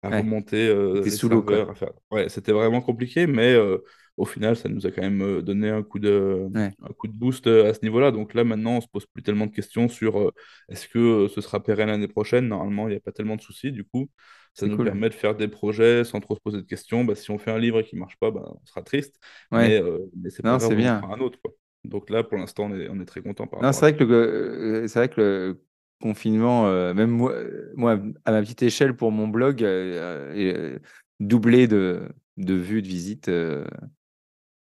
[0.03, 0.19] à ouais.
[0.21, 1.71] remonter euh, les sous serveurs.
[1.71, 3.79] à faire- Ouais, c'était vraiment compliqué, mais euh,
[4.17, 7.09] au final, ça nous a quand même euh, donné un coup de, Ouais, un coup
[7.09, 8.11] de boost euh, à ce niveau-là.
[8.13, 10.33] Donc là, maintenant, on se pose plus tellement de questions sur euh,
[10.69, 12.49] est-ce que ce sera pérenne l'année prochaine?
[12.49, 13.73] Normalement, il n'y a pas tellement de soucis.
[13.73, 14.09] Du coup,
[14.55, 14.85] ça nous cool.
[14.85, 17.05] permet de faire des projets sans trop se poser de questions.
[17.05, 19.17] Bah, si on fait un livre et qu'il ne marche pas, bah, on sera triste,
[19.53, 19.81] mais,
[20.17, 21.03] mais c'est pas grave, c'est on en bien.
[21.13, 21.53] un autre, quoi.
[21.85, 25.09] Donc là, pour l'instant, on est, on est très content c'est vrai que le, vrai
[25.09, 25.65] que le
[26.01, 30.79] confinement, euh, même moi, euh, moi, à ma petite échelle pour mon blog, euh,
[31.21, 33.29] doublé de, de vues, de visites.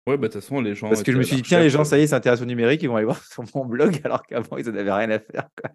[0.06, 1.64] Ouais, bah, de toute façon, les gens parce que je me suis dit, tiens, les
[1.64, 1.78] recherche.
[1.82, 4.22] gens, ça y est, s'intéressent au numérique, ils vont aller voir sur mon blog, alors
[4.22, 5.48] qu'avant, ils n'en avaient rien à faire.
[5.60, 5.70] quoi.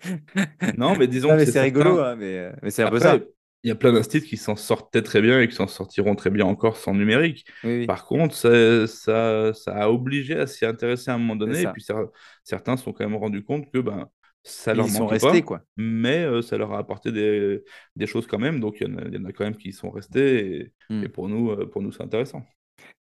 [0.78, 3.18] Non, mais disons que mais c'est rigolo, hein, mais, mais c'est un peu ça.
[3.64, 6.30] Il y a plein d'instituts qui s'en sortaient très bien et qui s'en sortiront très
[6.30, 7.45] bien encore sans numérique.
[7.64, 11.36] Oui, oui, Par contre, ça, ça, ça a obligé à s'y intéresser à un moment
[11.36, 11.62] donné.
[11.64, 12.10] Et puis cer-
[12.43, 14.08] certains se sont quand même rendus compte que ben,
[14.44, 15.62] ça Ils leur y sont restés, pas, quoi.
[15.78, 17.64] mais euh, ça leur a apporté des,
[17.96, 18.60] des choses quand même.
[18.60, 20.72] Donc il y en a, il y en a quand même qui sont restés.
[20.90, 22.44] Et, et pour nous, euh, pour nous c'est intéressant.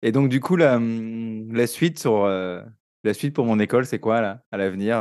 [0.02, 2.62] Et donc, du coup, la, hum, la suite sur euh,
[3.04, 4.98] la suite pour mon école, c'est quoi là, à l'avenir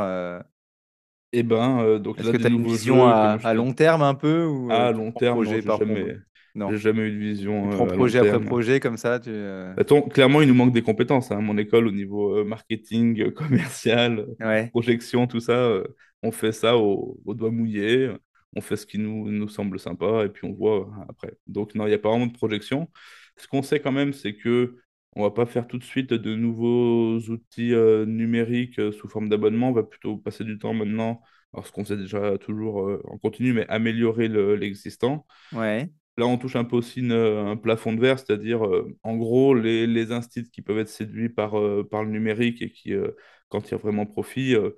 [1.31, 4.45] Et ben, donc Est-ce que tu as une vision jeux, à, long terme un peu
[4.45, 6.17] ou À long terme, non, projet par jamais,
[6.55, 6.71] Non.
[6.71, 9.19] J'ai jamais eu de vision Tu euh, prends projet après projet comme ça.
[9.19, 11.31] Tu, euh, Attends, clairement, il nous manque des compétences.
[11.31, 11.41] hein.
[11.41, 14.69] Mon école, au niveau euh, marketing, commercial, Ouais.
[14.69, 15.81] projection, tout ça,
[16.23, 18.09] on fait ça au, au doigt mouillé.
[18.55, 21.33] On fait ce qui nous, nous semble sympa et puis on voit après.
[21.45, 22.89] Donc, non, il n'y a pas vraiment de projection.
[23.35, 24.77] Ce qu'on sait quand même, c'est que
[25.17, 29.27] on va pas faire tout de suite de nouveaux outils euh, numériques euh, sous forme
[29.27, 29.69] d'abonnement.
[29.69, 31.21] On va plutôt passer du temps maintenant,
[31.53, 35.25] alors ce qu'on faisait déjà toujours euh, en continu, mais améliorer le- l'existant.
[35.53, 35.89] Ouais.
[36.17, 39.53] Là, on touche un peu aussi une- un plafond de verre, c'est-à-dire, euh, en gros,
[39.53, 43.11] les, les instituts qui peuvent être séduits par, euh, par le numérique et qui, euh,
[43.49, 44.71] quand il y a vraiment profit, euh,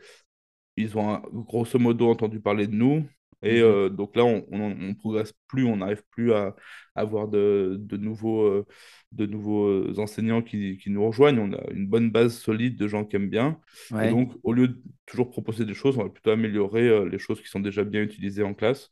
[0.78, 3.06] ils ont un- grosso modo entendu parler de nous.
[3.44, 3.64] Et Mhm.
[3.64, 6.56] euh, donc là, on ne progresse plus, on n'arrive plus à,
[6.96, 8.66] avoir de, de nouveaux, euh,
[9.12, 11.40] de nouveaux euh, enseignants qui, qui nous rejoignent.
[11.40, 13.60] On a une bonne base solide de gens qui aiment bien.
[14.00, 17.20] Et donc, au lieu de toujours proposer des choses, on va plutôt améliorer euh, les
[17.20, 18.92] choses qui sont déjà bien utilisées en classe.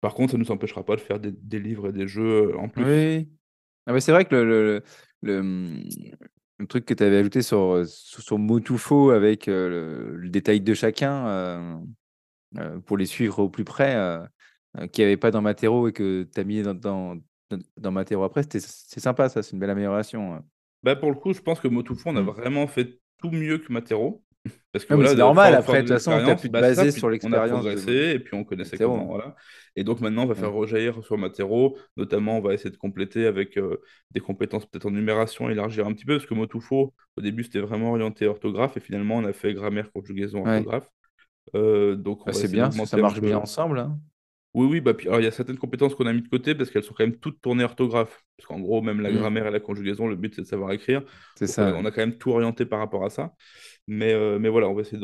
[0.00, 2.52] Par contre, ça ne nous empêchera pas de faire des, des livres et des jeux
[2.52, 2.84] euh, en plus.
[2.84, 3.28] oui.
[3.86, 4.44] Ah bah, c'est vrai que le,
[5.22, 5.82] le, le,
[6.58, 10.16] le truc que tu avais ajouté sur, euh, sur, sur mot tout faux avec euh,
[10.16, 11.76] le, détail de chacun euh,
[12.58, 13.96] euh, pour les suivre au plus près,
[14.92, 17.16] qu'il n'y avait pas dans Matero et que tu as mis dans, dans,
[17.76, 18.60] dans Matero après, c'est
[19.00, 20.34] sympa, ça, c'est une belle amélioration.
[20.34, 20.44] hein.
[20.82, 22.26] Bah, pour le coup, je pense que Motufo, on a Mm.
[22.26, 24.22] vraiment fait tout mieux que Matero.
[24.72, 26.90] Parce que voilà, c'est normal, après, de toute façon, tu as pu te bah, ça,
[26.90, 29.06] sur on a l'expérience de progressé et puis on connaissait comment.
[29.06, 29.34] Voilà.
[29.76, 30.58] Et donc maintenant, on va faire Ouais.
[30.60, 31.76] rejaillir sur Matero.
[31.96, 33.76] Notamment, on va essayer de compléter avec euh,
[34.10, 36.16] des compétences peut-être en numération, élargir un petit peu.
[36.16, 38.76] Parce que Motufo, au début, c'était vraiment orienté orthographe.
[38.76, 40.56] Et finalement, on a fait grammaire, conjugaison, Ouais.
[40.56, 40.88] orthographe.
[41.54, 43.78] Euh, donc, on Bah, va c'est essayer bien, ça marche bien ensemble.
[43.78, 43.98] hein.
[44.58, 46.54] Oui, oui, bah, puis, alors, il y a certaines compétences qu'on a mis de côté
[46.54, 48.24] parce qu'elles sont quand même toutes tournées orthographe.
[48.36, 49.12] Parce qu'en gros, même la Mm.
[49.12, 51.02] grammaire et la conjugaison, le but, c'est de savoir écrire.
[51.34, 51.72] C'est Donc, ça.
[51.76, 53.34] on a quand même tout orienté par rapport à ça.
[53.86, 55.00] Mais, euh, mais voilà, on va essayer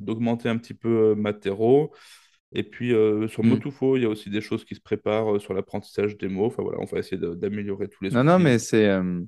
[0.00, 1.92] d'augmenter un petit peu euh, Matero.
[2.52, 3.50] Et puis, euh, sur Mm.
[3.50, 6.46] Motufo, il y a aussi des choses qui se préparent euh, sur l'apprentissage des mots.
[6.46, 9.20] Enfin, voilà, on va essayer de- d'améliorer tous les Non, non, mais c'est euh,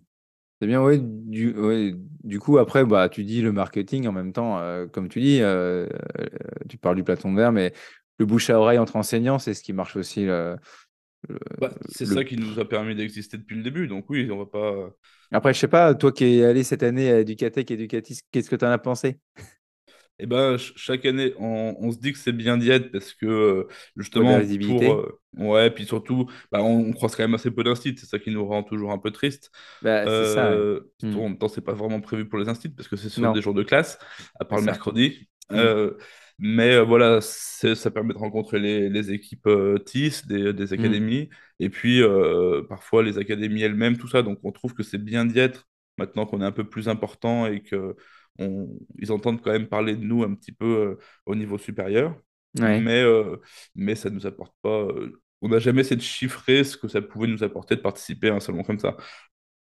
[0.61, 1.95] c'est bien, ouais, du, ouais,
[2.25, 5.41] du coup, après, bah, tu dis le marketing en même temps, euh, comme tu dis,
[5.43, 5.89] euh,
[6.69, 7.73] tu parles du platon verre, mais
[8.21, 10.25] le bouche à oreille entre enseignants, c'est ce qui marche aussi.
[10.25, 10.57] Le,
[11.29, 13.89] le- Bah, c'est le- ça qui nous a permis d'exister depuis le début.
[13.89, 14.91] Donc, oui, on va pas.
[15.33, 18.57] Après, je sais pas, toi qui es allé cette année à Educatec, Educatis, qu'est-ce que
[18.57, 19.19] tu en as pensé?
[20.19, 23.15] Eh ben, ch- chaque année, on, on se dit que c'est bien d'y être parce
[23.15, 24.93] que euh, justement, pour.
[24.93, 28.19] euh, ouais, puis surtout, bah, on, on croise quand même assez peu d'instits, c'est ça
[28.19, 29.51] qui nous rend toujours un peu triste.
[29.83, 30.51] Bah, c'est ça.
[30.51, 31.17] Euh, Mm.
[31.17, 33.41] en même temps, c'est pas vraiment prévu pour les instits parce que c'est sur des
[33.41, 33.99] jours de classe,
[34.39, 34.73] à part le ça.
[34.73, 35.29] mercredi.
[35.51, 35.57] Mm.
[35.57, 35.97] Euh,
[36.41, 40.75] mais euh, voilà, ça permet de rencontrer les, les équipes euh, TIS, des, des Mm.
[40.75, 41.31] académies,
[41.61, 44.23] et puis euh, parfois les académies elles-mêmes, tout ça.
[44.23, 45.69] Donc on trouve que c'est bien d'y être
[45.99, 47.97] maintenant qu'on est un peu plus important et que
[48.39, 52.17] on- ils entendent quand même parler de nous un petit peu euh, au niveau supérieur.
[52.59, 52.81] Ouais.
[52.81, 53.37] Mais, euh,
[53.77, 54.83] mais ça ne nous apporte pas.
[54.83, 58.29] euh, on n'a jamais essayé de chiffrer ce que ça pouvait nous apporter de participer
[58.31, 58.97] à un salon comme ça.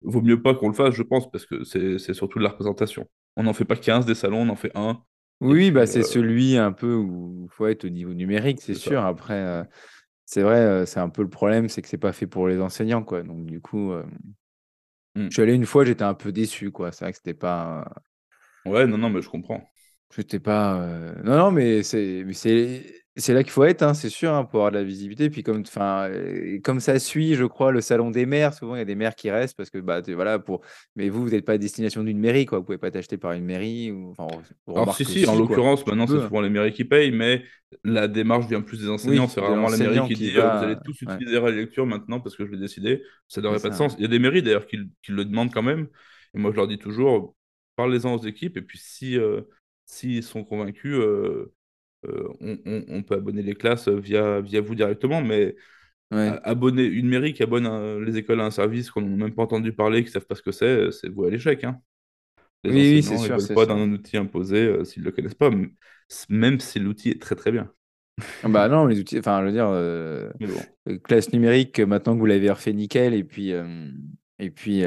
[0.02, 2.50] Vaut mieux pas qu'on le fasse, je pense, parce que c'est c'est surtout de la
[2.50, 3.08] représentation.
[3.36, 5.02] On n'en fait pas 15 des salons, on en fait un.
[5.40, 8.92] Oui, bah, c'est celui un peu où il faut être au niveau numérique, c'est ça.
[8.92, 9.04] sûr.
[9.04, 9.64] Après, euh,
[10.26, 12.60] c'est vrai, euh, c'est un peu le problème, c'est que c'est pas fait pour les
[12.60, 13.22] enseignants, quoi.
[13.22, 14.04] Donc, du coup, euh,
[15.16, 15.30] Mm.
[15.30, 16.92] je suis allé une fois, j'étais un peu déçu, quoi.
[16.92, 17.90] C'est vrai que c'était pas.
[18.64, 19.68] Ouais, non, non, mais je comprends.
[20.14, 20.86] J'étais pas.
[21.24, 24.44] Non, non, mais c'est mais c'est c'est là qu'il faut être, hein, c'est sûr, hein,
[24.44, 25.28] pour avoir de la visibilité.
[25.28, 28.78] Puis comme, enfin, euh, comme ça suit, je crois, le salon des maires, souvent il
[28.78, 30.62] y a des maires qui restent parce que bah voilà pour.
[30.96, 32.58] Mais vous, vous n'êtes pas à destination d'une mairie, quoi.
[32.58, 34.10] Vous pouvez pas t'acheter par une mairie ou.
[34.10, 34.26] Enfin,
[34.66, 36.22] on Alors, si, si, en l'occurrence, maintenant, c'est hein.
[36.22, 37.44] souvent les mairies qui payent, mais
[37.84, 39.24] la démarche vient plus des enseignants.
[39.24, 41.86] Oui, C'est rarement la mairie qui qui dit euh, vous allez tous utiliser la lecture
[41.86, 43.02] maintenant parce que je l'ai décidé.
[43.26, 43.94] Ça n'aurait pas de sens.
[43.98, 45.88] Il y a des mairies d'ailleurs qui, qui le demandent quand même.
[46.34, 47.34] Et moi, je leur dis toujours
[47.78, 48.56] parlez-en aux équipes.
[48.56, 49.42] Et puis, si, euh,
[49.86, 51.54] s'ils sont convaincus, euh,
[52.40, 55.22] on, on- on peut abonner les classes via, via vous directement.
[55.22, 55.56] Mais
[56.10, 56.38] Ouais.
[56.44, 59.42] abonner une mairie qui abonne un- les écoles à un service qu'on n'a même pas
[59.44, 61.64] entendu parler, qui ne savent pas ce que c'est, c'est voué à l'échec.
[61.64, 61.80] hein.
[62.64, 65.06] Les Oui, oui, c'est ils sûr, veulent c'est pas d'un outil imposé euh, s'ils ne
[65.08, 65.50] le connaissent pas,
[66.30, 67.72] même si l'outil est très très bien.
[68.42, 70.68] Ah Bah non, les outils, enfin, je veux dire, euh, bon.
[70.88, 73.90] euh, classe numérique, euh, maintenant que vous l'avez refait nickel, et puis, euh,
[74.38, 74.84] et puis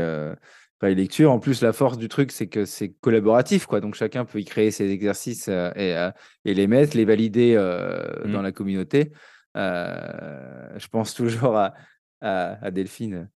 [0.89, 3.81] lectures, en plus, la force du truc, c'est que c'est collaboratif, quoi.
[3.81, 6.11] Donc chacun peut y créer ses exercices euh, et, euh,
[6.45, 8.43] et les mettre, les valider euh, dans Mm.
[8.43, 9.11] la communauté.
[9.55, 11.73] Je pense toujours à,
[12.21, 13.29] à, à Delphine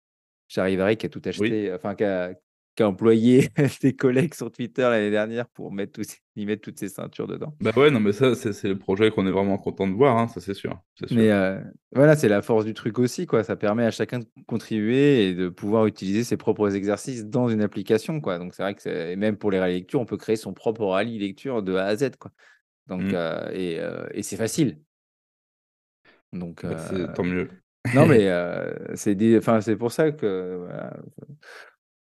[0.48, 1.30] Charivari qui a tout Oui.
[1.30, 2.34] acheté, enfin, qui a,
[2.76, 3.50] qui a employé
[3.82, 7.56] des collègues sur Twitter l'année dernière pour mettre tous, y mettre toutes ses ceintures dedans.
[7.62, 10.28] Bah ouais, non, mais ça, c'est le projet qu'on est vraiment content de voir, hein,
[10.28, 10.80] ça c'est sûr.
[11.12, 11.60] Mais euh,
[11.94, 13.44] voilà, c'est la force du truc aussi, quoi.
[13.44, 17.62] Ça permet à chacun de contribuer et de pouvoir utiliser ses propres exercices dans une
[17.62, 18.40] application, quoi.
[18.40, 20.86] Donc c'est vrai que et même pour les rallyes lecture, on peut créer son propre
[20.86, 22.32] rallye lecture de A à Z, quoi.
[22.88, 23.12] Donc Mm.
[23.14, 24.80] euh, et, euh, et c'est facile.
[26.32, 26.76] Donc Bah,
[27.14, 27.50] tant mieux.
[27.94, 28.28] Non, mais
[28.96, 29.38] c'est des...
[29.38, 30.68] enfin, c'est pour ça que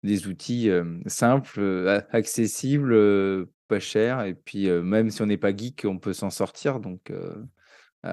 [0.04, 0.70] des outils
[1.08, 6.30] simples, accessibles, pas chers, et puis même si on n'est pas geek, on peut s'en
[6.30, 6.80] sortir.
[6.80, 7.12] Donc,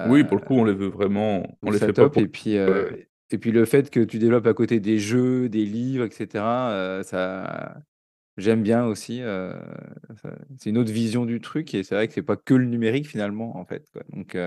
[0.07, 2.21] oui, pour le coup, on les veut vraiment, on les fait pas pour...
[2.21, 2.55] Et puis,
[3.33, 6.27] et puis le fait que tu développes à côté des jeux, des livres, etc.,
[7.03, 7.77] ça,
[8.37, 9.21] j'aime bien aussi.
[10.57, 13.07] c'est une autre vision du truc, et c'est vrai que c'est pas que le numérique
[13.07, 13.89] finalement, en fait.
[13.91, 14.03] Quoi.
[14.09, 14.37] Donc,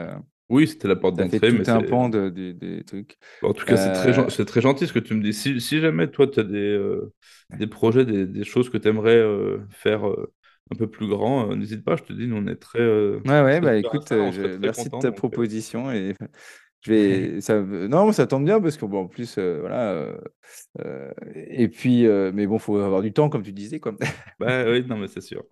[0.51, 1.51] oui, c'était la porte d'entrée.
[1.53, 3.17] mais un pan de, des trucs.
[3.43, 5.33] En tout cas, c'est très, très gentil ce que tu me dis.
[5.33, 6.79] Si, si jamais toi, tu as des,
[7.59, 9.23] des projets, des, des choses que tu aimerais
[9.71, 12.81] faire un peu plus grand, n'hésite pas, je te dis, nous on est très.
[12.81, 15.91] ouais, ouais, bah écoute, merci de ta proposition.
[15.93, 16.15] Et
[16.83, 20.15] je vais, ça, non, ça tombe bien parce que bon, en plus, voilà.
[21.35, 23.95] et puis, mais bon, faut avoir du temps, comme tu disais, quoi.
[24.39, 25.45] bah oui, non, mais c'est sûr.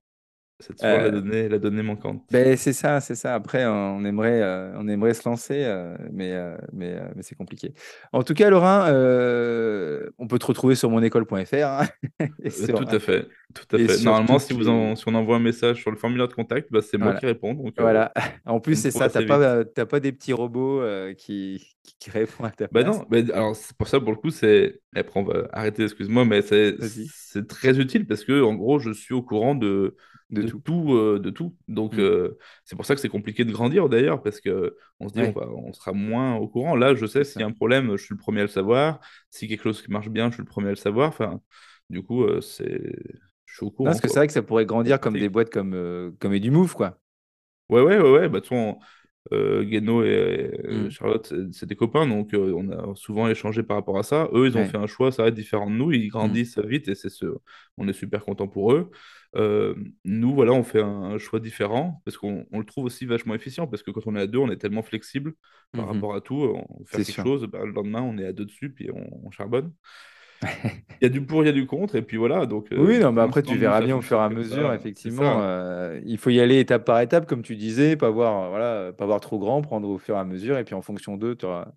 [0.62, 2.22] C'est toujours la, donnée, la donnée manquante.
[2.30, 3.34] Ben, c'est ça, c'est ça.
[3.34, 4.42] Après, on aimerait,
[4.76, 5.64] on aimerait se lancer,
[6.12, 6.32] mais,
[6.72, 7.74] mais, mais c'est compliqué.
[8.12, 8.84] En tout cas, Laurent,
[10.18, 11.54] on peut te retrouver sur monécole.fr.
[11.54, 11.86] Hein,
[12.20, 13.26] tout à fait.
[13.54, 14.04] Tout à fait.
[14.04, 16.80] Normalement, si, vous en, si on envoie un message sur le formulaire de contact, bah,
[16.80, 17.54] c'est moi qui réponds.
[17.54, 18.12] Donc, voilà.
[18.46, 19.08] en plus, c'est ça.
[19.08, 20.82] Tu n'as pas, pas des petits robots
[21.18, 22.84] qui, qui, répondent à ta place.
[22.84, 24.80] Bah non, alors pour ça, pour le coup, c'est.
[24.94, 29.14] Après, on va arrêter, excuse-moi, mais c'est très utile parce que, en gros, je suis
[29.14, 29.96] au courant de
[30.32, 31.54] de, tout, euh, de tout.
[31.68, 32.00] Donc, mm.
[32.00, 35.20] euh, c'est pour ça que c'est compliqué de grandir d'ailleurs, parce que on se dit
[35.20, 36.74] on, va, on, sera moins au courant.
[36.74, 39.00] Là, je sais s'il y a un problème, je suis le premier à le savoir.
[39.30, 41.08] Si quelque chose qui marche bien, je suis le premier à le savoir.
[41.08, 41.40] Enfin,
[41.90, 42.80] du coup, euh, c'est.
[43.46, 43.90] Je suis au courant.
[43.90, 46.98] parce que c'est vrai que ça pourrait grandir comme des boîtes comme, comme Edumove, quoi.
[47.68, 48.28] Ouais, ouais, ouais, ouais.
[48.30, 48.40] Bah,
[49.32, 50.90] euh, Guéno et, mm.
[50.90, 54.28] Charlotte, c'est des copains, donc euh, on a souvent échangé par rapport à ça.
[54.32, 56.10] Eux, ils ont fait un choix, ça va être différent de nous, ils mm.
[56.10, 57.26] grandissent vite et c'est ce...
[57.78, 58.90] on est super content pour eux.
[59.34, 59.74] Euh,
[60.04, 63.82] nous, voilà, on fait un, choix différent parce qu'on le trouve aussi vachement efficient parce
[63.82, 65.34] que quand on est à deux, on est tellement flexible
[65.72, 65.94] par mm-hmm.
[65.94, 66.64] rapport à tout.
[66.68, 69.72] On fait quelque chose, bah, le lendemain, on est à deux dessus, puis on charbonne.
[70.64, 72.46] il y a du pour, il y a du contre, et puis voilà.
[72.46, 75.40] Donc, oui, non, mais après, tu verras bien au fur et à mesure, effectivement.
[75.42, 79.06] Euh, il faut y aller étape par étape, comme tu disais, pas voir, voilà, pas
[79.06, 81.46] voir trop grand, prendre au fur et à mesure, et puis en fonction d'eux, tu
[81.46, 81.68] auras,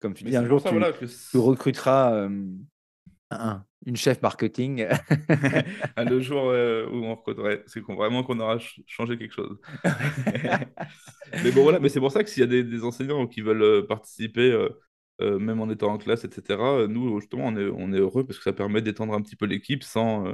[0.00, 0.74] comme tu dis, un jour, tu,
[1.30, 2.28] tu, recruteras
[3.86, 4.86] une chef marketing.
[5.96, 9.58] Le jour où on recruterait, c'est vraiment qu'on aura changé quelque chose.
[11.44, 13.40] mais bon, voilà, mais c'est pour ça que s'il y a des, des, enseignants qui
[13.40, 14.68] veulent participer
[15.20, 16.58] euh, même en étant en classe, etc.
[16.60, 19.36] Euh, nous, justement, on est, on est heureux parce que ça permet d'étendre un petit
[19.36, 20.32] peu l'équipe sans, euh,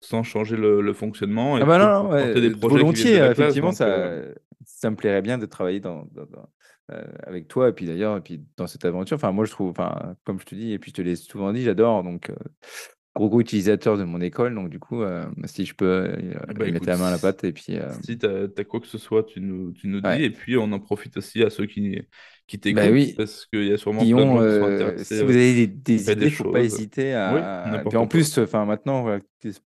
[0.00, 1.58] sans changer le, fonctionnement.
[1.58, 4.22] Et ah bah non, non des projets volontiers, effectivement, ça,
[4.64, 6.06] ça me plairait bien de travailler dans,
[7.24, 9.16] avec toi et puis d'ailleurs, et puis dans cette aventure.
[9.16, 11.52] Enfin, moi, je trouve, enfin, comme je te dis, et puis je te l'ai souvent
[11.52, 12.02] dit, j'adore.
[12.02, 12.30] Donc,
[13.14, 15.02] gros gros utilisateur de mon école, donc du coup,
[15.44, 16.14] si je peux
[16.48, 17.76] ah bah mettre la main à la pâte et puis.
[18.02, 20.70] Si tu as, quoi que ce soit, tu nous, tu nous dis, et puis on
[20.72, 22.00] en profite aussi à ceux qui,
[22.46, 23.14] qui t'écoutent, bah oui.
[23.16, 26.30] parce qu'il y a sûrement qui ont, euh, Si vous avez des, des idées, il
[26.30, 27.82] ne faut pas hésiter à.
[27.84, 29.18] Oui, en plus, enfin maintenant,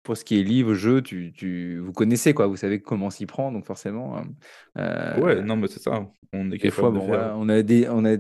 [0.03, 3.27] pour ce qui est livre, jeu, tu, tu, vous connaissez quoi, vous savez comment s'y
[3.27, 4.17] prendre, donc forcément.
[4.17, 4.25] Hein,
[4.79, 6.09] euh, ouais, non, mais c'est ça.
[6.33, 8.17] On est des fois, bon, on a des, on a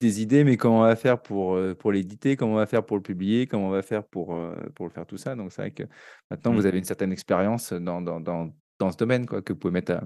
[0.00, 2.84] des idées, mais comment on va faire pour, euh, pour l'éditer, comment on va faire
[2.84, 4.36] pour le publier, comment on va faire pour,
[4.74, 5.36] pour le faire tout ça.
[5.36, 5.84] Donc c'est vrai que
[6.30, 6.66] maintenant, vous mmh.
[6.66, 10.00] avez une certaine expérience dans, dans, dans, dans, ce domaine quoi, que vous pouvez mettre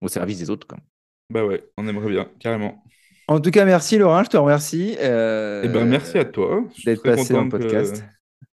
[0.00, 0.66] au service des autres.
[0.66, 0.78] Quoi.
[1.30, 2.84] Bah ouais, on aimerait bien, carrément.
[3.26, 4.96] En tout cas, merci Laurent, je te remercie.
[5.00, 6.64] Euh, eh ben, merci à toi.
[6.84, 8.04] D'être passé dans le podcast.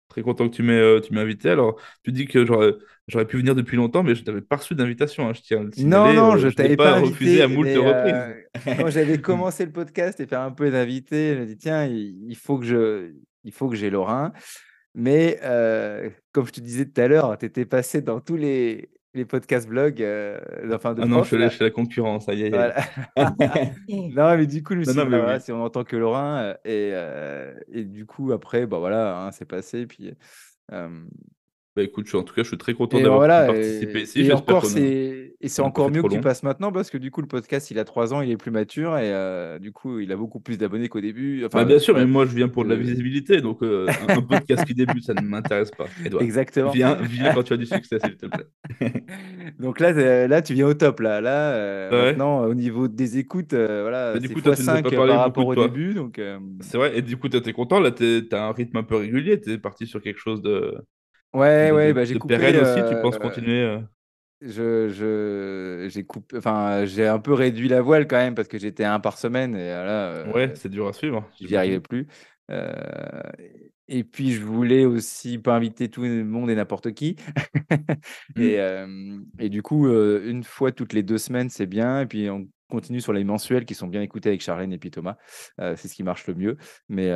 [0.08, 1.50] Très content que tu m'aies euh, invité.
[1.50, 5.28] Alors, tu dis que j'aurais pu venir depuis longtemps, mais je n'avais pas reçu d'invitation.
[5.28, 8.76] Hein, je tiens Non, non, euh, je, ne t'avais pas, refusé à moult reprises.
[8.78, 12.36] quand j'avais commencé le podcast et faire un peu d'invité, je me dit tiens, il,
[12.36, 13.12] faut que je,
[13.44, 14.30] il faut que j'ai Laurent.
[14.94, 15.38] Mais
[16.32, 19.68] comme je te disais tout à l'heure, tu étais passé dans tous les, les podcasts
[19.68, 20.38] blogs euh,
[20.72, 22.72] enfin de ah non, je suis, la concurrence, aïe, aïe,
[24.14, 26.52] non, mais du coup, je me suis dit, bah, si on entend que Laurent, euh,
[26.64, 29.86] et, euh, et du coup, après, bah voilà, hein, c'est passé.
[29.86, 30.12] Puis,
[31.76, 34.22] bah écoute, en tout cas, je suis très content d'avoir voilà, participé ici.
[34.22, 37.20] Et, encore, c'est, et c'est encore mieux que tu passes maintenant parce que du coup,
[37.20, 40.10] le podcast, il a trois ans, il est plus mature et euh, du coup, il
[40.10, 41.44] a beaucoup plus d'abonnés qu'au début.
[41.44, 43.86] Enfin, bah, bien sûr, mais moi, je viens pour de la euh, visibilité, donc euh,
[44.08, 45.84] un, podcast qui débute, ça ne m'intéresse pas.
[46.18, 46.70] Exactement.
[46.70, 48.92] Viens, viens quand tu as du succès, s'il te plaît.
[49.60, 50.98] donc là, là, tu viens au top.
[50.98, 55.94] Là, là maintenant, au niveau des écoutes, voilà, coup, c'est x5 par rapport au début.
[55.94, 56.20] Donc,
[56.62, 57.78] C'est vrai, et du coup, tu es content.
[57.78, 59.40] Là, tu as un rythme un peu régulier.
[59.40, 60.74] Tu es parti sur quelque chose de
[61.32, 62.34] Ouais, ouais, bah, j'ai coupé.
[62.36, 63.80] aussi, tu penses continuer euh?
[64.42, 68.58] Je, je, j'ai coupé, enfin, j'ai un peu réduit la voile quand même parce que
[68.58, 71.28] j'étais un par semaine et là, Ouais, c'est dur à suivre.
[71.38, 72.06] j'y arrivais plus.
[73.88, 77.16] et puis je voulais aussi pas inviter tout le monde et n'importe qui.
[78.36, 79.24] Et, mmh.
[79.38, 82.00] et du coup, une fois toutes les deux semaines, c'est bien.
[82.02, 82.28] Et puis
[82.70, 85.16] continue sur les mensuels qui sont bien écoutés avec Charlène et puis Thomas.
[85.58, 86.56] c'est ce qui marche le mieux.
[86.88, 87.10] Mais,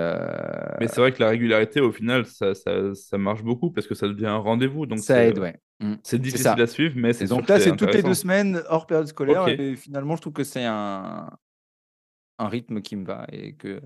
[0.81, 3.95] Mais c'est vrai que la régularité, au final, ça, ça, ça marche beaucoup parce que
[3.95, 4.87] ça devient un rendez-vous.
[4.87, 5.59] Donc ça aide, ouais.
[5.81, 5.95] Mmh.
[6.03, 9.07] C'est difficile à suivre, mais c'est donc là, c'est toutes les deux semaines hors période
[9.07, 9.49] scolaire.
[9.49, 11.31] Et finalement, je trouve que c'est un,
[12.39, 13.81] un rythme qui me va et que.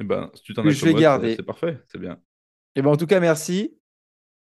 [0.00, 1.36] Eh ben, si tu t'en je vais garder.
[1.36, 2.12] C'est parfait, c'est bien.
[2.74, 3.74] Et eh ben, en tout cas, merci.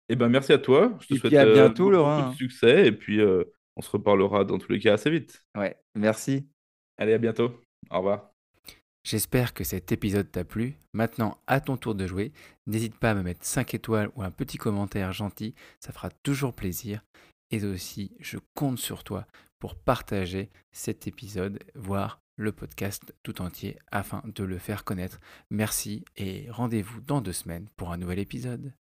[0.10, 0.98] Et eh ben, merci à toi.
[1.02, 2.30] Je te souhaite à bientôt, Laurent.
[2.30, 3.44] de succès et puis euh,
[3.78, 5.46] on se reparlera dans tous les cas assez vite.
[5.56, 6.50] Ouais, merci.
[6.98, 7.62] Allez, à bientôt.
[7.92, 8.32] Au revoir.
[9.04, 10.76] J'espère que cet épisode t'a plu.
[10.94, 12.34] Maintenant, à ton tour de jouer,
[12.66, 16.54] n'hésite pas à me mettre 5 étoiles ou un petit commentaire gentil, ça fera toujours
[16.54, 17.06] plaisir.
[17.52, 19.26] Et aussi, je compte sur toi
[19.60, 25.20] pour partager cet épisode, voire le podcast tout entier afin de le faire connaître.
[25.50, 28.74] Merci et rendez-vous dans deux semaines pour un nouvel épisode.